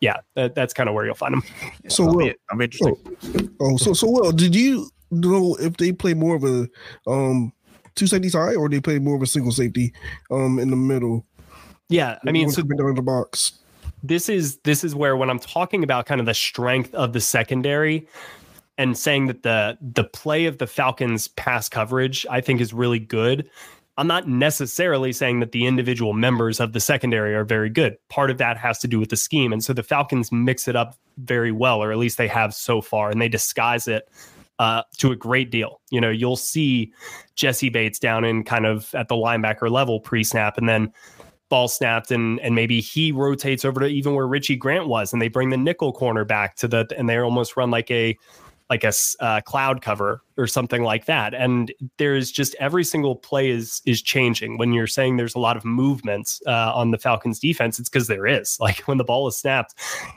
yeah, 0.00 0.16
that, 0.34 0.56
that's 0.56 0.74
kind 0.74 0.88
of 0.88 0.94
where 0.96 1.06
you'll 1.06 1.14
find 1.14 1.36
him. 1.36 1.42
So 1.86 2.04
I'll 2.04 2.32
I'll 2.50 2.58
be 2.58 2.64
interesting. 2.64 3.54
oh, 3.60 3.76
so 3.76 3.92
so 3.92 4.10
well. 4.10 4.32
Did 4.32 4.56
you 4.56 4.88
know 5.10 5.56
if 5.60 5.76
they 5.76 5.92
play 5.92 6.14
more 6.14 6.36
of 6.36 6.44
a 6.44 6.68
um 7.06 7.52
two 7.94 8.06
safeties 8.06 8.34
high 8.34 8.54
or 8.54 8.68
they 8.68 8.80
play 8.80 8.98
more 8.98 9.16
of 9.16 9.22
a 9.22 9.26
single 9.26 9.52
safety 9.52 9.92
um 10.30 10.58
in 10.58 10.70
the 10.70 10.76
middle? 10.76 11.24
Yeah, 11.88 12.18
I 12.26 12.32
mean, 12.32 12.50
so 12.50 12.62
down 12.62 12.94
the 12.94 13.02
box. 13.02 13.52
this 14.02 14.28
is 14.28 14.58
this 14.58 14.84
is 14.84 14.94
where 14.94 15.16
when 15.16 15.30
I'm 15.30 15.38
talking 15.38 15.84
about 15.84 16.06
kind 16.06 16.20
of 16.20 16.26
the 16.26 16.34
strength 16.34 16.94
of 16.94 17.12
the 17.12 17.20
secondary 17.20 18.06
and 18.78 18.96
saying 18.96 19.26
that 19.26 19.42
the 19.42 19.78
the 19.80 20.04
play 20.04 20.46
of 20.46 20.58
the 20.58 20.66
Falcons 20.66 21.28
pass 21.28 21.68
coverage 21.68 22.26
I 22.30 22.40
think 22.40 22.60
is 22.60 22.72
really 22.72 22.98
good. 22.98 23.48
I'm 23.96 24.08
not 24.08 24.26
necessarily 24.28 25.12
saying 25.12 25.38
that 25.38 25.52
the 25.52 25.66
individual 25.66 26.14
members 26.14 26.58
of 26.58 26.72
the 26.72 26.80
secondary 26.80 27.32
are 27.32 27.44
very 27.44 27.70
good. 27.70 27.96
Part 28.08 28.30
of 28.30 28.38
that 28.38 28.56
has 28.56 28.80
to 28.80 28.88
do 28.88 28.98
with 28.98 29.10
the 29.10 29.16
scheme. 29.16 29.52
And 29.52 29.62
so 29.62 29.72
the 29.72 29.84
Falcons 29.84 30.32
mix 30.32 30.66
it 30.66 30.74
up 30.74 30.96
very 31.18 31.52
well, 31.52 31.80
or 31.80 31.92
at 31.92 31.98
least 31.98 32.18
they 32.18 32.26
have 32.26 32.54
so 32.54 32.80
far, 32.80 33.10
and 33.10 33.22
they 33.22 33.28
disguise 33.28 33.86
it 33.86 34.08
uh, 34.58 34.82
to 34.98 35.12
a 35.12 35.16
great 35.16 35.50
deal. 35.50 35.80
You 35.90 36.00
know, 36.00 36.10
you'll 36.10 36.36
see 36.36 36.92
Jessie 37.34 37.68
Bates 37.68 37.98
down 37.98 38.24
in 38.24 38.44
kind 38.44 38.66
of 38.66 38.94
at 38.94 39.08
the 39.08 39.14
linebacker 39.14 39.70
level 39.70 40.00
pre 40.00 40.24
snap, 40.24 40.58
and 40.58 40.68
then 40.68 40.92
ball 41.48 41.68
snapped 41.68 42.10
and 42.10 42.40
and 42.40 42.54
maybe 42.54 42.80
he 42.80 43.12
rotates 43.12 43.64
over 43.64 43.80
to 43.80 43.86
even 43.86 44.14
where 44.14 44.26
Richie 44.26 44.56
Grant 44.56 44.88
was 44.88 45.12
and 45.12 45.20
they 45.20 45.28
bring 45.28 45.50
the 45.50 45.56
nickel 45.56 45.92
corner 45.92 46.24
back 46.24 46.56
to 46.56 46.68
the 46.68 46.86
and 46.96 47.08
they 47.08 47.18
almost 47.18 47.56
run 47.56 47.70
like 47.70 47.90
a 47.90 48.16
like 48.70 48.82
a 48.82 48.92
uh, 49.20 49.42
cloud 49.42 49.82
cover 49.82 50.22
or 50.38 50.46
something 50.46 50.82
like 50.82 51.04
that. 51.04 51.34
And 51.34 51.70
there's 51.98 52.32
just 52.32 52.54
every 52.58 52.82
single 52.82 53.14
play 53.14 53.50
is 53.50 53.82
is 53.84 54.00
changing. 54.00 54.56
When 54.56 54.72
you're 54.72 54.86
saying 54.86 55.16
there's 55.16 55.34
a 55.34 55.38
lot 55.38 55.56
of 55.56 55.64
movements 55.64 56.40
uh, 56.46 56.72
on 56.74 56.90
the 56.90 56.98
Falcons 56.98 57.38
defense 57.38 57.78
it's 57.78 57.88
because 57.88 58.08
there 58.08 58.26
is. 58.26 58.58
Like 58.64 58.78
when 58.88 58.96
the 58.96 59.04
ball 59.04 59.28
is 59.28 59.36
snapped 59.36 59.74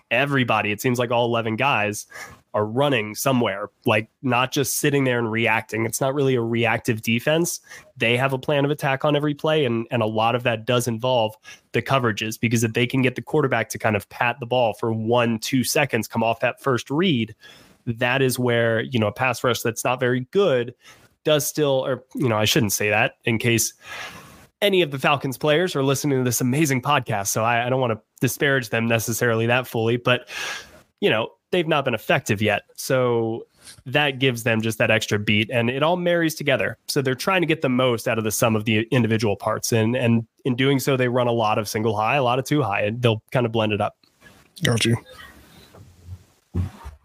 everybody 0.09 0.71
it 0.71 0.79
seems 0.79 0.99
like 0.99 1.11
all 1.11 1.25
11 1.25 1.57
guys 1.57 2.05
are 2.53 2.65
running 2.65 3.13
somewhere 3.13 3.69
like 3.85 4.09
not 4.21 4.51
just 4.51 4.79
sitting 4.79 5.03
there 5.03 5.19
and 5.19 5.31
reacting. 5.31 5.85
It's 5.85 6.01
not 6.01 6.13
really 6.13 6.35
a 6.35 6.41
reactive 6.41 7.01
defense. 7.01 7.59
They 7.97 8.17
have 8.17 8.33
a 8.33 8.39
plan 8.39 8.65
of 8.65 8.71
attack 8.71 9.05
on 9.05 9.15
every 9.15 9.33
play 9.33 9.65
and 9.65 9.85
and 9.91 10.01
a 10.01 10.07
lot 10.07 10.35
of 10.35 10.43
that 10.43 10.65
does 10.65 10.87
involve 10.87 11.35
the 11.73 11.81
coverages 11.81 12.39
because 12.39 12.63
if 12.63 12.73
they 12.73 12.87
can 12.87 13.01
get 13.01 13.15
the 13.15 13.21
quarterback 13.21 13.69
to 13.69 13.77
kind 13.77 13.95
of 13.95 14.07
pat 14.09 14.37
the 14.39 14.45
ball 14.45 14.73
for 14.73 14.91
one 14.91 15.39
two 15.39 15.63
seconds 15.63 16.07
come 16.07 16.23
off 16.23 16.39
that 16.39 16.61
first 16.61 16.89
read 16.89 17.35
that 17.87 18.21
is 18.21 18.37
where 18.37 18.81
you 18.81 18.99
know 18.99 19.07
a 19.07 19.11
pass 19.11 19.43
rush 19.43 19.61
that's 19.61 19.83
not 19.83 19.99
very 19.99 20.21
good 20.31 20.75
does 21.23 21.47
still 21.47 21.85
or 21.85 22.03
you 22.15 22.27
know 22.27 22.37
i 22.37 22.45
shouldn't 22.45 22.73
say 22.73 22.89
that 22.89 23.15
in 23.25 23.37
case 23.37 23.73
any 24.61 24.81
of 24.81 24.91
the 24.91 24.99
falcons 24.99 25.37
players 25.37 25.75
are 25.75 25.83
listening 25.83 26.17
to 26.17 26.23
this 26.23 26.41
amazing 26.41 26.81
podcast 26.81 27.27
so 27.27 27.43
i, 27.43 27.65
I 27.65 27.69
don't 27.69 27.81
want 27.81 27.93
to 27.93 28.01
disparage 28.19 28.69
them 28.69 28.87
necessarily 28.87 29.45
that 29.47 29.67
fully 29.67 29.97
but 29.97 30.27
you 30.99 31.09
know 31.09 31.29
they've 31.51 31.67
not 31.67 31.85
been 31.85 31.93
effective 31.93 32.41
yet 32.41 32.63
so 32.75 33.45
that 33.85 34.19
gives 34.19 34.43
them 34.43 34.61
just 34.61 34.77
that 34.77 34.89
extra 34.89 35.19
beat 35.19 35.49
and 35.51 35.69
it 35.69 35.83
all 35.83 35.97
marries 35.97 36.35
together 36.35 36.77
so 36.87 37.01
they're 37.01 37.15
trying 37.15 37.41
to 37.41 37.47
get 37.47 37.61
the 37.61 37.69
most 37.69 38.07
out 38.07 38.17
of 38.17 38.23
the 38.23 38.31
sum 38.31 38.55
of 38.55 38.65
the 38.65 38.87
individual 38.91 39.35
parts 39.35 39.71
and 39.71 39.95
and 39.95 40.25
in 40.45 40.55
doing 40.55 40.79
so 40.79 40.95
they 40.95 41.09
run 41.09 41.27
a 41.27 41.31
lot 41.31 41.57
of 41.57 41.67
single 41.67 41.95
high 41.95 42.15
a 42.15 42.23
lot 42.23 42.39
of 42.39 42.45
two 42.45 42.61
high 42.61 42.81
and 42.81 43.01
they'll 43.01 43.21
kind 43.31 43.45
of 43.45 43.51
blend 43.51 43.73
it 43.73 43.81
up 43.81 43.97
Got 44.63 44.85
you. 44.85 44.97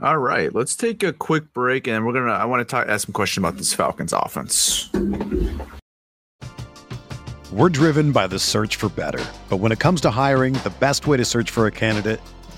All 0.00 0.18
right, 0.18 0.52
let's 0.52 0.74
take 0.74 1.02
a 1.02 1.12
quick 1.12 1.52
break, 1.52 1.86
and 1.86 2.04
we're 2.04 2.12
gonna. 2.12 2.32
I 2.32 2.44
want 2.44 2.60
to 2.60 2.64
talk, 2.64 2.88
ask 2.88 3.06
some 3.06 3.12
questions 3.12 3.44
about 3.44 3.56
this 3.56 3.72
Falcons 3.72 4.12
offense. 4.12 4.90
We're 7.52 7.68
driven 7.68 8.12
by 8.12 8.26
the 8.26 8.38
search 8.38 8.76
for 8.76 8.88
better. 8.88 9.24
But 9.48 9.58
when 9.58 9.70
it 9.70 9.78
comes 9.78 10.00
to 10.02 10.10
hiring, 10.10 10.54
the 10.54 10.72
best 10.80 11.06
way 11.06 11.18
to 11.18 11.24
search 11.24 11.50
for 11.50 11.66
a 11.66 11.70
candidate 11.70 12.20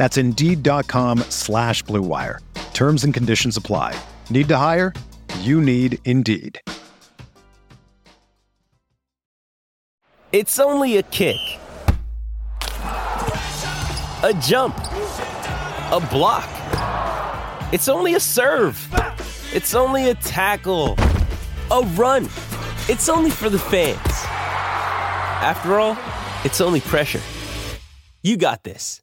That's 0.00 0.16
Indeed.com 0.16 1.18
slash 1.28 1.82
Blue 1.82 2.00
Wire. 2.00 2.40
Terms 2.72 3.04
and 3.04 3.12
conditions 3.12 3.58
apply. 3.58 3.94
Need 4.30 4.48
to 4.48 4.56
hire? 4.56 4.94
You 5.40 5.60
need 5.60 5.98
Indeed. 6.06 6.58
It's 10.32 10.58
only 10.58 10.96
a 10.96 11.02
kick, 11.02 11.36
a 14.22 14.32
jump, 14.40 14.74
a 15.92 16.00
block. 16.08 16.48
It's 17.70 17.88
only 17.90 18.14
a 18.14 18.20
serve. 18.20 18.78
It's 19.52 19.74
only 19.74 20.08
a 20.08 20.14
tackle, 20.14 20.94
a 21.70 21.82
run. 21.94 22.24
It's 22.88 23.10
only 23.10 23.30
for 23.32 23.50
the 23.50 23.58
fans. 23.58 23.98
After 25.44 25.78
all, 25.78 25.98
it's 26.46 26.62
only 26.62 26.80
pressure. 26.80 27.20
You 28.22 28.38
got 28.38 28.64
this. 28.64 29.02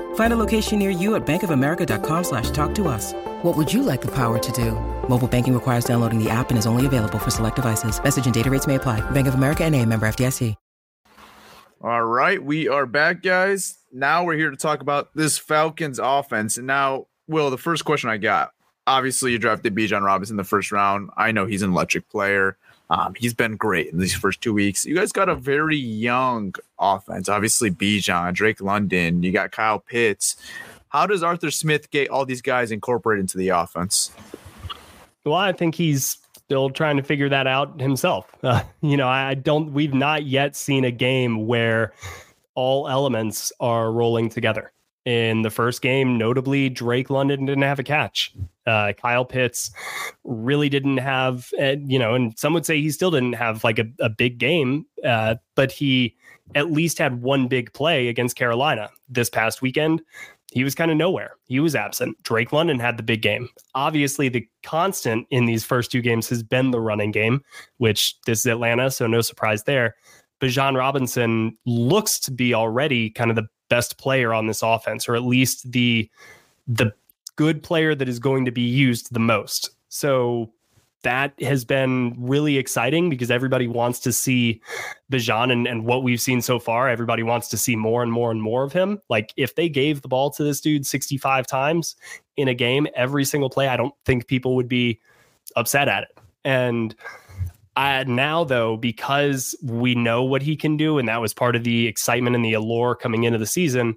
Find 0.15 0.31
a 0.31 0.37
location 0.37 0.79
near 0.79 0.89
you 0.89 1.15
at 1.15 1.25
bankofamerica.com 1.25 2.23
slash 2.23 2.49
talk 2.51 2.73
to 2.75 2.87
us. 2.87 3.13
What 3.41 3.57
would 3.57 3.73
you 3.73 3.83
like 3.83 3.99
the 3.99 4.11
power 4.11 4.39
to 4.39 4.51
do? 4.53 4.71
Mobile 5.09 5.27
banking 5.27 5.53
requires 5.53 5.83
downloading 5.83 6.23
the 6.23 6.29
app 6.29 6.51
and 6.51 6.57
is 6.57 6.65
only 6.65 6.85
available 6.85 7.19
for 7.19 7.31
select 7.31 7.57
devices. 7.57 8.01
Message 8.01 8.23
and 8.23 8.33
data 8.33 8.49
rates 8.49 8.67
may 8.67 8.75
apply. 8.75 9.01
Bank 9.11 9.27
of 9.27 9.33
America 9.33 9.65
and 9.65 9.75
a 9.75 9.85
member 9.85 10.07
FDIC. 10.07 10.55
All 11.83 12.03
right, 12.03 12.41
we 12.43 12.67
are 12.67 12.85
back, 12.85 13.23
guys. 13.23 13.79
Now 13.91 14.23
we're 14.23 14.35
here 14.35 14.51
to 14.51 14.55
talk 14.55 14.81
about 14.81 15.09
this 15.15 15.39
Falcons 15.39 15.97
offense. 15.97 16.57
And 16.59 16.67
now, 16.67 17.07
Will, 17.27 17.49
the 17.49 17.57
first 17.57 17.85
question 17.85 18.07
I 18.07 18.17
got 18.17 18.51
obviously, 18.87 19.31
you 19.31 19.39
drafted 19.39 19.75
Bijan 19.75 20.01
Robinson 20.01 20.33
in 20.33 20.37
the 20.37 20.43
first 20.43 20.71
round. 20.71 21.09
I 21.17 21.31
know 21.31 21.45
he's 21.45 21.61
an 21.61 21.71
electric 21.71 22.09
player. 22.09 22.57
Um, 22.91 23.13
he's 23.15 23.33
been 23.33 23.55
great 23.55 23.87
in 23.87 23.99
these 23.99 24.13
first 24.13 24.41
two 24.41 24.53
weeks. 24.53 24.85
You 24.85 24.95
guys 24.95 25.13
got 25.13 25.29
a 25.29 25.35
very 25.35 25.77
young 25.77 26.53
offense. 26.77 27.29
Obviously, 27.29 27.71
Bijan, 27.71 28.33
Drake 28.33 28.59
London, 28.59 29.23
you 29.23 29.31
got 29.31 29.51
Kyle 29.51 29.79
Pitts. 29.79 30.35
How 30.89 31.07
does 31.07 31.23
Arthur 31.23 31.51
Smith 31.51 31.89
get 31.89 32.09
all 32.09 32.25
these 32.25 32.41
guys 32.41 32.69
incorporated 32.69 33.23
into 33.23 33.37
the 33.37 33.47
offense? 33.47 34.11
Well, 35.23 35.35
I 35.35 35.53
think 35.53 35.75
he's 35.75 36.17
still 36.33 36.69
trying 36.69 36.97
to 36.97 37.03
figure 37.03 37.29
that 37.29 37.47
out 37.47 37.79
himself. 37.79 38.27
Uh, 38.43 38.63
you 38.81 38.97
know, 38.97 39.07
I 39.07 39.35
don't, 39.35 39.71
we've 39.71 39.93
not 39.93 40.25
yet 40.25 40.55
seen 40.55 40.83
a 40.83 40.91
game 40.91 41.45
where 41.45 41.93
all 42.55 42.89
elements 42.89 43.53
are 43.59 43.91
rolling 43.91 44.29
together. 44.29 44.73
In 45.03 45.41
the 45.41 45.49
first 45.49 45.81
game, 45.81 46.19
notably, 46.19 46.69
Drake 46.69 47.09
London 47.09 47.45
didn't 47.45 47.63
have 47.63 47.79
a 47.79 47.83
catch. 47.83 48.33
Uh, 48.67 48.93
Kyle 48.93 49.25
Pitts 49.25 49.71
really 50.23 50.69
didn't 50.69 50.97
have, 50.97 51.49
uh, 51.59 51.75
you 51.83 51.97
know, 51.97 52.13
and 52.13 52.37
some 52.37 52.53
would 52.53 52.67
say 52.67 52.79
he 52.79 52.91
still 52.91 53.09
didn't 53.09 53.33
have 53.33 53.63
like 53.63 53.79
a, 53.79 53.85
a 53.99 54.09
big 54.09 54.37
game, 54.37 54.85
uh, 55.03 55.35
but 55.55 55.71
he 55.71 56.15
at 56.53 56.71
least 56.71 56.99
had 56.99 57.23
one 57.23 57.47
big 57.47 57.73
play 57.73 58.09
against 58.09 58.35
Carolina 58.35 58.91
this 59.09 59.29
past 59.29 59.61
weekend 59.61 60.03
he 60.51 60.65
was 60.65 60.75
kind 60.75 60.91
of 60.91 60.97
nowhere. 60.97 61.37
He 61.45 61.59
was 61.61 61.75
absent. 61.75 62.21
Drake 62.23 62.51
London 62.51 62.77
had 62.77 62.97
the 62.97 63.03
big 63.03 63.21
game. 63.21 63.47
Obviously, 63.73 64.27
the 64.27 64.45
constant 64.63 65.25
in 65.31 65.45
these 65.45 65.63
first 65.63 65.91
two 65.91 66.01
games 66.01 66.27
has 66.27 66.43
been 66.43 66.71
the 66.71 66.81
running 66.81 67.11
game, 67.11 67.41
which 67.77 68.19
this 68.25 68.41
is 68.41 68.45
Atlanta, 68.45 68.91
so 68.91 69.07
no 69.07 69.21
surprise 69.21 69.63
there. 69.63 69.95
Bijan 70.41 70.77
Robinson 70.77 71.57
looks 71.65 72.19
to 72.21 72.31
be 72.31 72.53
already 72.53 73.09
kind 73.09 73.29
of 73.29 73.35
the 73.35 73.47
best 73.69 73.97
player 73.97 74.33
on 74.33 74.47
this 74.47 74.63
offense, 74.63 75.07
or 75.07 75.15
at 75.15 75.23
least 75.23 75.71
the 75.71 76.09
the 76.67 76.93
good 77.35 77.63
player 77.63 77.95
that 77.95 78.09
is 78.09 78.19
going 78.19 78.45
to 78.45 78.51
be 78.51 78.61
used 78.61 79.13
the 79.13 79.19
most. 79.19 79.71
So 79.89 80.51
that 81.03 81.33
has 81.41 81.65
been 81.65 82.15
really 82.17 82.57
exciting 82.57 83.09
because 83.09 83.31
everybody 83.31 83.67
wants 83.67 83.99
to 83.99 84.11
see 84.11 84.61
Bijan 85.11 85.51
and, 85.51 85.67
and 85.67 85.85
what 85.85 86.03
we've 86.03 86.21
seen 86.21 86.41
so 86.41 86.59
far. 86.59 86.87
Everybody 86.87 87.23
wants 87.23 87.47
to 87.49 87.57
see 87.57 87.75
more 87.75 88.03
and 88.03 88.11
more 88.11 88.29
and 88.29 88.41
more 88.41 88.63
of 88.63 88.71
him. 88.71 89.01
Like 89.09 89.33
if 89.35 89.55
they 89.55 89.67
gave 89.67 90.01
the 90.01 90.07
ball 90.07 90.29
to 90.31 90.43
this 90.43 90.61
dude 90.61 90.85
65 90.85 91.47
times 91.47 91.95
in 92.37 92.47
a 92.47 92.53
game, 92.53 92.87
every 92.95 93.25
single 93.25 93.49
play, 93.49 93.67
I 93.67 93.77
don't 93.77 93.93
think 94.05 94.27
people 94.27 94.55
would 94.55 94.67
be 94.67 94.99
upset 95.55 95.87
at 95.87 96.03
it. 96.03 96.17
And 96.43 96.95
I, 97.75 98.03
now, 98.03 98.43
though, 98.43 98.77
because 98.77 99.55
we 99.63 99.95
know 99.95 100.23
what 100.23 100.41
he 100.41 100.55
can 100.55 100.75
do, 100.75 100.97
and 100.97 101.07
that 101.07 101.21
was 101.21 101.33
part 101.33 101.55
of 101.55 101.63
the 101.63 101.87
excitement 101.87 102.35
and 102.35 102.43
the 102.43 102.53
allure 102.53 102.95
coming 102.95 103.23
into 103.23 103.39
the 103.39 103.45
season, 103.45 103.95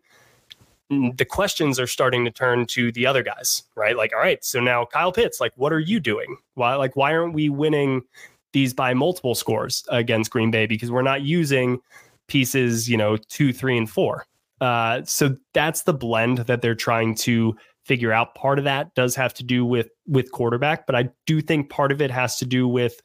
the 0.90 1.24
questions 1.24 1.80
are 1.80 1.86
starting 1.86 2.24
to 2.24 2.30
turn 2.30 2.66
to 2.66 2.92
the 2.92 3.06
other 3.06 3.22
guys, 3.22 3.64
right? 3.74 3.96
Like, 3.96 4.12
all 4.12 4.20
right, 4.20 4.44
so 4.44 4.60
now 4.60 4.84
Kyle 4.84 5.12
Pitts, 5.12 5.40
like, 5.40 5.52
what 5.56 5.72
are 5.72 5.80
you 5.80 5.98
doing? 5.98 6.36
Why, 6.54 6.74
like, 6.76 6.94
why 6.94 7.14
aren't 7.14 7.34
we 7.34 7.48
winning 7.48 8.02
these 8.52 8.72
by 8.74 8.94
multiple 8.94 9.34
scores 9.34 9.84
against 9.88 10.30
Green 10.30 10.50
Bay? 10.50 10.66
Because 10.66 10.90
we're 10.90 11.02
not 11.02 11.22
using 11.22 11.80
pieces, 12.28 12.88
you 12.88 12.96
know, 12.96 13.16
two, 13.16 13.52
three, 13.52 13.76
and 13.76 13.90
four. 13.90 14.26
Uh, 14.60 15.02
so 15.04 15.36
that's 15.52 15.82
the 15.82 15.92
blend 15.92 16.38
that 16.38 16.62
they're 16.62 16.74
trying 16.74 17.14
to 17.16 17.56
figure 17.84 18.12
out. 18.12 18.34
Part 18.34 18.58
of 18.58 18.64
that 18.64 18.94
does 18.94 19.16
have 19.16 19.34
to 19.34 19.42
do 19.42 19.64
with 19.64 19.88
with 20.06 20.30
quarterback, 20.32 20.86
but 20.86 20.94
I 20.94 21.10
do 21.26 21.40
think 21.40 21.70
part 21.70 21.92
of 21.92 22.00
it 22.00 22.10
has 22.10 22.36
to 22.38 22.46
do 22.46 22.68
with 22.68 23.02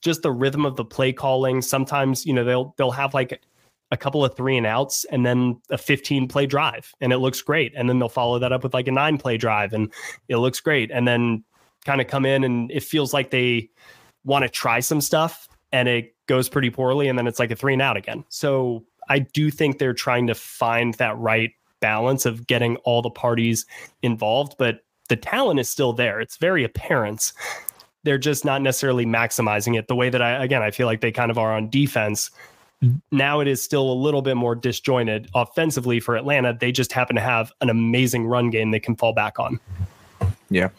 just 0.00 0.22
the 0.22 0.32
rhythm 0.32 0.64
of 0.64 0.76
the 0.76 0.84
play 0.84 1.12
calling. 1.12 1.62
Sometimes, 1.62 2.24
you 2.26 2.32
know, 2.32 2.44
they'll 2.44 2.74
they'll 2.76 2.90
have 2.90 3.14
like 3.14 3.42
a 3.90 3.96
couple 3.96 4.24
of 4.24 4.36
three 4.36 4.56
and 4.56 4.66
outs 4.66 5.04
and 5.10 5.26
then 5.26 5.60
a 5.70 5.76
15 5.76 6.28
play 6.28 6.46
drive 6.46 6.94
and 7.00 7.12
it 7.12 7.18
looks 7.18 7.42
great. 7.42 7.72
And 7.76 7.88
then 7.88 7.98
they'll 7.98 8.08
follow 8.08 8.38
that 8.38 8.52
up 8.52 8.62
with 8.62 8.72
like 8.72 8.86
a 8.86 8.92
nine 8.92 9.18
play 9.18 9.36
drive 9.36 9.72
and 9.72 9.92
it 10.28 10.36
looks 10.36 10.60
great. 10.60 10.90
And 10.92 11.08
then 11.08 11.44
kind 11.84 12.00
of 12.00 12.06
come 12.06 12.24
in 12.24 12.44
and 12.44 12.70
it 12.70 12.84
feels 12.84 13.12
like 13.12 13.30
they 13.30 13.68
want 14.24 14.44
to 14.44 14.48
try 14.48 14.80
some 14.80 15.00
stuff 15.00 15.48
and 15.72 15.88
it 15.88 16.14
goes 16.26 16.48
pretty 16.48 16.70
poorly. 16.70 17.08
And 17.08 17.18
then 17.18 17.26
it's 17.26 17.40
like 17.40 17.50
a 17.50 17.56
three 17.56 17.72
and 17.72 17.82
out 17.82 17.96
again. 17.96 18.24
So 18.28 18.84
I 19.08 19.20
do 19.20 19.50
think 19.50 19.78
they're 19.78 19.92
trying 19.92 20.28
to 20.28 20.34
find 20.34 20.94
that 20.94 21.18
right 21.18 21.50
balance 21.80 22.26
of 22.26 22.46
getting 22.46 22.76
all 22.78 23.02
the 23.02 23.10
parties 23.10 23.66
involved, 24.02 24.54
but 24.58 24.80
the 25.08 25.16
talent 25.16 25.58
is 25.58 25.68
still 25.68 25.92
there. 25.92 26.20
It's 26.20 26.36
very 26.36 26.62
apparent. 26.62 27.32
They're 28.02 28.18
just 28.18 28.44
not 28.44 28.62
necessarily 28.62 29.06
maximizing 29.06 29.78
it 29.78 29.88
the 29.88 29.94
way 29.94 30.08
that 30.10 30.22
I, 30.22 30.42
again, 30.42 30.62
I 30.62 30.70
feel 30.70 30.86
like 30.86 31.00
they 31.00 31.12
kind 31.12 31.30
of 31.30 31.38
are 31.38 31.54
on 31.54 31.68
defense 31.68 32.30
now 33.10 33.40
it 33.40 33.48
is 33.48 33.62
still 33.62 33.90
a 33.90 33.94
little 33.94 34.22
bit 34.22 34.36
more 34.36 34.54
disjointed 34.54 35.28
offensively 35.34 36.00
for 36.00 36.16
Atlanta. 36.16 36.56
They 36.58 36.72
just 36.72 36.92
happen 36.92 37.16
to 37.16 37.22
have 37.22 37.52
an 37.60 37.68
amazing 37.68 38.26
run 38.26 38.50
game 38.50 38.70
they 38.70 38.80
can 38.80 38.96
fall 38.96 39.12
back 39.12 39.38
on. 39.38 39.60
Yeah. 40.48 40.70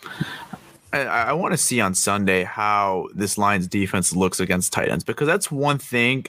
I, 0.92 1.02
I 1.02 1.34
want 1.34 1.54
to 1.54 1.58
see 1.58 1.80
on 1.80 1.94
Sunday 1.94 2.44
how 2.44 3.08
this 3.14 3.38
Lions 3.38 3.68
defense 3.68 4.16
looks 4.16 4.40
against 4.40 4.74
tight 4.74 4.90
ends 4.90 5.04
because 5.04 5.28
that's 5.28 5.52
one 5.52 5.78
thing, 5.78 6.26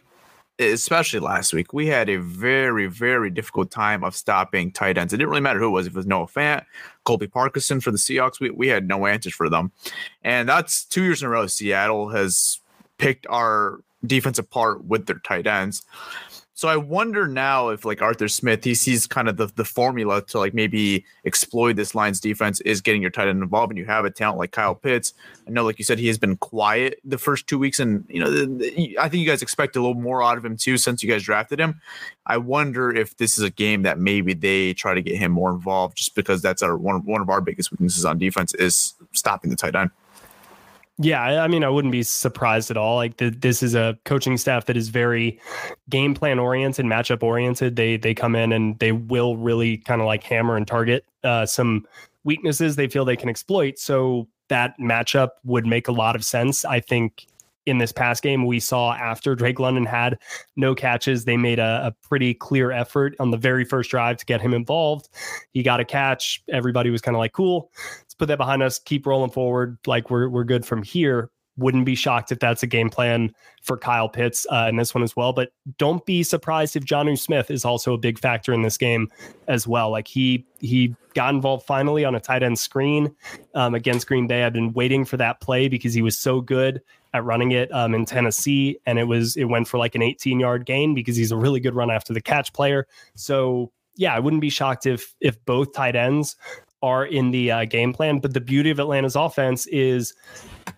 especially 0.59 1.21
last 1.21 1.53
week. 1.53 1.73
We 1.73 1.87
had 1.87 2.09
a 2.09 2.17
very, 2.17 2.87
very 2.87 3.31
difficult 3.31 3.71
time 3.71 4.05
of 4.05 4.15
stopping 4.15 4.71
tight 4.73 4.99
ends. 4.99 5.13
It 5.13 5.19
didn't 5.19 5.31
really 5.31 5.41
matter 5.41 5.59
who 5.59 5.69
it 5.69 5.71
was. 5.71 5.87
If 5.87 5.95
it 5.95 5.97
was 5.97 6.07
Noah 6.07 6.27
Fant, 6.27 6.65
Colby 7.05 7.27
Parkinson 7.27 7.81
for 7.81 7.91
the 7.91 7.99
Seahawks, 7.99 8.41
we, 8.41 8.51
we 8.51 8.69
had 8.69 8.87
no 8.87 9.07
answers 9.07 9.35
for 9.35 9.49
them. 9.49 9.73
And 10.23 10.49
that's 10.49 10.85
two 10.85 11.03
years 11.03 11.23
in 11.23 11.27
a 11.27 11.31
row 11.31 11.47
Seattle 11.47 12.09
has 12.11 12.61
picked 12.99 13.27
our 13.29 13.81
defensive 14.07 14.51
part 14.51 14.85
with 14.85 15.07
their 15.07 15.19
tight 15.21 15.47
ends. 15.47 15.83
So 16.55 16.69
I 16.69 16.77
wonder 16.77 17.27
now 17.27 17.71
if 17.71 17.85
like 17.85 18.03
Arthur 18.03 18.29
Smith, 18.29 18.63
he 18.63 18.75
sees 18.75 19.07
kind 19.07 19.27
of 19.27 19.39
the, 19.39 19.47
the 19.47 19.65
formula 19.65 20.21
to 20.27 20.39
like 20.39 20.53
maybe 20.53 21.05
exploit 21.25 21.77
this 21.77 21.95
Lions 21.95 22.21
defense 22.21 22.61
is 22.61 22.83
getting 22.83 23.01
your 23.01 23.11
tight 23.11 23.29
end 23.29 23.43
involved, 23.43 23.71
and 23.71 23.79
you 23.79 23.87
have 23.87 24.05
a 24.05 24.11
talent 24.11 24.39
like 24.39 24.53
Kyle 24.53 24.75
Pitts. 24.75 25.15
I 25.47 25.51
know, 25.51 25.65
like 25.65 25.79
you 25.79 25.85
said, 25.85 25.99
he 25.99 26.09
has 26.09 26.19
been 26.19 26.37
quiet 26.37 27.01
the 27.05 27.17
first 27.17 27.47
two 27.47 27.59
weeks, 27.59 27.81
and 27.81 28.05
you 28.09 28.21
know, 28.21 28.31
the, 28.31 28.47
the, 28.47 28.99
I 28.99 29.09
think 29.09 29.23
you 29.23 29.27
guys 29.27 29.41
expect 29.41 29.77
a 29.77 29.81
little 29.81 29.95
more 29.95 30.23
out 30.23 30.37
of 30.37 30.45
him 30.45 30.57
too 30.57 30.77
since 30.77 31.03
you 31.03 31.11
guys 31.11 31.23
drafted 31.23 31.59
him. 31.59 31.81
I 32.27 32.37
wonder 32.37 32.95
if 32.95 33.17
this 33.17 33.39
is 33.39 33.45
a 33.45 33.51
game 33.51 33.83
that 33.83 33.99
maybe 33.99 34.35
they 34.35 34.75
try 34.75 34.93
to 34.93 35.03
get 35.03 35.17
him 35.17 35.33
more 35.33 35.51
involved, 35.51 35.97
just 35.97 36.15
because 36.15 36.43
that's 36.43 36.63
our 36.63 36.77
one 36.77 37.05
one 37.07 37.23
of 37.23 37.31
our 37.31 37.41
biggest 37.41 37.71
weaknesses 37.71 38.05
on 38.05 38.19
defense 38.19 38.53
is 38.55 38.95
stopping 39.13 39.51
the 39.51 39.57
tight 39.57 39.75
end. 39.75 39.91
Yeah, 40.99 41.43
I 41.43 41.49
mean, 41.49 41.65
I 41.65 41.69
wouldn't 41.69 41.93
be 41.93 42.03
surprised 42.03 42.71
at 42.71 42.77
all. 42.77 42.97
Like 42.97 43.17
the, 43.17 43.31
this 43.31 43.63
is 43.63 43.75
a 43.75 43.99
coaching 44.05 44.37
staff 44.37 44.67
that 44.67 44.77
is 44.77 44.89
very 44.89 45.41
game 45.89 46.15
plan 46.15 46.39
oriented, 46.39 46.85
matchup 46.85 47.23
oriented. 47.23 47.77
They 47.77 47.97
they 47.97 48.15
come 48.15 48.37
in 48.37 48.53
and 48.53 48.79
they 48.79 48.93
will 48.93 49.37
really 49.37 49.79
kind 49.79 50.01
of 50.01 50.07
like 50.07 50.23
hammer 50.23 50.57
and 50.57 50.67
target 50.67 51.05
uh, 51.25 51.47
some 51.47 51.87
weaknesses 52.25 52.77
they 52.77 52.89
feel 52.89 53.05
they 53.05 53.17
can 53.17 53.31
exploit. 53.31 53.79
So 53.79 54.29
that 54.49 54.79
matchup 54.79 55.31
would 55.45 55.67
make 55.67 55.89
a 55.89 55.93
lot 55.93 56.15
of 56.15 56.25
sense. 56.25 56.65
I 56.65 56.81
think 56.81 57.27
in 57.65 57.79
this 57.79 57.93
past 57.93 58.23
game 58.23 58.45
we 58.45 58.59
saw 58.59 58.93
after 58.93 59.35
Drake 59.35 59.61
London 59.61 59.87
had 59.87 60.19
no 60.57 60.75
catches, 60.75 61.25
they 61.25 61.37
made 61.37 61.59
a, 61.59 61.87
a, 61.87 62.09
pretty 62.09 62.35
clear 62.35 62.73
effort 62.73 63.15
on 63.21 63.31
the 63.31 63.37
very 63.37 63.65
first 63.65 63.91
drive 63.91 64.17
to 64.17 64.25
get 64.25 64.41
him 64.41 64.53
involved. 64.53 65.09
He 65.53 65.63
got 65.63 65.79
a 65.79 65.85
catch. 65.85 66.43
Everybody 66.49 66.91
was 66.91 67.01
kind 67.01 67.15
of 67.15 67.21
like, 67.21 67.33
cool, 67.33 67.71
put 68.23 68.29
that 68.29 68.39
behind 68.39 68.63
us, 68.63 68.79
keep 68.79 69.05
rolling 69.05 69.33
forward. 69.33 69.79
Like 69.85 70.09
we're 70.09 70.29
we're 70.29 70.45
good 70.45 70.65
from 70.65 70.85
here. 70.85 71.29
Wouldn't 71.57 71.85
be 71.85 71.97
shocked 71.97 72.31
if 72.31 72.39
that's 72.39 72.63
a 72.63 72.69
game 72.69 72.89
plan 72.89 73.35
for 73.63 73.77
Kyle 73.77 74.09
Pitts 74.09 74.47
uh, 74.49 74.67
in 74.69 74.77
this 74.77 74.95
one 74.95 75.03
as 75.03 75.17
well. 75.17 75.33
But 75.33 75.51
don't 75.77 76.07
be 76.07 76.23
surprised 76.23 76.77
if 76.77 76.85
Jonnu 76.85 77.19
Smith 77.19 77.51
is 77.51 77.65
also 77.65 77.95
a 77.95 77.99
big 77.99 78.21
factor 78.21 78.53
in 78.53 78.63
this 78.63 78.79
game 78.79 79.09
as 79.49 79.67
well. 79.67 79.91
Like 79.91 80.07
he 80.07 80.47
he 80.61 80.95
got 81.15 81.35
involved 81.35 81.67
finally 81.67 82.05
on 82.05 82.15
a 82.15 82.21
tight 82.21 82.45
end 82.45 82.61
screen 82.61 83.13
um, 83.57 83.75
against 83.75 84.07
Green 84.07 84.29
Bay. 84.29 84.45
I've 84.45 84.53
been 84.53 84.73
waiting 84.73 85.05
for 85.05 85.17
that 85.17 85.41
play 85.41 85.67
because 85.67 85.93
he 85.93 86.01
was 86.01 86.17
so 86.17 86.41
good 86.41 86.81
at 87.13 87.25
running 87.25 87.51
it 87.51 87.75
um, 87.75 87.93
in 87.93 88.05
Tennessee, 88.05 88.79
and 88.87 89.01
it 89.01 89.05
was 89.05 89.37
it 89.37 89.47
went 89.47 89.67
for 89.67 89.79
like 89.79 89.97
an 89.97 90.03
18 90.03 90.39
yard 90.39 90.65
gain 90.65 90.95
because 90.95 91.17
he's 91.17 91.33
a 91.33 91.37
really 91.37 91.59
good 91.59 91.75
run 91.75 91.91
after 91.91 92.13
the 92.13 92.21
catch 92.21 92.53
player. 92.53 92.87
So 93.17 93.73
yeah, 93.97 94.15
I 94.15 94.21
wouldn't 94.21 94.43
be 94.43 94.49
shocked 94.49 94.87
if 94.87 95.13
if 95.21 95.45
both 95.45 95.75
tight 95.75 95.97
ends 95.97 96.37
are 96.83 97.05
in 97.05 97.31
the 97.31 97.51
uh, 97.51 97.65
game 97.65 97.93
plan. 97.93 98.19
But 98.19 98.35
the 98.35 98.41
beauty 98.41 98.71
of 98.71 98.81
Atlanta's 98.81 99.17
offense 99.17 99.67
is 99.69 100.15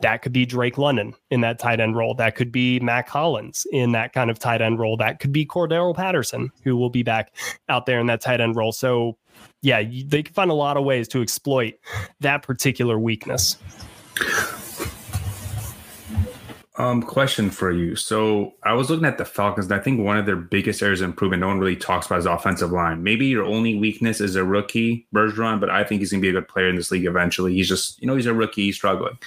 that 0.01 0.23
could 0.23 0.33
be 0.33 0.47
Drake 0.47 0.79
London 0.79 1.15
in 1.31 1.41
that 1.43 1.59
tight 1.59 1.81
end 1.81 1.97
role. 1.97 2.15
That 2.15 2.37
could 2.37 2.53
be 2.53 2.81
Mack 2.81 3.09
Hollins 3.09 3.67
in 3.73 3.93
that 3.93 4.13
kind 4.13 4.31
of 4.31 4.39
tight 4.39 4.61
end 4.61 4.79
role. 4.79 4.97
That 4.97 5.21
could 5.21 5.33
be 5.33 5.47
Cordarrelle 5.47 5.97
Patterson, 5.97 6.51
who 6.63 6.77
will 6.77 6.91
be 6.91 7.03
back 7.03 7.35
out 7.69 7.87
there 7.87 7.99
in 8.01 8.07
that 8.07 8.21
tight 8.21 8.41
end 8.41 8.57
role. 8.57 8.73
So, 8.73 9.17
yeah, 9.63 9.83
they 9.83 10.23
can 10.23 10.35
find 10.35 10.51
a 10.51 10.55
lot 10.55 10.77
of 10.77 10.85
ways 10.85 11.09
to 11.09 11.23
exploit 11.23 11.75
that 12.21 12.43
particular 12.43 12.99
weakness. 12.99 13.57
Um, 16.77 17.03
question 17.03 17.51
for 17.51 17.71
you. 17.71 17.95
So 17.95 18.55
I 18.65 18.73
was 18.73 18.91
looking 18.91 19.05
at 19.05 19.17
the 19.17 19.25
Falcons, 19.25 19.67
and 19.67 19.75
I 19.75 19.79
think 19.79 20.01
one 20.01 20.19
of 20.19 20.27
their 20.27 20.35
biggest 20.35 20.83
areas 20.83 21.01
of 21.01 21.09
improvement 21.09 21.41
no 21.41 21.47
one 21.47 21.61
really 21.61 21.77
talks 21.77 22.07
about 22.07 22.19
is 22.19 22.27
offensive 22.27 22.73
line. 22.73 23.05
Maybe 23.05 23.27
your 23.27 23.45
only 23.45 23.79
weakness 23.79 24.21
is 24.21 24.35
a 24.35 24.43
rookie, 24.43 25.07
Bergeron, 25.15 25.61
but 25.61 25.71
I 25.71 25.85
think 25.85 26.01
he's 26.01 26.11
gonna 26.11 26.21
be 26.21 26.31
a 26.31 26.33
good 26.33 26.49
player 26.49 26.69
in 26.69 26.75
this 26.75 26.91
league 26.91 27.07
eventually. 27.07 27.55
He's 27.55 27.69
just, 27.69 28.01
you 28.01 28.09
know, 28.09 28.17
he's 28.17 28.27
a 28.27 28.35
rookie, 28.35 28.63
he's 28.63 28.75
struggling. 28.75 29.19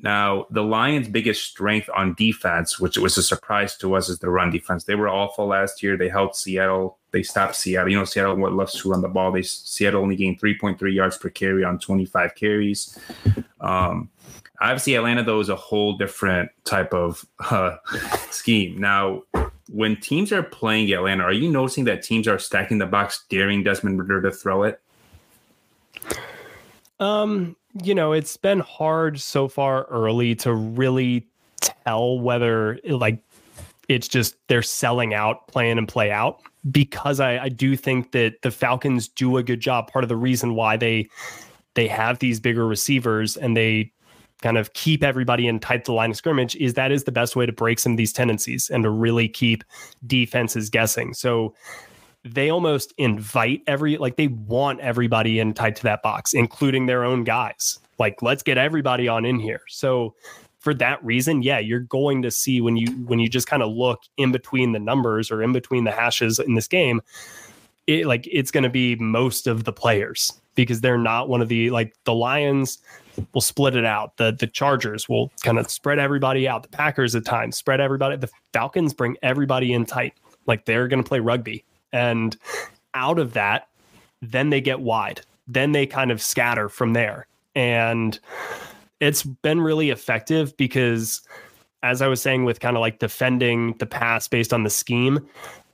Now, 0.00 0.46
the 0.50 0.62
Lions' 0.62 1.08
biggest 1.08 1.44
strength 1.44 1.90
on 1.94 2.14
defense, 2.14 2.78
which 2.78 2.96
was 2.96 3.16
a 3.18 3.22
surprise 3.22 3.76
to 3.78 3.94
us, 3.94 4.08
is 4.08 4.18
the 4.18 4.30
run 4.30 4.50
defense. 4.50 4.84
They 4.84 4.94
were 4.94 5.08
awful 5.08 5.46
last 5.46 5.82
year. 5.82 5.96
They 5.96 6.08
helped 6.08 6.36
Seattle. 6.36 6.98
They 7.10 7.22
stopped 7.22 7.56
Seattle. 7.56 7.90
You 7.90 7.98
know, 7.98 8.04
Seattle 8.04 8.36
what 8.36 8.52
loves 8.52 8.74
to 8.80 8.90
run 8.90 9.00
the 9.00 9.08
ball. 9.08 9.32
They 9.32 9.42
Seattle 9.42 10.02
only 10.02 10.16
gained 10.16 10.40
3.3 10.40 10.94
yards 10.94 11.16
per 11.16 11.30
carry 11.30 11.64
on 11.64 11.78
25 11.78 12.34
carries. 12.34 12.98
Um, 13.60 14.10
obviously, 14.60 14.94
Atlanta 14.94 15.22
though 15.22 15.40
is 15.40 15.48
a 15.48 15.56
whole 15.56 15.96
different 15.96 16.50
type 16.64 16.92
of 16.92 17.24
uh, 17.50 17.76
scheme. 18.30 18.78
Now, 18.78 19.22
when 19.70 19.96
teams 19.96 20.32
are 20.32 20.42
playing 20.42 20.92
Atlanta, 20.92 21.24
are 21.24 21.32
you 21.32 21.50
noticing 21.50 21.84
that 21.84 22.02
teams 22.02 22.28
are 22.28 22.38
stacking 22.38 22.78
the 22.78 22.86
box, 22.86 23.24
daring 23.28 23.62
Desmond 23.62 23.98
Ridder 23.98 24.22
to 24.22 24.30
throw 24.30 24.62
it? 24.62 24.80
Um, 27.00 27.56
you 27.82 27.94
know, 27.94 28.12
it's 28.12 28.36
been 28.36 28.60
hard 28.60 29.20
so 29.20 29.48
far 29.48 29.84
early 29.84 30.34
to 30.36 30.54
really 30.54 31.26
tell 31.60 32.18
whether 32.18 32.78
like 32.84 33.18
it's 33.88 34.08
just 34.08 34.36
they're 34.48 34.62
selling 34.62 35.14
out, 35.14 35.46
playing 35.48 35.78
and 35.78 35.86
play 35.86 36.10
out 36.10 36.40
because 36.70 37.20
I, 37.20 37.38
I 37.38 37.48
do 37.48 37.76
think 37.76 38.12
that 38.12 38.42
the 38.42 38.50
Falcons 38.50 39.08
do 39.08 39.36
a 39.36 39.42
good 39.42 39.60
job. 39.60 39.90
Part 39.90 40.04
of 40.04 40.08
the 40.08 40.16
reason 40.16 40.54
why 40.54 40.76
they 40.76 41.08
they 41.74 41.86
have 41.88 42.18
these 42.18 42.40
bigger 42.40 42.66
receivers 42.66 43.36
and 43.36 43.56
they 43.56 43.92
kind 44.42 44.58
of 44.58 44.72
keep 44.74 45.02
everybody 45.02 45.46
in 45.46 45.58
tight 45.58 45.84
to 45.86 45.92
line 45.92 46.10
of 46.10 46.16
scrimmage 46.16 46.56
is 46.56 46.74
that 46.74 46.92
is 46.92 47.04
the 47.04 47.12
best 47.12 47.36
way 47.36 47.46
to 47.46 47.52
break 47.52 47.78
some 47.78 47.92
of 47.92 47.98
these 47.98 48.12
tendencies 48.12 48.68
and 48.70 48.82
to 48.82 48.90
really 48.90 49.28
keep 49.28 49.64
defenses 50.06 50.68
guessing. 50.68 51.14
So 51.14 51.54
they 52.24 52.50
almost 52.50 52.92
invite 52.98 53.62
every 53.66 53.96
like 53.98 54.16
they 54.16 54.28
want 54.28 54.80
everybody 54.80 55.38
in 55.38 55.54
tight 55.54 55.76
to 55.76 55.82
that 55.84 56.02
box, 56.02 56.34
including 56.34 56.86
their 56.86 57.04
own 57.04 57.24
guys. 57.24 57.78
Like, 57.98 58.20
let's 58.20 58.42
get 58.42 58.58
everybody 58.58 59.08
on 59.08 59.24
in 59.24 59.38
here. 59.38 59.62
So 59.68 60.14
for 60.58 60.74
that 60.74 61.02
reason, 61.04 61.42
yeah, 61.42 61.58
you're 61.58 61.80
going 61.80 62.22
to 62.22 62.30
see 62.30 62.60
when 62.60 62.76
you 62.76 62.88
when 63.06 63.20
you 63.20 63.28
just 63.28 63.46
kind 63.46 63.62
of 63.62 63.72
look 63.72 64.02
in 64.16 64.32
between 64.32 64.72
the 64.72 64.80
numbers 64.80 65.30
or 65.30 65.42
in 65.42 65.52
between 65.52 65.84
the 65.84 65.92
hashes 65.92 66.38
in 66.38 66.54
this 66.54 66.68
game, 66.68 67.00
it 67.86 68.06
like 68.06 68.28
it's 68.30 68.50
going 68.50 68.64
to 68.64 68.70
be 68.70 68.96
most 68.96 69.46
of 69.46 69.64
the 69.64 69.72
players 69.72 70.32
because 70.56 70.80
they're 70.80 70.98
not 70.98 71.28
one 71.28 71.40
of 71.40 71.48
the 71.48 71.70
like 71.70 71.94
the 72.04 72.14
Lions 72.14 72.78
will 73.32 73.40
split 73.40 73.76
it 73.76 73.84
out. 73.84 74.16
The 74.16 74.32
the 74.32 74.46
Chargers 74.46 75.08
will 75.08 75.30
kind 75.42 75.58
of 75.58 75.70
spread 75.70 75.98
everybody 75.98 76.48
out. 76.48 76.62
The 76.62 76.68
Packers 76.68 77.14
at 77.14 77.24
times 77.24 77.56
spread 77.56 77.80
everybody. 77.80 78.16
The 78.16 78.30
Falcons 78.52 78.92
bring 78.94 79.16
everybody 79.22 79.72
in 79.72 79.86
tight. 79.86 80.14
Like 80.46 80.64
they're 80.64 80.88
going 80.88 81.02
to 81.02 81.08
play 81.08 81.20
rugby. 81.20 81.64
And 81.92 82.36
out 82.94 83.18
of 83.18 83.32
that, 83.34 83.68
then 84.22 84.50
they 84.50 84.60
get 84.60 84.80
wide. 84.80 85.20
Then 85.46 85.72
they 85.72 85.86
kind 85.86 86.10
of 86.10 86.22
scatter 86.22 86.68
from 86.68 86.92
there. 86.92 87.26
And 87.54 88.18
it's 89.00 89.22
been 89.22 89.60
really 89.60 89.90
effective 89.90 90.56
because, 90.56 91.22
as 91.82 92.02
I 92.02 92.08
was 92.08 92.20
saying, 92.20 92.44
with 92.44 92.60
kind 92.60 92.76
of 92.76 92.80
like 92.80 92.98
defending 92.98 93.74
the 93.78 93.86
pass 93.86 94.28
based 94.28 94.52
on 94.52 94.62
the 94.62 94.70
scheme, 94.70 95.26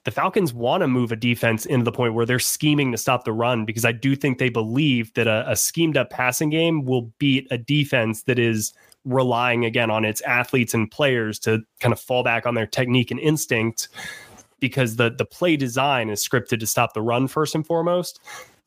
the 0.05 0.11
Falcons 0.11 0.53
want 0.53 0.80
to 0.80 0.88
move 0.88 1.12
a 1.12 1.16
defense 1.16 1.64
into 1.64 1.84
the 1.84 1.92
point 1.92 2.14
where 2.14 2.26
they're 2.26 2.38
scheming 2.38 2.90
to 2.92 2.98
stop 2.98 3.24
the 3.24 3.32
run 3.32 3.64
because 3.64 3.84
I 3.84 3.92
do 3.92 4.16
think 4.16 4.38
they 4.38 4.48
believe 4.48 5.14
that 5.14 5.26
a, 5.26 5.44
a 5.48 5.57
schemed 5.57 5.96
up 5.96 6.11
passing 6.11 6.50
game 6.50 6.84
will 6.84 7.12
beat 7.18 7.46
a 7.50 7.59
defense 7.59 8.24
that 8.24 8.38
is 8.38 8.72
relying 9.05 9.64
again 9.64 9.90
on 9.90 10.05
its 10.05 10.20
athletes 10.22 10.74
and 10.74 10.90
players 10.90 11.38
to 11.40 11.61
kind 11.80 11.92
of 11.92 12.00
fall 12.00 12.22
back 12.22 12.46
on 12.46 12.55
their 12.55 12.66
technique 12.66 13.11
and 13.11 13.20
instinct 13.20 13.88
because 14.61 14.96
the 14.96 15.11
the 15.11 15.24
play 15.24 15.57
design 15.57 16.09
is 16.09 16.26
scripted 16.26 16.61
to 16.61 16.66
stop 16.66 16.94
the 16.94 17.03
run 17.03 17.28
first 17.28 17.55
and 17.55 17.66
foremost. 17.66 18.20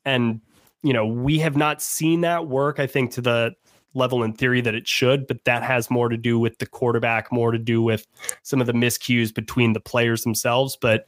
And 0.04 0.40
you 0.82 0.92
know, 0.92 1.06
we 1.06 1.38
have 1.38 1.56
not 1.56 1.82
seen 1.82 2.20
that 2.20 2.46
work, 2.46 2.78
I 2.78 2.86
think, 2.86 3.10
to 3.12 3.20
the 3.20 3.54
level 3.96 4.22
in 4.22 4.32
theory 4.32 4.60
that 4.60 4.74
it 4.74 4.86
should, 4.86 5.26
but 5.26 5.44
that 5.44 5.62
has 5.62 5.90
more 5.90 6.08
to 6.08 6.16
do 6.16 6.38
with 6.38 6.58
the 6.58 6.66
quarterback, 6.66 7.32
more 7.32 7.50
to 7.50 7.58
do 7.58 7.82
with 7.82 8.06
some 8.42 8.60
of 8.60 8.66
the 8.66 8.72
miscues 8.72 9.34
between 9.34 9.72
the 9.72 9.80
players 9.80 10.22
themselves. 10.22 10.76
But 10.76 11.06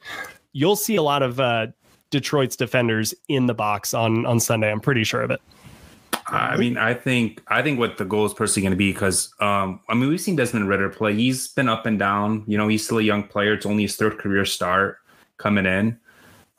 you'll 0.53 0.77
see 0.77 0.97
a 0.97 1.03
lot 1.03 1.23
of 1.23 1.39
uh, 1.39 1.69
Detroit's 2.11 2.57
defenders 2.57 3.15
in 3.29 3.47
the 3.47 3.55
box 3.55 3.95
on 3.95 4.27
on 4.27 4.41
Sunday. 4.41 4.71
I'm 4.71 4.81
pretty 4.81 5.05
sure 5.05 5.23
of 5.23 5.31
it. 5.31 5.41
I 6.31 6.57
mean, 6.59 6.77
I 6.77 6.93
think 6.93 7.43
I 7.49 7.63
think 7.63 7.79
what 7.79 7.97
the 7.97 8.05
goal 8.05 8.27
is 8.27 8.35
personally 8.35 8.65
going 8.65 8.73
to 8.73 8.77
be 8.77 8.93
because 8.93 9.33
um, 9.41 9.81
I 9.89 9.95
mean 9.95 10.09
we've 10.11 10.21
seen 10.21 10.37
Desmond 10.37 10.69
Ridder 10.69 10.91
play. 10.91 11.15
He's 11.15 11.49
been 11.49 11.69
up 11.69 11.87
and 11.87 11.99
down. 11.99 12.45
You 12.47 12.59
know, 12.59 12.69
he's 12.69 12.85
still 12.85 12.99
a 12.99 13.03
young 13.03 13.23
player. 13.23 13.55
It's 13.55 13.67
only 13.67 13.85
his 13.85 13.97
third 13.97 14.19
career 14.19 14.45
start 14.45 14.99
coming 15.39 15.65
in. 15.65 15.99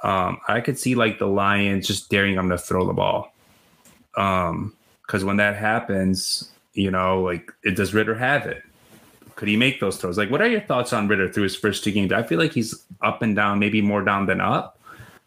Um, 0.02 0.40
I 0.48 0.62
could 0.62 0.80
see 0.80 0.96
like 0.96 1.20
the 1.20 1.28
Lions 1.28 1.86
just 1.86 2.10
daring 2.10 2.36
him 2.36 2.50
to 2.50 2.58
throw 2.58 2.86
the 2.86 2.94
ball. 2.94 3.34
Um, 4.16 4.76
because 5.10 5.26
when 5.26 5.38
that 5.38 5.56
happens, 5.56 6.52
you 6.74 6.92
know, 6.92 7.24
like 7.24 7.52
it 7.64 7.76
does 7.76 7.96
Ridder 7.96 8.14
have 8.14 8.46
it? 8.46 8.62
Could 9.36 9.48
he 9.48 9.58
make 9.58 9.80
those 9.80 9.98
throws? 9.98 10.20
Like, 10.20 10.30
what 10.30 10.40
are 10.40 10.48
your 10.48 10.62
thoughts 10.62 10.94
on 10.94 11.08
Ridder 11.08 11.28
through 11.28 11.44
his 11.44 11.56
first 11.56 11.84
two 11.84 11.92
games? 11.92 12.12
I 12.12 12.22
feel 12.22 12.38
like 12.38 12.54
he's 12.54 12.86
up 13.02 13.24
and 13.24 13.36
down, 13.36 13.58
maybe 13.58 13.82
more 13.82 14.04
down 14.04 14.28
than 14.28 14.40
up. 14.40 14.80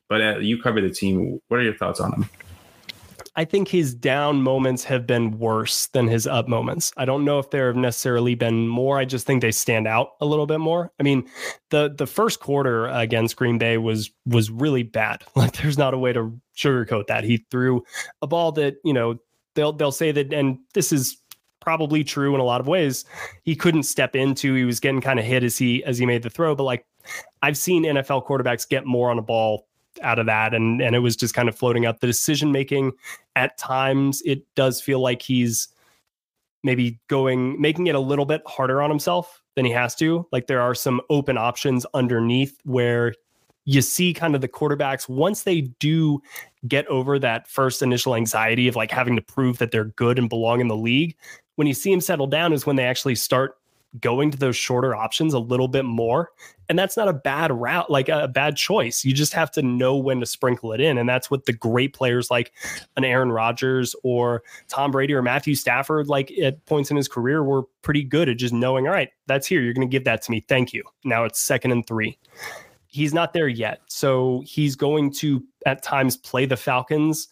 But 0.08 0.20
uh, 0.20 0.38
you 0.38 0.62
cover 0.62 0.80
the 0.80 0.90
team. 0.90 1.40
What 1.48 1.58
are 1.58 1.64
your 1.64 1.74
thoughts 1.74 1.98
on 1.98 2.12
him? 2.12 2.30
I 3.34 3.44
think 3.44 3.66
his 3.66 3.92
down 3.92 4.42
moments 4.42 4.84
have 4.84 5.04
been 5.06 5.38
worse 5.38 5.86
than 5.86 6.06
his 6.06 6.28
up 6.28 6.46
moments. 6.46 6.92
I 6.96 7.04
don't 7.04 7.24
know 7.24 7.38
if 7.40 7.50
there 7.50 7.66
have 7.66 7.76
necessarily 7.76 8.36
been 8.36 8.68
more. 8.68 8.98
I 8.98 9.04
just 9.04 9.26
think 9.26 9.40
they 9.40 9.50
stand 9.50 9.88
out 9.88 10.10
a 10.20 10.26
little 10.26 10.46
bit 10.46 10.60
more. 10.60 10.92
I 11.00 11.02
mean, 11.02 11.26
the 11.70 11.92
the 11.96 12.06
first 12.06 12.38
quarter 12.38 12.86
against 12.88 13.36
Green 13.36 13.58
Bay 13.58 13.78
was 13.78 14.10
was 14.26 14.48
really 14.48 14.84
bad. 14.84 15.24
Like 15.34 15.54
there's 15.54 15.78
not 15.78 15.94
a 15.94 15.98
way 15.98 16.12
to 16.12 16.38
sugarcoat 16.56 17.08
that. 17.08 17.24
He 17.24 17.38
threw 17.50 17.82
a 18.20 18.28
ball 18.28 18.52
that, 18.52 18.76
you 18.84 18.92
know, 18.92 19.18
they'll 19.54 19.72
they'll 19.72 19.92
say 19.92 20.12
that 20.12 20.32
and 20.32 20.58
this 20.74 20.92
is 20.92 21.18
probably 21.60 22.02
true 22.02 22.34
in 22.34 22.40
a 22.40 22.44
lot 22.44 22.60
of 22.60 22.66
ways. 22.66 23.04
He 23.44 23.54
couldn't 23.54 23.84
step 23.84 24.16
into. 24.16 24.54
He 24.54 24.64
was 24.64 24.80
getting 24.80 25.00
kind 25.00 25.18
of 25.18 25.24
hit 25.24 25.44
as 25.44 25.56
he 25.56 25.84
as 25.84 25.98
he 25.98 26.06
made 26.06 26.22
the 26.22 26.30
throw, 26.30 26.54
but 26.54 26.64
like 26.64 26.84
I've 27.42 27.56
seen 27.56 27.84
NFL 27.84 28.26
quarterbacks 28.26 28.68
get 28.68 28.84
more 28.84 29.10
on 29.10 29.18
a 29.18 29.22
ball 29.22 29.66
out 30.02 30.18
of 30.18 30.26
that 30.26 30.54
and 30.54 30.80
and 30.80 30.96
it 30.96 31.00
was 31.00 31.16
just 31.16 31.34
kind 31.34 31.48
of 31.48 31.56
floating 31.56 31.84
up 31.84 32.00
the 32.00 32.06
decision 32.06 32.50
making 32.50 32.92
at 33.36 33.58
times 33.58 34.22
it 34.24 34.42
does 34.54 34.80
feel 34.80 35.00
like 35.00 35.20
he's 35.20 35.68
maybe 36.62 36.98
going 37.08 37.60
making 37.60 37.88
it 37.88 37.94
a 37.94 38.00
little 38.00 38.24
bit 38.24 38.40
harder 38.46 38.80
on 38.80 38.88
himself 38.88 39.42
than 39.54 39.66
he 39.66 39.70
has 39.70 39.94
to 39.94 40.26
like 40.32 40.46
there 40.46 40.62
are 40.62 40.74
some 40.74 41.00
open 41.10 41.36
options 41.36 41.84
underneath 41.92 42.58
where 42.64 43.12
you 43.64 43.80
see 43.80 44.12
kind 44.12 44.34
of 44.34 44.40
the 44.40 44.48
quarterbacks 44.48 45.08
once 45.08 45.42
they 45.44 45.62
do 45.78 46.20
get 46.66 46.86
over 46.86 47.18
that 47.18 47.46
first 47.48 47.82
initial 47.82 48.14
anxiety 48.14 48.68
of 48.68 48.76
like 48.76 48.90
having 48.90 49.16
to 49.16 49.22
prove 49.22 49.58
that 49.58 49.70
they're 49.70 49.84
good 49.84 50.18
and 50.18 50.28
belong 50.28 50.60
in 50.60 50.68
the 50.68 50.76
league 50.76 51.16
when 51.56 51.66
you 51.66 51.74
see 51.74 51.90
them 51.90 52.00
settle 52.00 52.26
down 52.26 52.52
is 52.52 52.66
when 52.66 52.76
they 52.76 52.84
actually 52.84 53.14
start 53.14 53.56
going 54.00 54.30
to 54.30 54.38
those 54.38 54.56
shorter 54.56 54.94
options 54.94 55.34
a 55.34 55.38
little 55.38 55.68
bit 55.68 55.84
more. 55.84 56.30
And 56.68 56.78
that's 56.78 56.96
not 56.96 57.08
a 57.08 57.12
bad 57.12 57.52
route, 57.52 57.90
like 57.90 58.08
a 58.08 58.26
bad 58.26 58.56
choice. 58.56 59.04
You 59.04 59.12
just 59.12 59.34
have 59.34 59.50
to 59.52 59.62
know 59.62 59.96
when 59.96 60.20
to 60.20 60.26
sprinkle 60.26 60.72
it 60.72 60.80
in. 60.80 60.96
And 60.96 61.06
that's 61.06 61.30
what 61.30 61.44
the 61.44 61.52
great 61.52 61.92
players 61.92 62.30
like 62.30 62.52
an 62.96 63.04
Aaron 63.04 63.30
Rodgers 63.30 63.94
or 64.02 64.42
Tom 64.68 64.90
Brady 64.90 65.12
or 65.12 65.20
Matthew 65.20 65.54
Stafford, 65.54 66.08
like 66.08 66.32
at 66.42 66.64
points 66.64 66.90
in 66.90 66.96
his 66.96 67.08
career, 67.08 67.44
were 67.44 67.64
pretty 67.82 68.02
good 68.02 68.30
at 68.30 68.38
just 68.38 68.54
knowing, 68.54 68.86
all 68.86 68.94
right, 68.94 69.10
that's 69.26 69.46
here. 69.46 69.60
You're 69.60 69.74
going 69.74 69.86
to 69.86 69.92
give 69.92 70.04
that 70.04 70.22
to 70.22 70.30
me. 70.30 70.40
Thank 70.40 70.72
you. 70.72 70.84
Now 71.04 71.24
it's 71.24 71.40
second 71.40 71.72
and 71.72 71.86
three. 71.86 72.16
He's 72.92 73.12
not 73.12 73.32
there 73.32 73.48
yet. 73.48 73.80
So 73.88 74.42
he's 74.46 74.76
going 74.76 75.12
to 75.14 75.42
at 75.66 75.82
times 75.82 76.16
play 76.16 76.46
the 76.46 76.56
Falcons 76.56 77.28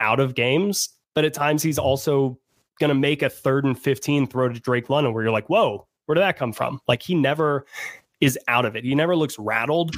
out 0.00 0.20
of 0.20 0.34
games, 0.34 0.90
but 1.14 1.24
at 1.24 1.32
times 1.32 1.62
he's 1.62 1.78
also 1.78 2.38
going 2.80 2.88
to 2.88 2.94
make 2.94 3.22
a 3.22 3.30
third 3.30 3.64
and 3.64 3.78
15 3.78 4.26
throw 4.26 4.48
to 4.48 4.60
Drake 4.60 4.90
London 4.90 5.14
where 5.14 5.22
you're 5.22 5.32
like, 5.32 5.48
whoa, 5.48 5.86
where 6.06 6.14
did 6.14 6.22
that 6.22 6.36
come 6.36 6.52
from? 6.52 6.80
Like 6.88 7.02
he 7.02 7.14
never 7.14 7.66
is 8.20 8.38
out 8.48 8.64
of 8.64 8.76
it. 8.76 8.84
He 8.84 8.94
never 8.94 9.16
looks 9.16 9.38
rattled, 9.38 9.94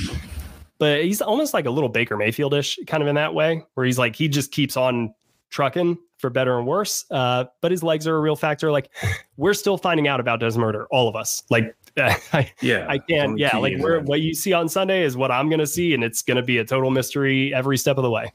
but 0.78 1.02
he's 1.02 1.22
almost 1.22 1.54
like 1.54 1.66
a 1.66 1.70
little 1.70 1.88
Baker 1.88 2.16
Mayfieldish 2.16 2.86
kind 2.86 3.02
of 3.02 3.08
in 3.08 3.14
that 3.16 3.34
way, 3.34 3.64
where 3.74 3.86
he's 3.86 3.98
like, 3.98 4.14
he 4.14 4.28
just 4.28 4.52
keeps 4.52 4.76
on 4.76 5.14
trucking 5.50 5.98
for 6.18 6.30
better 6.30 6.58
and 6.58 6.66
worse. 6.66 7.04
Uh, 7.10 7.44
but 7.60 7.70
his 7.70 7.82
legs 7.82 8.06
are 8.06 8.16
a 8.16 8.20
real 8.20 8.36
factor. 8.36 8.70
Like 8.70 8.90
we're 9.36 9.54
still 9.54 9.78
finding 9.78 10.08
out 10.08 10.20
about 10.20 10.40
Desmond 10.40 10.66
Ridder, 10.66 10.86
all 10.90 11.08
of 11.08 11.16
us. 11.16 11.42
Like 11.50 11.74
I, 11.98 12.52
Yeah, 12.62 12.86
I 12.88 12.98
can't. 12.98 13.38
Yeah, 13.38 13.50
two 13.50 13.58
like 13.58 13.70
years 13.72 13.82
we're, 13.82 14.00
what 14.00 14.20
you 14.20 14.34
see 14.34 14.52
on 14.52 14.68
Sunday 14.68 15.02
is 15.02 15.16
what 15.16 15.30
I'm 15.30 15.48
going 15.48 15.60
to 15.60 15.66
see, 15.66 15.94
and 15.94 16.02
it's 16.04 16.22
going 16.22 16.36
to 16.36 16.42
be 16.42 16.58
a 16.58 16.64
total 16.64 16.90
mystery 16.90 17.52
every 17.54 17.76
step 17.78 17.96
of 17.96 18.02
the 18.02 18.10
way. 18.10 18.32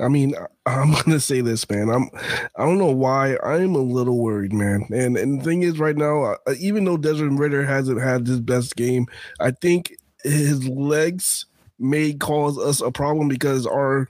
I 0.00 0.08
mean, 0.08 0.34
I- 0.36 0.46
I'm 0.64 0.92
gonna 1.04 1.20
say 1.20 1.40
this, 1.40 1.68
man. 1.68 1.90
I'm, 1.90 2.08
I 2.56 2.64
don't 2.64 2.78
know 2.78 2.90
why 2.92 3.36
I'm 3.44 3.74
a 3.74 3.80
little 3.82 4.18
worried, 4.18 4.52
man. 4.52 4.86
And 4.90 5.16
and 5.16 5.40
the 5.40 5.44
thing 5.44 5.62
is, 5.62 5.78
right 5.78 5.96
now, 5.96 6.22
uh, 6.46 6.54
even 6.58 6.84
though 6.84 6.96
Desmond 6.96 7.38
Ridder 7.38 7.64
hasn't 7.64 8.00
had 8.00 8.26
his 8.26 8.40
best 8.40 8.76
game, 8.76 9.06
I 9.40 9.50
think 9.50 9.94
his 10.22 10.66
legs 10.68 11.46
may 11.78 12.12
cause 12.14 12.58
us 12.58 12.80
a 12.80 12.92
problem 12.92 13.26
because 13.28 13.66
our 13.66 14.08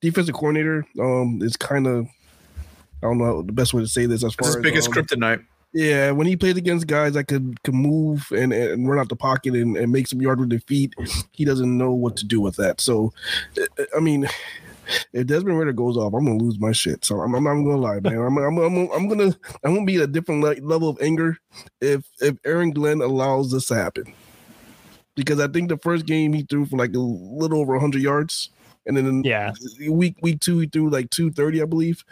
defensive 0.00 0.34
coordinator 0.34 0.86
um 0.98 1.40
is 1.42 1.54
kind 1.56 1.86
of, 1.86 2.06
I 3.02 3.06
don't 3.06 3.18
know 3.18 3.42
the 3.42 3.52
best 3.52 3.74
way 3.74 3.82
to 3.82 3.88
say 3.88 4.06
this 4.06 4.24
as 4.24 4.32
It's 4.32 4.36
far 4.36 4.46
his 4.48 4.56
as 4.56 4.62
biggest 4.62 4.88
um, 4.88 4.94
kryptonite. 4.94 5.44
Yeah, 5.72 6.10
when 6.10 6.26
he 6.26 6.36
played 6.36 6.56
against 6.56 6.88
guys 6.88 7.12
that 7.14 7.28
could 7.28 7.62
can 7.62 7.76
move 7.76 8.26
and, 8.32 8.52
and 8.52 8.88
run 8.88 8.98
out 8.98 9.08
the 9.08 9.14
pocket 9.16 9.54
and, 9.54 9.76
and 9.76 9.92
make 9.92 10.08
some 10.08 10.20
yard 10.20 10.40
with 10.40 10.50
their 10.50 10.58
feet, 10.60 10.94
he 11.30 11.44
doesn't 11.44 11.78
know 11.78 11.92
what 11.92 12.16
to 12.16 12.26
do 12.26 12.40
with 12.40 12.56
that. 12.56 12.80
So, 12.80 13.12
uh, 13.78 13.84
I 13.96 14.00
mean, 14.00 14.28
if 15.12 15.28
Desmond 15.28 15.56
Ridder 15.58 15.72
goes 15.72 15.96
off, 15.96 16.12
I'm 16.12 16.24
gonna 16.24 16.42
lose 16.42 16.58
my 16.58 16.72
shit. 16.72 17.04
So 17.04 17.20
I'm, 17.20 17.32
I'm 17.36 17.44
not 17.44 17.54
gonna 17.54 17.76
lie, 17.76 18.00
man. 18.00 18.18
I'm, 18.18 18.36
I'm, 18.36 18.58
I'm, 18.58 18.90
I'm 18.90 19.08
gonna 19.08 19.36
I'm 19.62 19.74
gonna 19.74 19.86
be 19.86 19.96
at 19.96 20.02
a 20.02 20.06
different 20.08 20.42
le- 20.42 20.56
level 20.66 20.88
of 20.88 20.98
anger 21.00 21.38
if 21.80 22.04
if 22.20 22.36
Aaron 22.44 22.72
Glenn 22.72 23.00
allows 23.00 23.52
this 23.52 23.66
to 23.66 23.76
happen, 23.76 24.12
because 25.14 25.38
I 25.38 25.46
think 25.46 25.68
the 25.68 25.76
first 25.78 26.04
game 26.04 26.32
he 26.32 26.42
threw 26.42 26.66
for 26.66 26.78
like 26.78 26.94
a 26.94 26.98
little 26.98 27.60
over 27.60 27.74
100 27.74 28.02
yards, 28.02 28.50
and 28.86 28.96
then 28.96 29.22
Yeah. 29.24 29.52
week 29.88 30.16
week 30.20 30.40
two 30.40 30.58
he 30.58 30.66
threw 30.66 30.90
like 30.90 31.10
230, 31.10 31.62
I 31.62 31.64
believe 31.66 32.04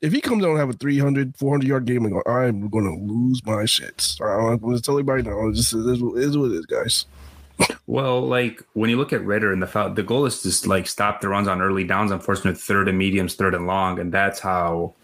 if 0.00 0.12
he 0.12 0.20
comes 0.20 0.44
out 0.44 0.50
and 0.50 0.58
have 0.58 0.70
a 0.70 0.74
300, 0.74 1.36
400 1.36 1.66
yard 1.66 1.84
game, 1.86 2.04
I'm 2.04 2.68
going, 2.68 2.84
to 2.84 3.12
lose 3.12 3.44
my 3.44 3.64
shit. 3.64 4.16
I'm 4.20 4.58
going 4.58 4.76
to 4.76 4.82
tell 4.82 4.94
everybody 4.94 5.22
now. 5.22 5.50
This 5.50 5.72
is, 5.72 5.84
this 5.84 5.98
is 6.00 6.38
what 6.38 6.50
it 6.50 6.58
is, 6.58 6.66
guys. 6.66 7.06
Well, 7.86 8.20
like 8.20 8.62
when 8.74 8.90
you 8.90 8.98
look 8.98 9.12
at 9.12 9.24
Ridder 9.24 9.52
and 9.52 9.62
the 9.62 9.66
foul, 9.66 9.94
the 9.94 10.02
goal 10.02 10.26
is 10.26 10.42
just 10.42 10.66
like 10.66 10.86
stop 10.86 11.20
the 11.20 11.28
runs 11.28 11.48
on 11.48 11.62
early 11.62 11.84
downs, 11.84 12.10
unfortunately, 12.10 12.54
third 12.54 12.88
and 12.88 12.98
mediums, 12.98 13.34
third 13.34 13.54
and 13.54 13.66
long, 13.66 13.98
and 13.98 14.12
that's 14.12 14.40
how 14.40 14.94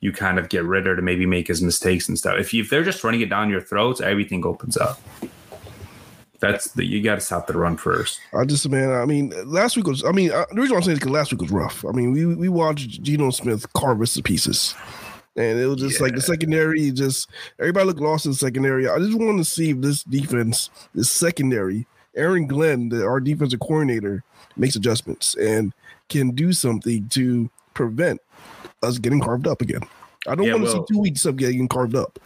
you 0.00 0.12
kind 0.12 0.38
of 0.38 0.50
get 0.50 0.64
Ridder 0.64 0.96
to 0.96 1.02
maybe 1.02 1.24
make 1.24 1.48
his 1.48 1.62
mistakes 1.62 2.08
and 2.08 2.18
stuff. 2.18 2.38
If 2.38 2.52
you, 2.52 2.62
if 2.62 2.68
they're 2.68 2.84
just 2.84 3.02
running 3.04 3.22
it 3.22 3.30
down 3.30 3.48
your 3.48 3.62
throats, 3.62 4.02
everything 4.02 4.44
opens 4.44 4.76
up. 4.76 5.00
That's 6.50 6.72
the 6.72 6.84
you 6.84 7.02
got 7.02 7.14
to 7.16 7.20
stop 7.20 7.46
the 7.46 7.54
run 7.56 7.76
first. 7.76 8.20
I 8.32 8.44
just, 8.44 8.68
man, 8.68 8.90
I 8.90 9.04
mean, 9.04 9.32
last 9.46 9.76
week 9.76 9.86
was, 9.86 10.04
I 10.04 10.12
mean, 10.12 10.30
uh, 10.30 10.44
the 10.50 10.60
reason 10.60 10.74
why 10.74 10.78
I'm 10.78 10.82
saying 10.84 10.94
is 10.94 10.98
because 11.00 11.12
last 11.12 11.32
week 11.32 11.40
was 11.40 11.50
rough. 11.50 11.84
I 11.84 11.92
mean, 11.92 12.12
we, 12.12 12.26
we 12.26 12.48
watched 12.48 13.02
Geno 13.02 13.30
Smith 13.30 13.70
carve 13.72 14.00
us 14.02 14.14
to 14.14 14.22
pieces. 14.22 14.74
And 15.36 15.58
it 15.58 15.66
was 15.66 15.78
just 15.80 16.00
like 16.00 16.14
the 16.14 16.20
secondary, 16.20 16.90
just 16.92 17.28
everybody 17.58 17.86
looked 17.86 18.00
lost 18.00 18.24
in 18.26 18.32
the 18.32 18.36
secondary. 18.38 18.88
I 18.88 18.98
just 18.98 19.18
want 19.18 19.38
to 19.38 19.44
see 19.44 19.70
if 19.70 19.80
this 19.80 20.04
defense, 20.04 20.70
this 20.94 21.10
secondary, 21.10 21.86
Aaron 22.14 22.46
Glenn, 22.46 22.88
the, 22.90 23.04
our 23.04 23.18
defensive 23.18 23.58
coordinator, 23.60 24.22
makes 24.56 24.76
adjustments 24.76 25.34
and 25.34 25.72
can 26.08 26.30
do 26.30 26.52
something 26.52 27.08
to 27.08 27.50
prevent 27.74 28.20
us 28.82 28.98
getting 28.98 29.18
carved 29.20 29.48
up 29.48 29.60
again. 29.60 29.80
I 30.28 30.34
don't 30.36 30.46
Yeah, 30.46 30.52
want 30.54 30.66
to 30.66 30.72
well- 30.72 30.86
see 30.86 30.94
two 30.94 31.00
weeks 31.00 31.24
of 31.26 31.36
getting 31.36 31.66
carved 31.66 31.96
up. 31.96 32.18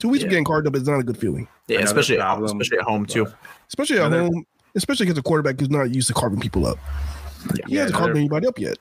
Two 0.00 0.08
weeks 0.08 0.24
of 0.24 0.30
getting 0.30 0.44
carved 0.44 0.66
up 0.66 0.74
is 0.76 0.86
not 0.88 0.98
a 0.98 1.02
good 1.04 1.18
feeling, 1.18 1.46
Yeah, 1.68 1.78
Another 1.78 1.86
especially 2.00 2.16
problem- 2.16 2.44
especially 2.60 2.78
at 2.78 2.84
home 2.84 3.06
too. 3.06 3.26
Especially 3.68 3.98
at 3.98 4.06
Another- 4.06 4.22
home, 4.24 4.44
especially 4.74 5.04
against 5.04 5.20
a 5.20 5.22
quarterback 5.22 5.58
who's 5.58 5.70
not 5.70 5.94
used 5.94 6.08
to 6.08 6.14
carving 6.14 6.40
people 6.40 6.66
up. 6.66 6.78
he 7.66 7.74
Yeah, 7.74 7.82
hasn't 7.82 7.98
carved 7.98 8.16
anybody 8.16 8.46
up 8.46 8.58
yet. 8.58 8.78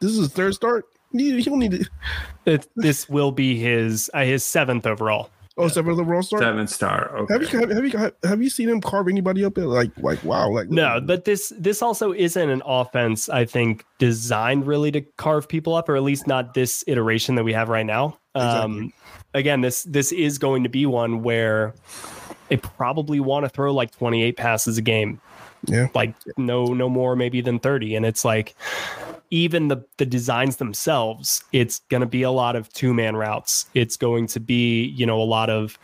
This 0.00 0.12
is 0.12 0.18
his 0.18 0.28
third 0.28 0.54
start. 0.54 0.84
He, 1.12 1.36
he 1.36 1.42
don't 1.42 1.58
need 1.60 1.70
to. 1.72 1.84
It, 2.46 2.68
this 2.76 3.08
will 3.08 3.32
be 3.32 3.58
his 3.58 4.10
uh, 4.12 4.22
his 4.24 4.44
seventh 4.44 4.86
overall. 4.86 5.30
Oh, 5.56 5.68
seventh 5.68 5.98
overall 5.98 6.20
start. 6.22 6.42
Seven 6.42 6.66
star. 6.66 7.16
Okay. 7.16 7.32
Have 7.32 7.42
you 7.42 7.58
have, 7.58 7.70
have 7.70 7.84
you 7.86 7.98
have, 7.98 8.12
have 8.24 8.42
you 8.42 8.50
seen 8.50 8.68
him 8.68 8.80
carve 8.82 9.08
anybody 9.08 9.44
up? 9.46 9.56
Like 9.56 9.92
like 9.96 10.22
wow 10.24 10.50
like 10.50 10.68
No, 10.68 11.00
but 11.00 11.24
this 11.24 11.52
this 11.58 11.80
also 11.80 12.12
isn't 12.12 12.50
an 12.50 12.60
offense 12.66 13.30
I 13.30 13.46
think 13.46 13.84
designed 13.98 14.66
really 14.66 14.90
to 14.90 15.00
carve 15.16 15.48
people 15.48 15.74
up, 15.74 15.88
or 15.88 15.96
at 15.96 16.02
least 16.02 16.26
not 16.26 16.52
this 16.52 16.84
iteration 16.86 17.36
that 17.36 17.44
we 17.44 17.52
have 17.54 17.70
right 17.70 17.86
now. 17.86 18.18
Um, 18.34 18.92
again, 19.32 19.60
this 19.62 19.84
this 19.84 20.12
is 20.12 20.36
going 20.38 20.64
to 20.64 20.68
be 20.68 20.84
one 20.84 21.22
where 21.22 21.72
they 22.48 22.56
probably 22.56 23.20
want 23.20 23.44
to 23.44 23.48
throw 23.48 23.72
like 23.72 23.90
28 23.92 24.36
passes 24.36 24.78
a 24.78 24.82
game, 24.82 25.20
yeah. 25.66 25.88
Like 25.94 26.14
no 26.36 26.66
no 26.66 26.88
more 26.88 27.16
maybe 27.16 27.40
than 27.40 27.58
30, 27.58 27.96
and 27.96 28.06
it's 28.06 28.24
like 28.24 28.54
even 29.30 29.68
the 29.68 29.84
the 29.96 30.06
designs 30.06 30.56
themselves, 30.56 31.42
it's 31.52 31.80
going 31.90 32.02
to 32.02 32.06
be 32.06 32.22
a 32.22 32.30
lot 32.30 32.56
of 32.56 32.72
two 32.72 32.92
man 32.92 33.16
routes. 33.16 33.66
It's 33.74 33.96
going 33.96 34.26
to 34.28 34.40
be 34.40 34.84
you 34.84 35.06
know 35.06 35.20
a 35.20 35.24
lot 35.24 35.50
of 35.50 35.78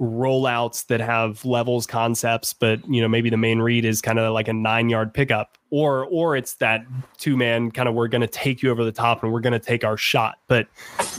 rollouts 0.00 0.86
that 0.88 1.00
have 1.00 1.44
levels 1.44 1.86
concepts 1.86 2.52
but 2.52 2.84
you 2.88 3.00
know 3.00 3.06
maybe 3.06 3.30
the 3.30 3.36
main 3.36 3.60
read 3.60 3.84
is 3.84 4.02
kind 4.02 4.18
of 4.18 4.34
like 4.34 4.48
a 4.48 4.52
nine 4.52 4.88
yard 4.88 5.14
pickup 5.14 5.56
or 5.74 6.06
or 6.06 6.36
it's 6.36 6.54
that 6.54 6.86
two 7.18 7.36
man 7.36 7.68
kind 7.68 7.88
of 7.88 7.96
we're 7.96 8.06
going 8.06 8.20
to 8.20 8.28
take 8.28 8.62
you 8.62 8.70
over 8.70 8.84
the 8.84 8.92
top 8.92 9.24
and 9.24 9.32
we're 9.32 9.40
going 9.40 9.52
to 9.52 9.58
take 9.58 9.82
our 9.82 9.96
shot 9.96 10.36
but 10.46 10.68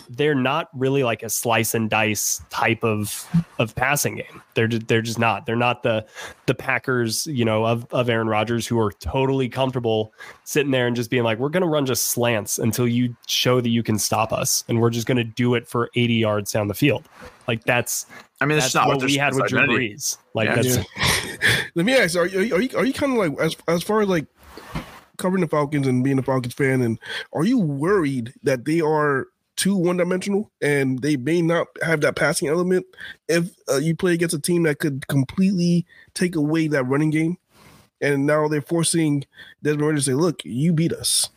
they're 0.09 0.33
not 0.33 0.69
really 0.73 1.03
like 1.03 1.23
a 1.23 1.29
slice 1.29 1.75
and 1.75 1.89
dice 1.89 2.41
type 2.49 2.81
of 2.81 3.27
of 3.59 3.75
passing 3.75 4.15
game 4.15 4.41
they're 4.53 4.69
ju- 4.69 4.79
they're 4.79 5.01
just 5.01 5.19
not 5.19 5.45
they're 5.45 5.57
not 5.57 5.83
the 5.83 6.05
the 6.45 6.53
packers 6.53 7.27
you 7.27 7.43
know 7.43 7.65
of 7.65 7.85
of 7.91 8.07
aaron 8.09 8.29
rodgers 8.29 8.65
who 8.65 8.79
are 8.79 8.93
totally 8.93 9.49
comfortable 9.49 10.13
sitting 10.45 10.71
there 10.71 10.87
and 10.87 10.95
just 10.95 11.09
being 11.09 11.23
like 11.23 11.37
we're 11.37 11.49
going 11.49 11.59
to 11.59 11.67
run 11.67 11.85
just 11.85 12.07
slants 12.07 12.57
until 12.57 12.87
you 12.87 13.13
show 13.27 13.59
that 13.59 13.69
you 13.69 13.83
can 13.83 13.99
stop 13.99 14.31
us 14.31 14.63
and 14.69 14.79
we're 14.79 14.89
just 14.89 15.05
going 15.05 15.17
to 15.17 15.23
do 15.25 15.53
it 15.55 15.67
for 15.67 15.89
80 15.95 16.13
yards 16.13 16.53
down 16.53 16.69
the 16.69 16.73
field 16.73 17.09
like 17.45 17.61
that's 17.65 18.05
I 18.41 18.45
mean, 18.45 18.57
that's 18.57 18.67
it's 18.67 18.75
not 18.75 18.87
what 18.87 18.97
what 18.97 19.05
we 19.05 19.15
had 19.15 19.33
with 19.33 19.47
Drew. 19.47 19.61
Brees. 19.61 20.17
Like 20.35 20.49
Yeah. 20.49 20.55
that's 20.55 20.77
Let 21.75 21.85
me 21.85 21.93
ask: 21.93 22.15
Are 22.15 22.27
you 22.27 22.55
are 22.55 22.61
you, 22.61 22.77
are 22.77 22.85
you 22.85 22.93
kind 22.93 23.13
of 23.13 23.17
like 23.17 23.39
as 23.39 23.55
as 23.67 23.81
far 23.81 24.01
as 24.01 24.07
like 24.07 24.27
covering 25.17 25.41
the 25.41 25.47
Falcons 25.47 25.87
and 25.87 26.03
being 26.03 26.19
a 26.19 26.23
Falcons 26.23 26.53
fan, 26.53 26.81
and 26.81 26.99
are 27.33 27.45
you 27.45 27.57
worried 27.57 28.33
that 28.43 28.65
they 28.65 28.81
are 28.81 29.27
too 29.55 29.75
one 29.75 29.97
dimensional 29.97 30.51
and 30.61 31.01
they 31.01 31.15
may 31.15 31.41
not 31.41 31.67
have 31.81 32.01
that 32.01 32.17
passing 32.17 32.49
element 32.49 32.85
if 33.29 33.55
uh, 33.69 33.77
you 33.77 33.95
play 33.95 34.13
against 34.13 34.35
a 34.35 34.39
team 34.39 34.63
that 34.63 34.79
could 34.79 35.07
completely 35.07 35.85
take 36.13 36.35
away 36.35 36.67
that 36.67 36.83
running 36.83 37.09
game? 37.09 37.37
And 38.01 38.25
now 38.25 38.49
they're 38.49 38.61
forcing 38.61 39.23
Desmond 39.63 39.87
Ridder 39.87 39.97
to 39.97 40.03
say, 40.03 40.13
"Look, 40.13 40.43
you 40.43 40.73
beat 40.73 40.91
us." 40.93 41.29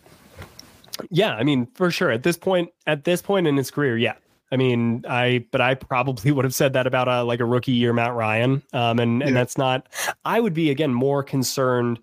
Yeah, 1.10 1.34
I 1.36 1.44
mean, 1.44 1.66
for 1.74 1.90
sure. 1.92 2.10
At 2.10 2.24
this 2.24 2.36
point, 2.36 2.70
at 2.86 3.04
this 3.04 3.22
point 3.22 3.46
in 3.46 3.56
his 3.56 3.70
career, 3.70 3.96
yeah. 3.96 4.14
I 4.50 4.56
mean, 4.56 5.04
I 5.08 5.44
but 5.50 5.60
I 5.60 5.74
probably 5.74 6.30
would 6.32 6.44
have 6.44 6.54
said 6.54 6.72
that 6.72 6.86
about 6.86 7.08
a 7.08 7.22
like 7.22 7.40
a 7.40 7.44
rookie 7.44 7.72
year 7.72 7.92
Matt 7.92 8.14
Ryan. 8.14 8.62
Um, 8.72 8.98
and 8.98 9.22
and 9.22 9.30
Yeah. 9.30 9.30
that's 9.32 9.58
not. 9.58 9.86
I 10.24 10.40
would 10.40 10.54
be 10.54 10.70
again 10.70 10.92
more 10.94 11.22
concerned. 11.22 11.98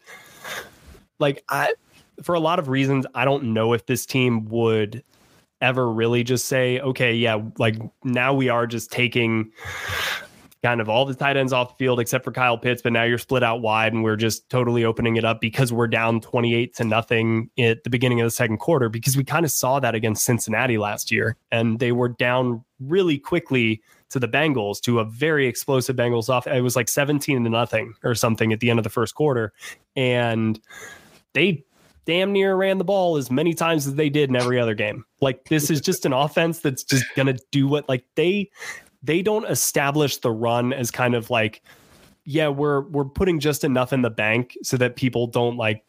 Like 1.20 1.44
I, 1.50 1.74
for 2.22 2.36
a 2.36 2.40
lot 2.40 2.60
of 2.60 2.68
reasons, 2.70 3.06
I 3.16 3.26
don't 3.26 3.54
know 3.54 3.74
if 3.74 3.86
this 3.86 4.06
team 4.06 4.46
would 4.50 5.04
ever 5.62 5.90
really 5.90 6.24
just 6.24 6.46
say, 6.46 6.80
okay, 6.82 7.14
yeah, 7.16 7.42
like 7.58 7.76
now 8.04 8.34
we 8.34 8.50
are 8.50 8.68
just 8.68 8.92
taking 8.92 9.52
kind 10.66 10.82
of 10.82 10.90
all 10.90 11.06
the 11.06 11.14
tight 11.14 11.38
ends 11.38 11.54
off 11.54 11.78
the 11.78 11.86
field 11.86 12.00
except 12.00 12.26
for 12.26 12.32
Kyle 12.32 12.58
Pitts, 12.58 12.82
but 12.82 12.92
now 12.92 13.04
you're 13.04 13.20
split 13.20 13.44
out 13.44 13.62
wide 13.62 13.94
and 13.94 14.04
we're 14.04 14.16
just 14.16 14.50
totally 14.50 14.84
opening 14.84 15.16
it 15.16 15.24
up 15.24 15.40
because 15.40 15.72
we're 15.72 15.88
down 15.88 16.20
28 16.20 16.76
to 16.78 16.84
nothing 16.84 17.52
at 17.60 17.84
the 17.84 17.90
beginning 17.92 18.20
of 18.20 18.26
the 18.26 18.32
second 18.32 18.58
quarter 18.58 18.90
because 18.90 19.16
we 19.16 19.24
kind 19.24 19.46
of 19.46 19.52
saw 19.52 19.80
that 19.80 19.94
against 19.94 20.26
Cincinnati 20.26 20.80
last 20.80 21.12
year 21.12 21.38
and 21.52 21.78
they 21.78 21.92
were 21.92 22.10
down 22.10 22.66
really 22.80 23.20
quickly 23.20 23.80
to 24.10 24.18
the 24.18 24.28
Bengals 24.28 24.82
to 24.82 25.00
a 25.00 25.06
very 25.06 25.46
explosive 25.46 25.96
Bengals 25.96 26.30
off. 26.30 26.48
It 26.48 26.62
was 26.62 26.76
like 26.76 26.90
17 26.90 27.44
to 27.44 27.50
nothing 27.52 27.94
or 28.04 28.16
something 28.16 28.52
at 28.52 28.60
the 28.60 28.72
end 28.72 28.80
of 28.80 28.84
the 28.84 28.90
first 28.90 29.14
quarter 29.14 29.54
and 29.96 30.60
they 31.36 31.64
damn 32.06 32.32
near 32.32 32.56
ran 32.56 32.80
the 32.80 32.84
ball 32.84 33.18
as 33.18 33.30
many 33.30 33.54
times 33.54 33.86
as 33.86 33.94
they 33.96 34.10
did 34.10 34.30
in 34.30 34.36
every 34.36 34.60
other 34.60 34.74
game. 34.74 35.06
Like 35.22 35.46
this 35.46 35.70
is 35.70 35.80
just 35.80 36.08
an 36.08 36.14
offense 36.14 36.60
that's 36.60 36.84
just 36.84 37.06
going 37.16 37.28
to 37.28 37.40
do 37.52 37.68
what 37.68 37.88
like 37.88 38.06
they 38.16 38.50
they 39.06 39.22
don't 39.22 39.46
establish 39.46 40.18
the 40.18 40.32
run 40.32 40.74
as 40.74 40.92
kind 40.92 41.16
of 41.16 41.30
like 41.30 41.62
yeah, 42.26 42.48
we're 42.48 42.82
we're 42.82 43.06
putting 43.06 43.40
just 43.40 43.64
enough 43.64 43.94
in 43.94 44.02
the 44.02 44.10
bank 44.10 44.58
so 44.64 44.78
that 44.78 44.96
people 44.96 45.28
don't 45.28 45.58
like 45.58 45.86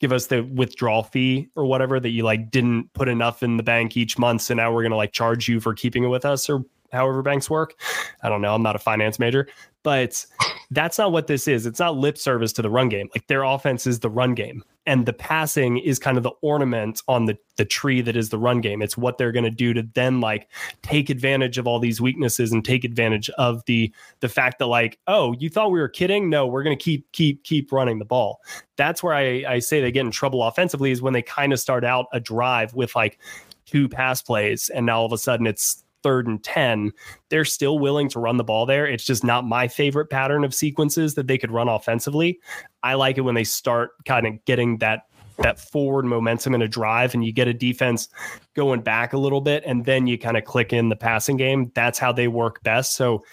give 0.00 0.12
us 0.12 0.26
the 0.26 0.42
withdrawal 0.42 1.02
fee 1.02 1.48
or 1.56 1.64
whatever 1.64 1.98
that 1.98 2.10
you 2.10 2.22
like 2.22 2.50
didn't 2.50 2.92
put 2.92 3.08
enough 3.08 3.42
in 3.42 3.56
the 3.56 3.62
bank 3.62 3.96
each 3.96 4.18
month. 4.18 4.42
So 4.42 4.54
now 4.54 4.72
we're 4.72 4.82
going 4.82 4.92
to 4.92 4.96
like 4.96 5.12
charge 5.12 5.48
you 5.48 5.60
for 5.60 5.74
keeping 5.74 6.04
it 6.04 6.08
with 6.08 6.24
us 6.24 6.48
or 6.48 6.64
however 6.92 7.22
banks 7.22 7.48
work. 7.50 7.74
I 8.22 8.28
don't 8.28 8.42
know. 8.42 8.54
I'm 8.54 8.62
not 8.62 8.76
a 8.76 8.80
finance 8.80 9.18
major, 9.18 9.48
but 9.82 10.24
that's 10.70 10.98
not 10.98 11.12
what 11.12 11.28
this 11.28 11.48
is. 11.48 11.64
It's 11.64 11.78
not 11.78 11.96
lip 11.96 12.18
service 12.18 12.52
to 12.54 12.62
the 12.62 12.68
run 12.68 12.88
game. 12.88 13.08
Like 13.14 13.26
their 13.26 13.42
offense 13.42 13.86
is 13.86 14.00
the 14.00 14.10
run 14.10 14.34
game, 14.34 14.62
and 14.86 15.06
the 15.06 15.12
passing 15.12 15.78
is 15.78 15.98
kind 15.98 16.16
of 16.16 16.22
the 16.22 16.32
ornament 16.42 17.00
on 17.08 17.24
the 17.24 17.38
the 17.56 17.64
tree 17.64 18.00
that 18.02 18.16
is 18.16 18.28
the 18.28 18.38
run 18.38 18.60
game. 18.60 18.82
It's 18.82 18.96
what 18.96 19.16
they're 19.16 19.32
going 19.32 19.44
to 19.44 19.50
do 19.50 19.72
to 19.72 19.88
then 19.94 20.20
like 20.20 20.48
take 20.82 21.08
advantage 21.08 21.58
of 21.58 21.66
all 21.66 21.78
these 21.78 22.00
weaknesses 22.00 22.52
and 22.52 22.64
take 22.64 22.84
advantage 22.84 23.30
of 23.30 23.64
the 23.64 23.92
the 24.20 24.28
fact 24.28 24.58
that 24.58 24.66
like, 24.66 24.98
oh, 25.06 25.34
you 25.38 25.48
thought 25.48 25.70
we 25.70 25.80
were 25.80 25.88
kidding? 25.88 26.28
No, 26.28 26.46
we're 26.46 26.62
going 26.62 26.76
to 26.76 26.82
keep 26.82 27.10
keep 27.12 27.44
keep 27.44 27.72
running 27.72 27.98
the 27.98 28.04
ball. 28.04 28.40
That's 28.76 29.02
where 29.02 29.14
I 29.14 29.44
I 29.48 29.58
say 29.60 29.80
they 29.80 29.92
get 29.92 30.04
in 30.04 30.10
trouble 30.10 30.42
offensively 30.42 30.90
is 30.90 31.00
when 31.00 31.14
they 31.14 31.22
kind 31.22 31.52
of 31.52 31.60
start 31.60 31.84
out 31.84 32.06
a 32.12 32.20
drive 32.20 32.74
with 32.74 32.94
like 32.94 33.18
two 33.64 33.88
pass 33.88 34.22
plays 34.22 34.70
and 34.70 34.86
now 34.86 35.00
all 35.00 35.06
of 35.06 35.12
a 35.12 35.18
sudden 35.18 35.46
it's 35.46 35.84
third 36.02 36.26
and 36.26 36.42
10, 36.42 36.92
they're 37.28 37.44
still 37.44 37.78
willing 37.78 38.08
to 38.10 38.20
run 38.20 38.36
the 38.36 38.44
ball 38.44 38.66
there. 38.66 38.86
It's 38.86 39.04
just 39.04 39.24
not 39.24 39.46
my 39.46 39.68
favorite 39.68 40.10
pattern 40.10 40.44
of 40.44 40.54
sequences 40.54 41.14
that 41.14 41.26
they 41.26 41.38
could 41.38 41.50
run 41.50 41.68
offensively. 41.68 42.40
I 42.82 42.94
like 42.94 43.18
it 43.18 43.22
when 43.22 43.34
they 43.34 43.44
start 43.44 43.90
kind 44.04 44.26
of 44.26 44.44
getting 44.44 44.78
that 44.78 45.02
that 45.38 45.60
forward 45.60 46.04
momentum 46.04 46.52
in 46.52 46.62
a 46.62 46.68
drive 46.68 47.14
and 47.14 47.24
you 47.24 47.32
get 47.32 47.46
a 47.46 47.54
defense 47.54 48.08
going 48.54 48.80
back 48.80 49.12
a 49.12 49.18
little 49.18 49.40
bit 49.40 49.62
and 49.64 49.84
then 49.84 50.06
you 50.06 50.18
kind 50.18 50.36
of 50.36 50.44
click 50.44 50.72
in 50.72 50.88
the 50.88 50.96
passing 50.96 51.36
game. 51.36 51.70
That's 51.74 51.96
how 51.98 52.12
they 52.12 52.26
work 52.26 52.60
best. 52.64 52.96
So 52.96 53.24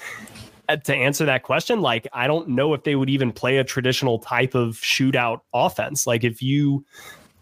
uh, 0.70 0.78
to 0.78 0.95
answer 0.95 1.26
that 1.26 1.43
question, 1.43 1.82
like 1.82 2.07
I 2.13 2.28
don't 2.28 2.49
know 2.49 2.74
if 2.74 2.84
they 2.84 2.95
would 2.95 3.09
even 3.09 3.32
play 3.32 3.57
a 3.57 3.63
traditional 3.63 4.20
type 4.20 4.55
of 4.55 4.76
shootout 4.76 5.41
offense. 5.53 6.07
Like 6.07 6.24
if 6.24 6.41
you 6.41 6.86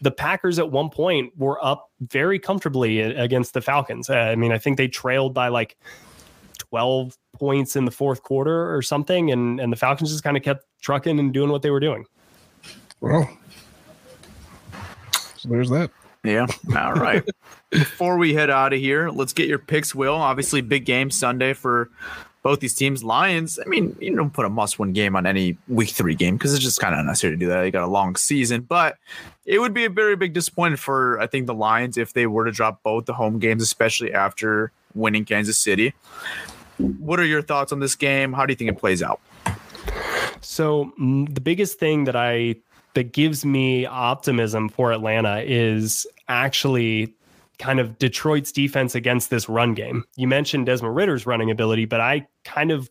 the 0.04 0.12
Packers 0.12 0.60
at 0.60 0.70
one 0.70 0.89
point 0.89 1.32
were 1.38 1.64
up 1.64 1.89
very 2.01 2.38
comfortably 2.38 2.99
against 2.99 3.54
the 3.54 3.62
Falcons. 3.62 4.10
Uh, 4.10 4.16
I 4.16 4.36
mean, 4.36 4.51
I 4.51 4.58
think 4.58 4.78
they 4.78 4.89
trailed 4.89 5.34
by 5.34 5.47
like 5.47 5.78
12 6.60 7.18
points 7.34 7.78
in 7.78 7.86
the 7.86 7.91
fourth 7.91 8.22
quarter 8.22 8.76
or 8.76 8.82
something, 8.82 9.32
and, 9.32 9.62
and 9.62 9.72
the 9.72 9.78
Falcons 9.78 10.12
just 10.12 10.24
kind 10.24 10.36
of 10.36 10.43
kept 10.43 10.66
trucking 10.82 11.20
and 11.20 11.34
doing 11.34 11.49
what 11.49 11.62
they 11.62 11.72
were 11.72 11.80
doing. 11.80 12.06
Well, 12.99 13.30
so 15.38 15.47
there's 15.47 15.70
that. 15.70 15.89
Yeah. 16.26 16.47
All 16.76 16.93
right. 16.93 17.24
Before 17.70 18.18
we 18.18 18.34
head 18.34 18.49
out 18.49 18.74
of 18.74 18.80
here, 18.80 19.10
let's 19.10 19.34
get 19.34 19.47
your 19.47 19.60
picks, 19.60 19.95
Will. 19.95 20.16
Obviously, 20.16 20.60
big 20.60 20.86
game 20.86 21.12
Sunday 21.12 21.54
for 21.54 21.89
both 22.43 22.59
these 22.59 22.75
teams. 22.75 23.03
Lions, 23.03 23.57
I 23.57 23.67
mean, 23.67 23.95
you 23.99 24.15
don't 24.15 24.31
put 24.31 24.45
a 24.45 24.49
must 24.49 24.77
win 24.77 24.93
game 24.93 25.15
on 25.15 25.25
any 25.25 25.57
week 25.67 25.89
three 25.89 26.13
game 26.13 26.37
because 26.37 26.53
it's 26.53 26.63
just 26.63 26.79
kind 26.79 26.93
of 26.93 26.99
unnecessary 26.99 27.33
to 27.33 27.37
do 27.37 27.47
that. 27.47 27.63
You 27.63 27.71
got 27.71 27.83
a 27.83 27.87
long 27.87 28.15
season, 28.15 28.61
but 28.61 28.97
it 29.45 29.59
would 29.59 29.73
be 29.73 29.85
a 29.85 29.89
very 29.89 30.15
big 30.15 30.33
disappointment 30.33 30.79
for, 30.79 31.19
I 31.19 31.27
think, 31.27 31.47
the 31.47 31.53
Lions 31.53 31.97
if 31.97 32.13
they 32.13 32.27
were 32.27 32.45
to 32.45 32.51
drop 32.51 32.83
both 32.83 33.05
the 33.05 33.13
home 33.13 33.39
games, 33.39 33.63
especially 33.63 34.13
after 34.13 34.71
winning 34.93 35.25
Kansas 35.25 35.57
City. 35.57 35.93
What 36.77 37.19
are 37.19 37.25
your 37.25 37.41
thoughts 37.41 37.71
on 37.71 37.79
this 37.79 37.95
game? 37.95 38.33
How 38.33 38.45
do 38.45 38.51
you 38.51 38.57
think 38.57 38.69
it 38.69 38.77
plays 38.77 39.01
out? 39.01 39.21
So, 40.41 40.91
mm, 40.99 41.33
the 41.33 41.41
biggest 41.41 41.79
thing 41.79 42.03
that 42.03 42.15
I 42.15 42.57
that 42.93 43.11
gives 43.11 43.43
me 43.45 43.85
optimism 43.85 44.69
for 44.69 44.91
Atlanta 44.91 45.41
is 45.45 46.05
actually 46.27 47.13
kind 47.64 47.80
of 47.80 47.97
Detroit's 47.97 48.51
defense 48.51 48.93
against 48.93 49.30
this 49.30 49.47
run 49.47 49.74
game. 49.74 50.03
You 50.18 50.28
mentioned 50.28 50.66
Desmond 50.66 50.97
Ridder's 50.97 51.26
running 51.26 51.49
ability, 51.49 51.86
but 51.86 52.01
I 52.01 52.28
kind 52.43 52.72
of 52.72 52.89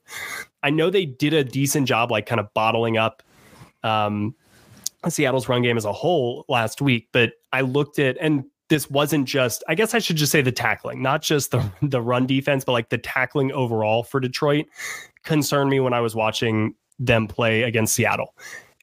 I 0.63 0.71
know 0.71 0.89
they 0.89 1.05
did 1.05 1.35
a 1.35 1.45
decent 1.45 1.87
job 1.87 2.11
like 2.11 2.25
kind 2.25 2.41
of 2.41 2.53
bottling 2.55 2.97
up 2.97 3.23
um 3.83 4.35
Seattle's 5.07 5.47
run 5.47 5.61
game 5.61 5.77
as 5.77 5.85
a 5.85 5.93
whole 5.93 6.47
last 6.49 6.81
week, 6.81 7.09
but 7.13 7.35
I 7.53 7.61
looked 7.61 7.99
at 7.99 8.17
and 8.19 8.45
this 8.71 8.89
wasn't 8.89 9.29
just 9.29 9.63
I 9.69 9.75
guess 9.75 9.93
I 9.93 9.99
should 9.99 10.17
just 10.17 10.33
say 10.33 10.41
the 10.41 10.51
tackling, 10.51 11.03
not 11.03 11.21
just 11.21 11.51
the 11.51 11.71
the 11.83 12.01
run 12.01 12.27
defense, 12.27 12.65
but 12.65 12.73
like 12.73 12.89
the 12.89 12.97
tackling 12.97 13.53
overall 13.53 14.03
for 14.05 14.21
Detroit 14.21 14.65
concerned 15.23 15.69
me 15.69 15.81
when 15.81 15.93
I 15.93 16.01
was 16.01 16.15
watching 16.15 16.75
them 16.99 17.29
play 17.29 17.65
against 17.65 17.95
Seattle. 17.95 18.35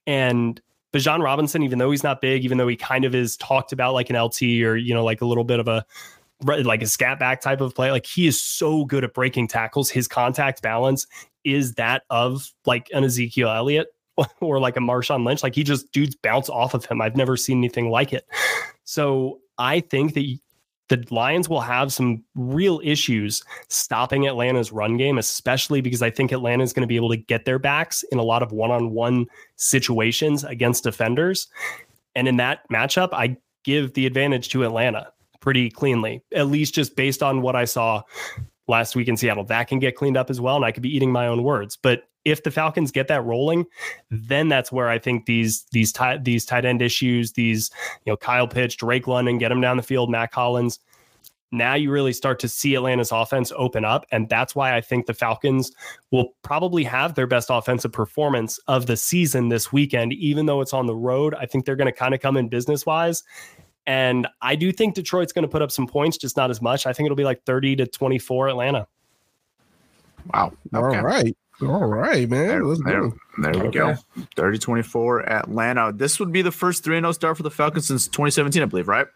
And 0.06 0.62
Bijan 0.94 1.24
Robinson, 1.24 1.64
even 1.64 1.78
though 1.80 1.92
he's 1.92 2.04
not 2.04 2.22
big, 2.22 2.44
even 2.44 2.58
though 2.58 2.68
he 2.68 2.76
kind 2.76 3.06
of 3.06 3.14
is 3.14 3.38
talked 3.38 3.72
about 3.72 3.94
like 3.94 4.10
an 4.10 4.20
LT 4.20 4.42
or, 4.64 4.76
you 4.76 4.94
know, 4.94 5.04
like 5.04 5.22
a 5.22 5.26
little 5.26 5.44
bit 5.44 5.60
of 5.60 5.68
a 5.68 5.86
like 6.42 6.82
a 6.82 6.88
scat 6.88 7.20
back 7.20 7.42
type 7.42 7.62
of 7.62 7.76
play, 7.76 7.92
like 7.92 8.06
he 8.06 8.26
is 8.26 8.42
so 8.42 8.86
good 8.86 9.04
at 9.04 9.14
breaking 9.14 9.48
tackles. 9.48 9.90
His 9.90 10.08
contact 10.08 10.62
balance 10.62 11.06
is 11.44 11.74
that 11.74 12.04
of 12.10 12.52
like 12.66 12.90
an 12.94 13.04
Ezekiel 13.04 13.50
Elliott 13.50 13.88
or 14.42 14.60
like 14.60 14.78
a 14.78 14.80
Marshawn 14.80 15.26
Lynch. 15.26 15.44
Like 15.44 15.56
he 15.56 15.64
just 15.64 15.92
dudes 15.92 16.16
bounce 16.16 16.50
off 16.50 16.74
of 16.74 16.86
him. 16.86 17.02
I've 17.02 17.16
never 17.16 17.38
seen 17.38 17.60
anything 17.60 17.90
like 17.90 18.14
it. 18.14 18.26
So 18.84 19.40
I 19.58 19.82
think 19.82 20.14
that 20.16 20.40
the 20.90 21.06
Lions 21.12 21.48
will 21.48 21.62
have 21.62 21.94
some 21.94 22.24
real 22.36 22.82
issues 22.84 23.44
stopping 23.70 24.28
Atlanta's 24.28 24.72
run 24.72 24.98
game, 24.98 25.18
especially 25.18 25.82
because 25.82 26.02
I 26.02 26.10
think 26.10 26.32
Atlanta 26.32 26.64
is 26.64 26.74
going 26.74 26.82
to 26.82 26.88
be 26.88 26.96
able 26.96 27.10
to 27.10 27.18
get 27.18 27.46
their 27.46 27.60
backs 27.60 28.04
in 28.12 28.18
a 28.18 28.24
lot 28.24 28.44
of 28.44 28.52
one 28.52 28.72
on 28.72 28.92
one 28.92 29.28
situations 29.56 30.44
against 30.44 30.84
defenders. 30.84 31.48
And 32.16 32.28
in 32.28 32.38
that 32.38 32.68
matchup, 32.70 33.10
I 33.14 33.38
give 33.64 33.94
the 33.94 34.06
advantage 34.06 34.50
to 34.50 34.64
Atlanta 34.64 35.12
pretty 35.40 35.70
cleanly, 35.70 36.22
at 36.34 36.48
least 36.48 36.74
just 36.74 36.96
based 36.96 37.24
on 37.24 37.42
what 37.42 37.56
I 37.56 37.66
saw 37.66 38.02
last 38.70 38.96
week 38.96 39.08
in 39.08 39.18
Seattle. 39.18 39.44
That 39.44 39.68
can 39.68 39.80
get 39.80 39.96
cleaned 39.96 40.16
up 40.16 40.30
as 40.30 40.40
well. 40.40 40.56
And 40.56 40.64
I 40.64 40.72
could 40.72 40.84
be 40.84 40.96
eating 40.96 41.12
my 41.12 41.28
own 41.28 41.44
words. 41.44 41.76
But 41.76 42.04
if 42.24 42.44
the 42.44 42.52
Falcons 42.52 42.92
get 42.92 43.08
that 43.08 43.26
rolling, 43.26 43.66
then 44.12 44.48
that's 44.48 44.72
where 44.72 44.88
I 44.88 45.00
think 45.00 45.26
these 45.26 45.64
these 45.72 45.92
tight 45.92 46.24
these 46.24 46.46
tight 46.46 46.66
end 46.66 46.82
issues, 46.82 47.34
these 47.34 47.72
you 48.06 48.12
know 48.12 48.18
Kyle 48.18 48.48
Pitts, 48.48 48.76
Drake 48.76 49.08
London, 49.08 49.38
get 49.38 49.50
them 49.50 49.62
down 49.62 49.78
the 49.78 49.84
field, 49.84 50.10
Mack 50.10 50.34
Hollins. 50.34 50.80
Now 51.52 51.74
you 51.74 51.90
really 51.90 52.14
start 52.14 52.38
to 52.42 52.48
see 52.48 52.76
Atlanta's 52.76 53.12
offense 53.12 53.52
open 53.56 53.84
up, 53.84 54.06
and 54.12 54.30
that's 54.30 54.54
why 54.54 54.76
I 54.76 54.82
think 54.82 55.08
the 55.08 55.16
Falcons 55.16 55.72
will 56.12 56.36
probably 56.44 56.84
have 56.84 57.16
their 57.16 57.26
best 57.26 57.50
offensive 57.50 57.92
performance 57.92 58.60
of 58.68 58.86
the 58.86 58.96
season 58.96 59.50
this 59.50 59.74
weekend, 59.74 60.14
even 60.14 60.46
though 60.46 60.62
it's 60.62 60.74
on 60.74 60.86
the 60.86 60.96
road. 60.96 61.34
I 61.34 61.48
think 61.48 61.66
they're 61.66 61.76
going 61.76 61.92
to 61.92 61.92
kind 61.92 62.14
of 62.14 62.20
come 62.20 62.38
in 62.38 62.50
business 62.50 62.86
wise. 62.86 63.24
And 63.90 64.28
I 64.40 64.56
do 64.56 64.72
think 64.72 64.94
Detroit's 64.94 65.34
going 65.34 65.42
to 65.42 65.50
put 65.50 65.64
up 65.64 65.72
some 65.72 65.88
points, 65.88 66.16
just 66.16 66.38
not 66.38 66.52
as 66.52 66.62
much. 66.62 66.86
I 66.86 66.94
think 66.94 67.08
it'll 67.08 67.16
be 67.16 67.24
like 67.24 67.44
30 67.46 67.78
to 67.78 67.88
24 67.88 68.50
Atlanta. 68.50 68.88
Wow. 70.32 70.54
Okay. 70.72 70.98
All 70.98 71.04
right. 71.04 71.36
All 71.64 71.86
right, 71.88 72.30
man. 72.30 72.48
There, 72.50 72.66
Let's 72.66 72.84
there, 72.84 73.02
go. 73.02 73.14
there 73.40 73.52
we 73.54 73.60
Okay. 73.70 73.80
go. 73.80 73.96
30 74.36 74.60
24 74.60 75.28
Atlanta. 75.28 75.92
This 75.92 76.20
would 76.20 76.32
be 76.32 76.44
the 76.44 76.52
first 76.52 76.84
3 76.84 77.00
0 77.00 77.12
start 77.14 77.36
for 77.38 77.42
the 77.42 77.50
Falcons 77.50 77.88
since 77.88 78.08
2017, 78.08 78.62
I 78.62 78.66
believe, 78.68 78.88
right? 78.88 79.08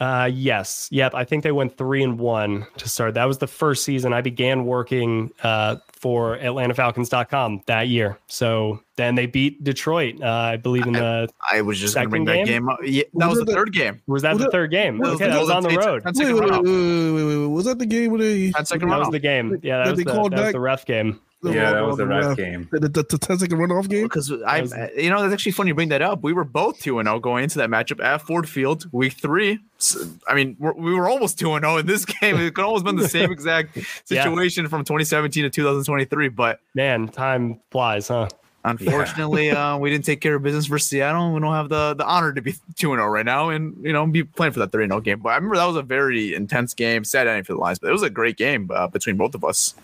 Uh, 0.00 0.30
yes. 0.32 0.88
Yep. 0.92 1.14
I 1.14 1.24
think 1.24 1.42
they 1.42 1.50
went 1.50 1.76
three 1.76 2.04
and 2.04 2.18
one 2.20 2.66
to 2.76 2.88
start. 2.88 3.14
That 3.14 3.24
was 3.24 3.38
the 3.38 3.48
first 3.48 3.84
season 3.84 4.12
I 4.12 4.20
began 4.20 4.64
working 4.64 5.32
uh, 5.42 5.76
for 5.92 6.38
AtlantaFalcons.com 6.38 7.62
that 7.66 7.88
year. 7.88 8.16
So 8.28 8.80
then 8.96 9.16
they 9.16 9.26
beat 9.26 9.62
Detroit, 9.64 10.22
uh, 10.22 10.26
I 10.26 10.56
believe, 10.56 10.86
in 10.86 10.92
the. 10.92 11.28
I 11.52 11.62
was 11.62 11.78
just 11.80 11.94
going 11.96 12.06
to 12.06 12.10
Second 12.10 12.10
bring 12.10 12.24
that 12.26 12.34
game? 12.46 12.46
game 12.46 12.68
up. 12.68 12.78
Yeah, 12.84 13.02
that 13.14 13.26
was 13.28 13.38
Was 13.38 13.38
the 13.40 13.44
the- 13.46 13.52
third 13.54 13.72
game. 13.72 14.00
Was 14.06 14.22
that 14.22 14.34
Was 14.34 14.42
the 14.42 14.48
it- 14.48 14.52
third 14.52 14.70
game? 14.70 14.98
That 14.98 15.02
was 15.04 15.14
Okay, 15.16 15.26
the 15.26 15.32
that 15.32 15.40
was 15.40 15.50
on 15.50 15.62
the 15.64 15.70
road. 15.70 16.02
10 16.04 16.12
Wait, 16.14 16.16
second 16.16 16.34
wait, 16.34 16.42
wait, 16.42 16.62
wait, 16.62 17.12
wait, 17.12 17.24
wait, 17.24 17.38
wait. 17.40 17.46
Was 17.48 17.64
that 17.64 17.78
the 17.78 17.86
game 17.86 18.10
where 18.12 18.20
they 18.20 18.50
10 18.52 18.64
second 18.66 18.88
That 18.88 18.98
was 19.00 19.10
the 19.10 19.18
game. 19.18 19.58
Yeah, 19.62 19.78
That 19.78 19.84
that 19.84 19.90
was 19.90 19.98
they 19.98 20.04
the, 20.04 20.12
called 20.12 20.32
that 20.32 20.42
was 20.44 20.52
the 20.52 20.60
ref 20.60 20.86
game. 20.86 21.20
Yeah, 21.42 21.72
that 21.72 21.86
was 21.86 21.96
the 21.98 22.06
ref 22.06 22.24
ref 22.26 22.36
game. 22.36 22.68
The, 22.72 22.80
the, 22.80 22.88
the 23.08 23.16
10 23.18 23.38
second 23.38 23.58
runoff 23.58 23.88
game? 23.88 24.04
Because 24.04 24.32
I, 24.44 24.62
was- 24.62 24.74
you 24.96 25.08
know, 25.08 25.22
that's 25.22 25.32
actually 25.32 25.52
funny 25.52 25.68
you 25.68 25.74
bring 25.74 25.90
that 25.90 26.02
up. 26.02 26.22
We 26.22 26.32
were 26.32 26.42
both 26.44 26.80
two 26.80 26.98
and 26.98 27.06
zero 27.06 27.20
going 27.20 27.44
into 27.44 27.58
that 27.58 27.70
matchup 27.70 28.02
at 28.02 28.22
Ford 28.22 28.48
Field, 28.48 28.86
week 28.92 29.12
three. 29.12 29.60
So, 29.78 30.00
I 30.26 30.34
mean, 30.34 30.56
we're, 30.58 30.72
we 30.72 30.92
were 30.94 31.08
almost 31.08 31.38
two 31.38 31.52
and 31.54 31.64
zero 31.64 31.76
in 31.76 31.86
this 31.86 32.04
game. 32.20 32.36
It 32.38 32.54
could 32.54 32.64
almost 32.64 32.84
been 32.84 32.96
the 32.96 33.08
same 33.08 33.30
exact 33.30 33.76
Yeah. 33.76 33.82
situation 34.24 34.66
from 34.68 34.82
2017 34.82 35.44
to 35.44 35.50
2023. 35.50 36.28
But 36.28 36.58
Man, 36.74 37.06
time 37.08 37.60
flies, 37.70 38.08
huh? 38.08 38.28
unfortunately, 38.64 39.50
uh, 39.50 39.78
we 39.78 39.90
didn't 39.90 40.04
take 40.04 40.20
care 40.20 40.34
of 40.34 40.42
business 40.42 40.66
for 40.66 40.78
Seattle. 40.78 41.26
and 41.26 41.34
We 41.34 41.40
don't 41.40 41.54
have 41.54 41.68
the 41.68 41.94
the 41.94 42.04
honor 42.04 42.32
to 42.32 42.42
be 42.42 42.54
two 42.76 42.92
and 42.92 42.98
zero 42.98 43.08
right 43.10 43.24
now, 43.24 43.50
and 43.50 43.76
you 43.82 43.92
know, 43.92 44.06
be 44.06 44.24
playing 44.24 44.52
for 44.52 44.58
that 44.60 44.72
three 44.72 44.84
and 44.84 44.90
zero 44.90 45.00
game. 45.00 45.20
But 45.20 45.30
I 45.30 45.34
remember 45.36 45.56
that 45.56 45.64
was 45.66 45.76
a 45.76 45.82
very 45.82 46.34
intense 46.34 46.74
game. 46.74 47.04
Sad 47.04 47.26
ending 47.26 47.44
for 47.44 47.52
the 47.54 47.58
Lions, 47.60 47.78
but 47.78 47.88
it 47.88 47.92
was 47.92 48.02
a 48.02 48.10
great 48.10 48.36
game 48.36 48.70
uh, 48.74 48.88
between 48.88 49.16
both 49.16 49.34
of 49.34 49.44
us. 49.44 49.74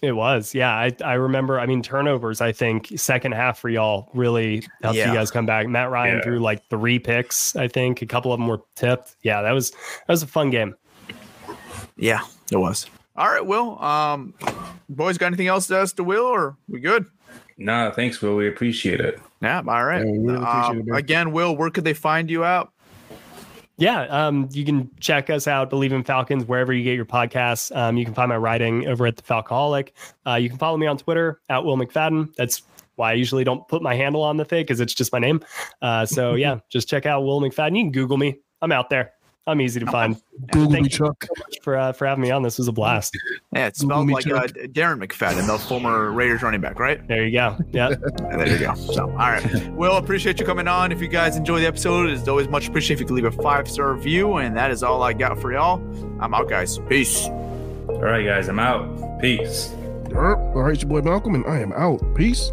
It 0.00 0.12
was, 0.12 0.54
yeah. 0.54 0.70
I, 0.72 0.92
I 1.04 1.14
remember. 1.14 1.58
I 1.58 1.66
mean, 1.66 1.82
turnovers. 1.82 2.40
I 2.40 2.52
think 2.52 2.92
second 2.96 3.32
half 3.32 3.58
for 3.58 3.68
y'all 3.68 4.08
really 4.14 4.62
helped 4.82 4.96
Yeah. 4.96 5.08
you 5.08 5.14
guys 5.18 5.30
come 5.30 5.44
back. 5.44 5.66
Matt 5.66 5.90
Ryan 5.90 6.16
Yeah. 6.18 6.22
threw 6.22 6.38
like 6.38 6.68
three 6.68 6.98
picks. 7.00 7.56
I 7.56 7.66
think 7.66 8.00
a 8.00 8.06
couple 8.06 8.32
of 8.32 8.38
them 8.38 8.46
were 8.46 8.60
tipped. 8.76 9.16
Yeah, 9.22 9.42
that 9.42 9.50
was 9.52 9.70
that 9.72 10.08
was 10.08 10.22
a 10.22 10.26
fun 10.28 10.50
game. 10.50 10.76
Yeah, 11.96 12.20
it 12.52 12.56
was. 12.56 12.86
All 13.16 13.28
right, 13.28 13.44
Will. 13.44 13.82
Um, 13.82 14.34
boys, 14.88 15.18
got 15.18 15.26
anything 15.26 15.48
else 15.48 15.66
to 15.66 15.76
ask 15.78 15.96
to 15.96 16.04
Will, 16.04 16.24
or 16.24 16.56
we 16.68 16.78
good? 16.78 17.06
Nah, 17.56 17.90
thanks, 17.90 18.22
Will. 18.22 18.36
We 18.36 18.46
appreciate 18.46 19.00
it. 19.00 19.20
Yeah, 19.42 19.62
all 19.66 19.84
right. 19.84 20.06
Yeah, 20.06 20.12
really 20.12 20.34
appreciate 20.36 20.82
Um, 20.82 20.88
it, 20.88 20.96
again, 20.96 21.32
Will, 21.32 21.56
where 21.56 21.70
could 21.70 21.82
they 21.82 21.94
find 21.94 22.30
you 22.30 22.44
out? 22.44 22.72
Yeah, 23.78 24.02
um, 24.02 24.48
you 24.50 24.64
can 24.64 24.90
check 24.98 25.30
us 25.30 25.46
out, 25.46 25.70
Bleav 25.70 25.92
in 25.92 26.02
Falcons, 26.02 26.44
wherever 26.44 26.72
you 26.72 26.82
get 26.82 26.96
your 26.96 27.04
podcasts. 27.04 27.74
Um, 27.74 27.96
you 27.96 28.04
can 28.04 28.12
find 28.12 28.28
my 28.28 28.36
writing 28.36 28.88
over 28.88 29.06
at 29.06 29.16
the 29.16 29.22
Falcoholic. 29.22 29.90
Uh, 30.26 30.34
you 30.34 30.48
can 30.48 30.58
follow 30.58 30.76
me 30.76 30.88
on 30.88 30.98
Twitter 30.98 31.40
at 31.48 31.64
Will 31.64 31.76
McFadden. 31.76 32.34
That's 32.34 32.62
why 32.96 33.10
I 33.10 33.14
usually 33.14 33.44
don't 33.44 33.66
put 33.68 33.80
my 33.80 33.94
handle 33.94 34.22
on 34.22 34.36
the 34.36 34.44
thing 34.44 34.62
because 34.64 34.80
it's 34.80 34.94
just 34.94 35.12
my 35.12 35.20
name. 35.20 35.40
Uh, 35.80 36.04
so 36.04 36.34
yeah, 36.34 36.58
just 36.68 36.88
check 36.88 37.06
out 37.06 37.22
Will 37.22 37.40
McFadden. 37.40 37.76
You 37.76 37.84
can 37.84 37.92
Google 37.92 38.16
me. 38.16 38.40
I'm 38.60 38.72
out 38.72 38.90
there. 38.90 39.12
I'm 39.46 39.60
easy 39.60 39.80
to 39.80 39.86
find. 39.86 40.20
Google 40.50 40.72
Thank 40.72 40.84
me, 40.84 40.90
you 40.90 40.98
Chuck. 40.98 41.26
for 41.62 41.76
uh, 41.76 41.92
for 41.92 42.06
having 42.06 42.22
me 42.22 42.30
on. 42.30 42.42
This 42.42 42.58
was 42.58 42.68
a 42.68 42.72
blast. 42.72 43.16
Yeah, 43.52 43.66
it's 43.68 43.80
Google 43.82 44.20
spelled 44.20 44.26
like 44.40 44.50
uh. 44.56 44.66
Darren 44.68 45.02
McFadden, 45.02 45.46
the 45.46 45.58
former 45.58 46.10
Raiders 46.12 46.42
running 46.42 46.60
back, 46.60 46.78
right? 46.78 47.06
There 47.08 47.24
you 47.24 47.32
go. 47.32 47.56
Yeah. 47.72 47.94
There 48.28 48.46
you 48.46 48.58
go. 48.58 48.74
So, 48.74 49.10
all 49.10 49.16
right. 49.16 49.68
Will, 49.72 49.96
appreciate 49.96 50.38
you 50.38 50.44
coming 50.44 50.68
on. 50.68 50.92
If 50.92 51.00
you 51.00 51.08
guys 51.08 51.36
enjoy 51.36 51.60
the 51.60 51.66
episode, 51.66 52.10
it's 52.10 52.28
always 52.28 52.46
much 52.46 52.68
appreciated 52.68 52.94
if 52.94 53.00
you 53.00 53.06
could 53.06 53.14
leave 53.14 53.38
a 53.38 53.42
five 53.42 53.68
star 53.68 53.94
review. 53.94 54.36
And 54.36 54.56
that 54.56 54.70
is 54.70 54.82
all 54.82 55.02
I 55.02 55.14
got 55.14 55.40
for 55.40 55.52
y'all. 55.52 55.80
I'm 56.20 56.34
out, 56.34 56.48
guys. 56.48 56.78
Peace. 56.88 57.26
All 57.26 58.02
right, 58.02 58.24
guys, 58.24 58.48
I'm 58.48 58.58
out. 58.58 59.20
Peace. 59.20 59.74
All 60.14 60.22
right, 60.54 60.72
it's 60.74 60.82
your 60.82 60.90
boy 60.90 61.00
Malcolm, 61.00 61.34
and 61.34 61.46
I 61.46 61.58
am 61.60 61.72
out. 61.72 62.00
Peace. 62.14 62.52